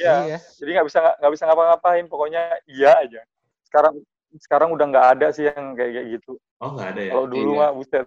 ya 0.00 0.14
Iya. 0.24 0.38
jadi 0.56 0.70
nggak 0.80 0.86
bisa 0.88 1.00
nggak 1.18 1.32
bisa 1.34 1.44
ngapa-ngapain 1.44 2.06
pokoknya 2.08 2.42
iya 2.64 2.94
aja 3.04 3.20
sekarang 3.68 4.00
sekarang 4.38 4.68
udah 4.70 4.86
nggak 4.86 5.06
ada 5.18 5.26
sih 5.34 5.50
yang 5.50 5.74
kayak 5.74 5.92
kayak 5.92 6.06
gitu 6.16 6.32
Oh, 6.62 6.72
nggak 6.72 6.88
ada 6.94 7.00
ya? 7.04 7.10
kalau 7.12 7.26
dulu 7.26 7.50
Iya. 7.52 7.60
mah 7.60 7.70
buset 7.74 8.06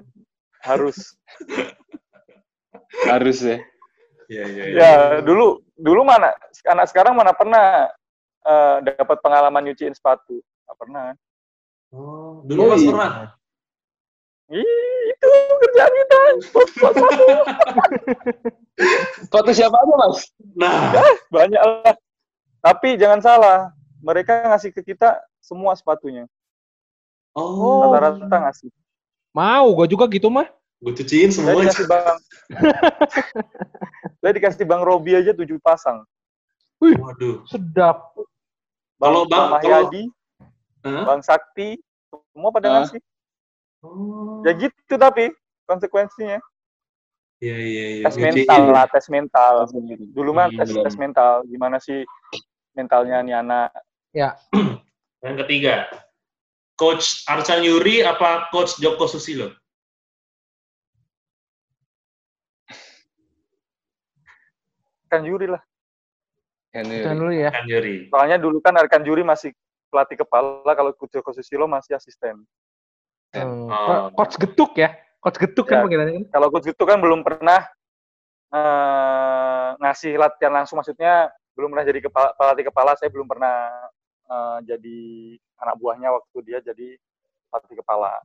harus 0.63 0.97
Harus 3.03 3.37
ya. 3.41 3.57
Iya, 4.31 4.43
iya, 4.47 4.63
iya. 4.63 4.79
ya 4.79 4.91
dulu 5.21 5.59
dulu 5.75 6.01
mana 6.07 6.31
anak 6.65 6.87
sekarang 6.87 7.13
mana 7.13 7.35
pernah 7.35 7.91
eh, 8.41 8.77
dapat 8.81 9.17
pengalaman 9.19 9.67
nyuciin 9.67 9.91
sepatu 9.91 10.39
pernah 10.83 11.03
kan 11.07 11.17
Oh, 11.89 12.41
dulu 12.43 12.61
Mas 12.67 12.81
iya. 12.81 12.89
pernah? 12.89 13.11
Ih, 14.49 14.65
itu 15.07 15.29
kerjaan 15.57 15.93
kita. 15.93 16.17
Foto 19.27 19.49
siapa 19.51 19.77
aja, 19.77 19.93
Mas? 19.95 20.17
Nah, 20.53 20.89
banyak 21.29 21.61
lah 21.61 21.93
tapi 22.59 22.95
jangan 22.95 23.19
salah 23.19 23.59
mereka 23.99 24.47
ngasih 24.47 24.71
ke 24.71 24.81
kita 24.85 25.19
semua 25.37 25.73
sepatunya 25.73 26.25
oh, 27.33 27.83
rata-rata 27.85 28.23
ngasih 28.41 28.71
Mau, 29.29 29.73
gue 29.73 29.87
juga 29.89 30.07
gitu 30.07 30.29
mah. 30.29 30.47
gue 30.79 30.93
cuciin 30.93 31.27
saya 31.27 31.51
semua. 31.51 31.61
dikasih 31.61 31.85
bang 31.85 32.17
saya 34.19 34.31
dikasih 34.31 34.63
bang 34.63 34.81
Robi 34.81 35.11
aja 35.13 35.31
tujuh 35.31 35.59
pasang 35.59 36.07
Waduh. 36.79 37.43
Sedap. 37.45 38.15
bang, 38.15 38.27
Kalau 39.01 39.21
Bang- 39.23 39.51
bang 39.51 39.59
kalau- 39.59 39.87
Mahyadi 39.91 40.03
Hah? 40.83 41.03
bang 41.05 41.21
Sakti 41.21 41.79
semua 42.07 42.51
pada 42.51 42.67
Ah. 42.67 42.73
ngasih 42.79 43.01
Oh. 43.79 44.39
ya 44.43 44.55
gitu 44.55 44.95
tapi 44.95 45.27
konsekuensinya 45.65 46.39
Iya, 47.37 47.57
iya, 47.59 47.85
iya. 47.99 48.03
tes 48.05 48.15
mental 48.15 48.63
lah 48.69 48.85
tes 48.87 49.07
mental 49.07 49.53
dulu 50.09 50.31
mah 50.31 50.47
tes 50.49 50.69
Iya. 50.69 50.83
tes 50.83 50.95
mental 50.95 51.43
gimana 51.43 51.75
sih 51.77 52.07
mentalnya 52.73 53.19
nih 53.19 53.35
anak 53.37 53.69
Yang 55.23 55.35
ketiga, 55.43 55.75
Coach 56.73 57.23
Arcan 57.25 57.59
Yuri 57.59 58.03
apa 58.03 58.47
Coach 58.51 58.75
Joko 58.77 59.03
Susilo? 59.03 59.51
kan 65.07 65.21
juri 65.21 65.45
lah 65.47 65.61
Jangan 66.73 67.17
dulu 67.21 67.31
ya. 67.31 67.49
Arcan 67.53 67.69
Yuri. 67.69 67.95
soalnya 68.09 68.37
dulu 68.41 68.57
kan 68.57 68.73
Arkan 68.73 69.05
Juri 69.05 69.21
masih 69.21 69.53
pelatih 69.93 70.17
kepala 70.17 70.73
kalau 70.73 70.89
Joko 70.97 71.29
Susilo 71.29 71.69
masih 71.69 71.93
asisten 71.93 72.41
Hmm. 73.33 73.65
Oh. 73.65 74.13
Coach 74.13 74.37
getuk 74.37 74.77
ya. 74.77 74.93
Coach 75.17 75.41
getuk 75.41 75.65
Ya. 75.65 75.81
kan 75.81 75.89
panggilannya 75.89 76.13
kan. 76.21 76.25
kalau 76.37 76.53
coach 76.53 76.69
itu 76.69 76.83
kan 76.85 77.01
belum 77.01 77.25
pernah 77.25 77.65
eh, 78.53 79.69
ngasih 79.81 80.21
latihan 80.21 80.53
langsung 80.53 80.77
maksudnya 80.77 81.33
belum 81.57 81.73
pernah 81.73 81.85
jadi 81.89 81.99
kepala, 82.05 82.29
pelatih 82.37 82.65
kepala 82.69 82.93
saya 82.93 83.09
belum 83.09 83.25
pernah 83.25 83.73
eh, 84.29 84.57
jadi 84.69 84.99
anak 85.65 85.75
buahnya 85.81 86.13
waktu 86.13 86.37
dia 86.45 86.61
jadi 86.61 86.93
pelatih 87.49 87.81
kepala 87.81 88.21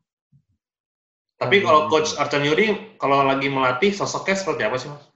Tapi 1.41 1.63
kalau 1.65 1.87
Coach 1.89 2.19
Arcan 2.19 2.43
Yuri, 2.43 2.99
kalau 2.99 3.23
lagi 3.23 3.47
melatih, 3.47 3.95
sosoknya 3.95 4.35
seperti 4.35 4.63
apa 4.67 4.75
sih, 4.75 4.91
Mas? 4.91 5.07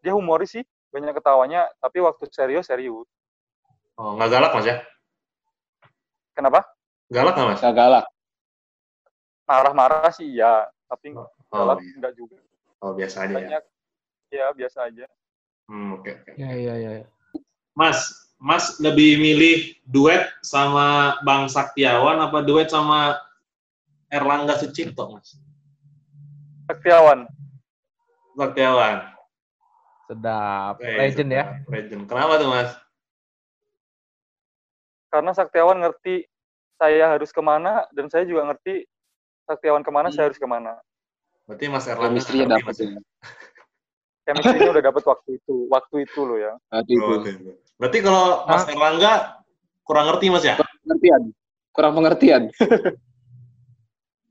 dia 0.00 0.16
humoris 0.16 0.56
sih 0.56 0.64
banyak 0.88 1.12
ketawanya 1.20 1.68
tapi 1.84 2.00
waktu 2.00 2.24
serius 2.32 2.64
serius 2.70 3.04
Oh, 3.98 4.14
nggak 4.14 4.30
galak, 4.30 4.52
Mas 4.54 4.66
ya? 4.66 4.76
kenapa 6.32 6.62
Galak 7.10 7.34
nggak, 7.34 7.48
Mas? 7.50 7.60
Gak 7.60 7.74
galak. 7.74 8.06
marah-marah 9.42 10.12
sih 10.12 10.28
iya 10.28 10.68
tapi 10.86 11.16
Oh, 11.16 11.24
galak 11.48 11.80
iya. 11.80 11.92
enggak 11.96 12.12
juga 12.14 12.36
oh 12.78 12.92
biasa 12.92 13.24
aja 13.24 13.32
ya. 13.32 13.36
banyak 13.40 13.62
ya 14.28 14.46
biasa 14.52 14.78
aja 14.86 15.04
Hmm, 15.68 16.00
oke, 16.00 16.08
oke. 16.08 16.32
Iya, 16.40 16.52
iya, 16.56 16.74
iya. 16.80 17.06
Mas, 17.76 18.08
Mas 18.40 18.80
lebih 18.80 19.20
milih 19.20 19.76
duet 19.84 20.24
sama 20.40 21.20
Bang 21.20 21.44
Saktiawan 21.44 22.16
apa 22.24 22.40
duet 22.40 22.72
sama 22.72 23.20
Erlangga 24.08 24.56
Sucipto, 24.56 25.12
Mas? 25.12 25.36
Saktiawan 26.72 27.28
Saktiawan. 28.32 29.12
Sedap. 30.08 30.80
Eh, 30.80 30.96
Legend 30.96 31.30
ya. 31.36 31.44
Legend. 31.68 32.02
Kenapa 32.08 32.40
tuh, 32.40 32.48
Mas? 32.48 32.70
Karena 35.08 35.30
Saktiawan 35.32 35.80
ngerti 35.80 36.24
saya 36.78 37.10
harus 37.16 37.32
ke 37.32 37.42
mana 37.42 37.84
dan 37.92 38.06
saya 38.08 38.24
juga 38.28 38.46
ngerti 38.48 38.84
Saktiawan 39.48 39.82
ke 39.82 39.90
mana 39.90 40.12
saya 40.12 40.28
harus 40.30 40.38
ke 40.38 40.46
mana 40.46 40.76
Berarti 41.48 41.64
Mas 41.72 41.88
Erlangga 41.88 42.12
Chemistry-nya 42.20 42.44
ngerti, 42.44 42.54
dapat 42.60 42.72
Mas, 42.76 42.78
ya. 42.80 43.00
chemistry-nya 44.28 44.68
udah 44.68 44.84
dapet 44.84 45.02
waktu 45.08 45.30
itu 45.40 45.54
waktu 45.72 45.96
itu 46.04 46.20
loh 46.20 46.38
ya 46.38 46.52
Berarti 46.68 46.92
Oh, 46.92 47.00
itu. 47.00 47.12
oke, 47.16 47.30
oke. 47.32 47.52
Berarti 47.80 47.98
kalau 48.04 48.24
Mas 48.44 48.64
Erlangga 48.68 49.12
kurang 49.88 50.04
ngerti, 50.12 50.26
Mas 50.28 50.44
ya? 50.44 50.54
Pengertian. 50.84 51.22
Kurang 51.72 51.92
pengertian. 51.96 52.42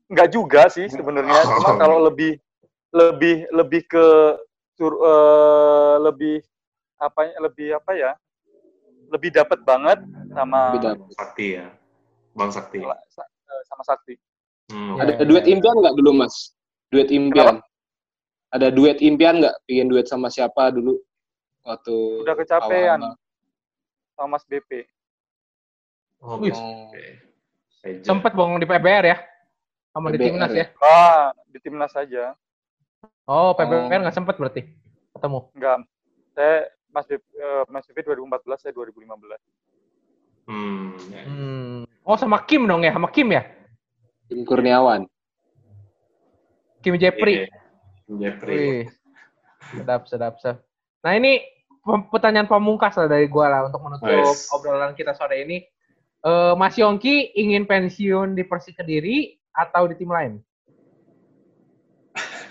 nggak 0.08 0.30
juga 0.32 0.72
sih 0.72 0.88
sebenarnya 0.88 1.36
Oh. 1.44 1.60
cuma 1.60 1.76
kalau 1.76 2.00
lebih 2.08 2.40
lebih 2.96 3.44
lebih 3.52 3.82
ke 3.90 4.06
sur- 4.80 5.02
eh, 5.04 5.96
lebih 6.00 6.40
apa 6.96 7.28
lebih 7.44 7.76
apa 7.76 7.92
ya 7.98 8.12
lebih 9.08 9.30
dapat 9.32 9.60
banget 9.62 10.00
sama 10.30 10.74
Lebih. 10.74 11.10
Sakti 11.14 11.48
ya. 11.56 11.68
Bang 12.32 12.52
Sakti. 12.52 12.80
sa- 13.10 13.32
sama 13.66 13.84
sakti 13.84 14.16
Hmm, 14.68 15.00
Ada 15.00 15.24
duet 15.24 15.48
impian 15.48 15.80
nggak 15.80 15.96
dulu, 15.96 16.12
Mas? 16.14 16.52
Duet 16.92 17.08
impian. 17.08 17.64
Ada 18.50 18.68
duet 18.68 19.00
impian 19.00 19.40
nggak? 19.40 19.56
Pengen 19.64 19.88
duet 19.88 20.06
sama 20.06 20.28
siapa 20.28 20.70
dulu? 20.70 21.00
Waktu 21.64 21.96
udah 22.24 22.36
kecapean 22.36 23.00
sama 24.12 24.28
Mas 24.28 24.44
BP 24.44 24.84
Oh, 26.20 26.36
Wih. 26.36 26.52
Oh. 26.52 26.92
Sempet 28.02 28.34
bongong 28.34 28.60
di 28.60 28.66
PBR 28.66 29.06
ya. 29.06 29.18
Sama 29.90 30.12
di 30.12 30.20
timnas 30.20 30.52
ya? 30.52 30.62
ya. 30.62 30.68
ah 30.80 31.26
di 31.48 31.58
timnas 31.58 31.90
saja 31.90 32.36
Oh, 33.24 33.54
PBR 33.54 33.88
Oh. 33.88 34.02
nggak 34.04 34.14
sempet 34.14 34.36
berarti 34.36 34.68
ketemu. 35.12 35.40
enggak 35.54 35.78
saya 36.34 36.58
Mas 36.98 37.06
BP, 37.06 37.22
eh, 37.38 37.64
Mas 37.70 37.86
BP 37.86 37.98
2014 38.10 38.58
saya 38.58 38.74
2015 38.74 39.38
Hmm. 40.50 40.98
ya. 41.14 41.22
Hmm. 41.30 41.78
Oh 42.02 42.18
sama 42.18 42.42
Kim 42.42 42.66
dong 42.66 42.82
ya, 42.82 42.90
sama 42.90 43.14
Kim 43.14 43.30
ya? 43.30 43.46
Tim 44.26 44.42
Kurniawan. 44.42 45.06
Kim 46.82 46.98
Jeffrey. 46.98 47.46
Iya. 47.46 47.54
Jeffrey. 48.10 48.58
Wih. 48.58 48.84
Sedap, 49.78 50.10
sedap, 50.10 50.34
sedap. 50.42 50.58
Nah 51.06 51.14
ini 51.14 51.44
pertanyaan 52.10 52.50
pamungkas 52.50 52.98
lah 52.98 53.06
dari 53.06 53.30
gua 53.30 53.46
lah 53.52 53.62
untuk 53.70 53.84
menutup 53.84 54.08
Nice. 54.10 54.50
obrolan 54.50 54.98
kita 54.98 55.14
sore 55.14 55.46
ini. 55.46 55.62
Eh, 56.26 56.54
Mas 56.58 56.80
Yongki 56.82 57.38
ingin 57.38 57.70
pensiun 57.70 58.34
di 58.34 58.42
Persik 58.42 58.82
Kediri 58.82 59.38
atau 59.54 59.86
di 59.86 59.94
tim 60.00 60.10
lain? 60.10 60.42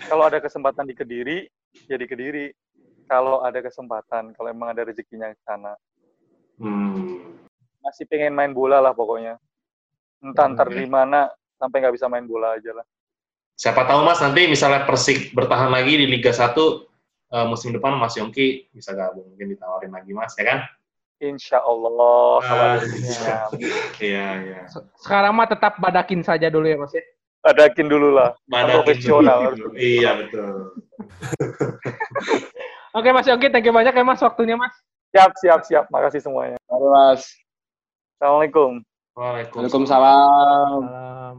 Kalau 0.07 0.23
ada 0.23 0.39
kesempatan 0.39 0.87
di 0.87 0.95
Kediri, 0.95 1.43
ya 1.91 1.99
di 1.99 2.07
Kediri. 2.07 2.47
Kalau 3.07 3.39
ada 3.39 3.63
kesempatan, 3.63 4.35
kalau 4.35 4.51
emang 4.51 4.75
ada 4.75 4.83
rezekinya 4.83 5.31
ke 5.31 5.39
sana. 5.47 5.79
Hmm. 6.59 7.39
Masih 7.79 8.03
pengen 8.03 8.35
main 8.35 8.51
bola 8.51 8.83
lah 8.83 8.91
pokoknya. 8.91 9.39
Entah 10.19 10.51
ntar 10.51 10.67
Oke. 10.67 10.75
di 10.75 10.85
mana, 10.85 11.31
sampai 11.55 11.79
nggak 11.79 11.95
bisa 11.95 12.11
main 12.11 12.27
bola 12.27 12.59
aja 12.59 12.75
lah. 12.75 12.83
Siapa 13.55 13.87
tahu 13.87 14.03
Mas 14.03 14.19
nanti 14.19 14.45
misalnya 14.45 14.83
Persik 14.83 15.31
bertahan 15.31 15.71
lagi 15.71 15.97
di 15.97 16.05
Liga 16.05 16.29
1 16.29 16.85
eh, 17.31 17.45
musim 17.47 17.71
depan 17.71 17.95
Mas 17.95 18.13
Yongki 18.13 18.69
bisa 18.69 18.91
gabung 18.93 19.25
mungkin 19.33 19.49
ditawarin 19.49 19.89
lagi 19.89 20.11
Mas 20.11 20.35
ya 20.35 20.43
kan? 20.45 20.59
Insya 21.17 21.63
Allah, 21.63 22.37
Ah, 22.43 22.75
rezekinya. 22.83 23.49
Iya 23.97 24.27
iya. 24.43 24.61
Se- 24.69 24.85
Sekarang 24.99 25.33
mah 25.33 25.47
tetap 25.47 25.79
badakin 25.79 26.21
saja 26.21 26.51
dulu 26.51 26.67
ya 26.67 26.77
Mas 26.77 26.91
ya. 26.93 27.01
Adakin 27.47 27.87
dulu 27.87 28.11
lah. 28.11 28.35
Badakin 28.45 28.83
Profesional. 28.83 29.39
dulu. 29.55 29.73
Iya 29.73 30.11
betul. 30.19 30.75
Oke 32.97 33.13
Mas 33.13 33.29
Yongki, 33.29 33.53
thank 33.53 33.61
you 33.61 33.69
banyak 33.69 33.93
ya 33.93 34.01
Mas 34.01 34.17
waktunya 34.25 34.57
Mas. 34.57 34.73
Siap, 35.13 35.29
siap, 35.37 35.61
siap. 35.69 35.85
Makasih 35.93 36.17
semuanya. 36.17 36.57
Halo, 36.65 36.89
Mas. 36.89 37.29
Assalamualaikum. 38.17 38.81
Waalaikumsalam. 39.13 39.85
Waalaikumsalam. 39.85 40.81
Salam. 40.81 41.37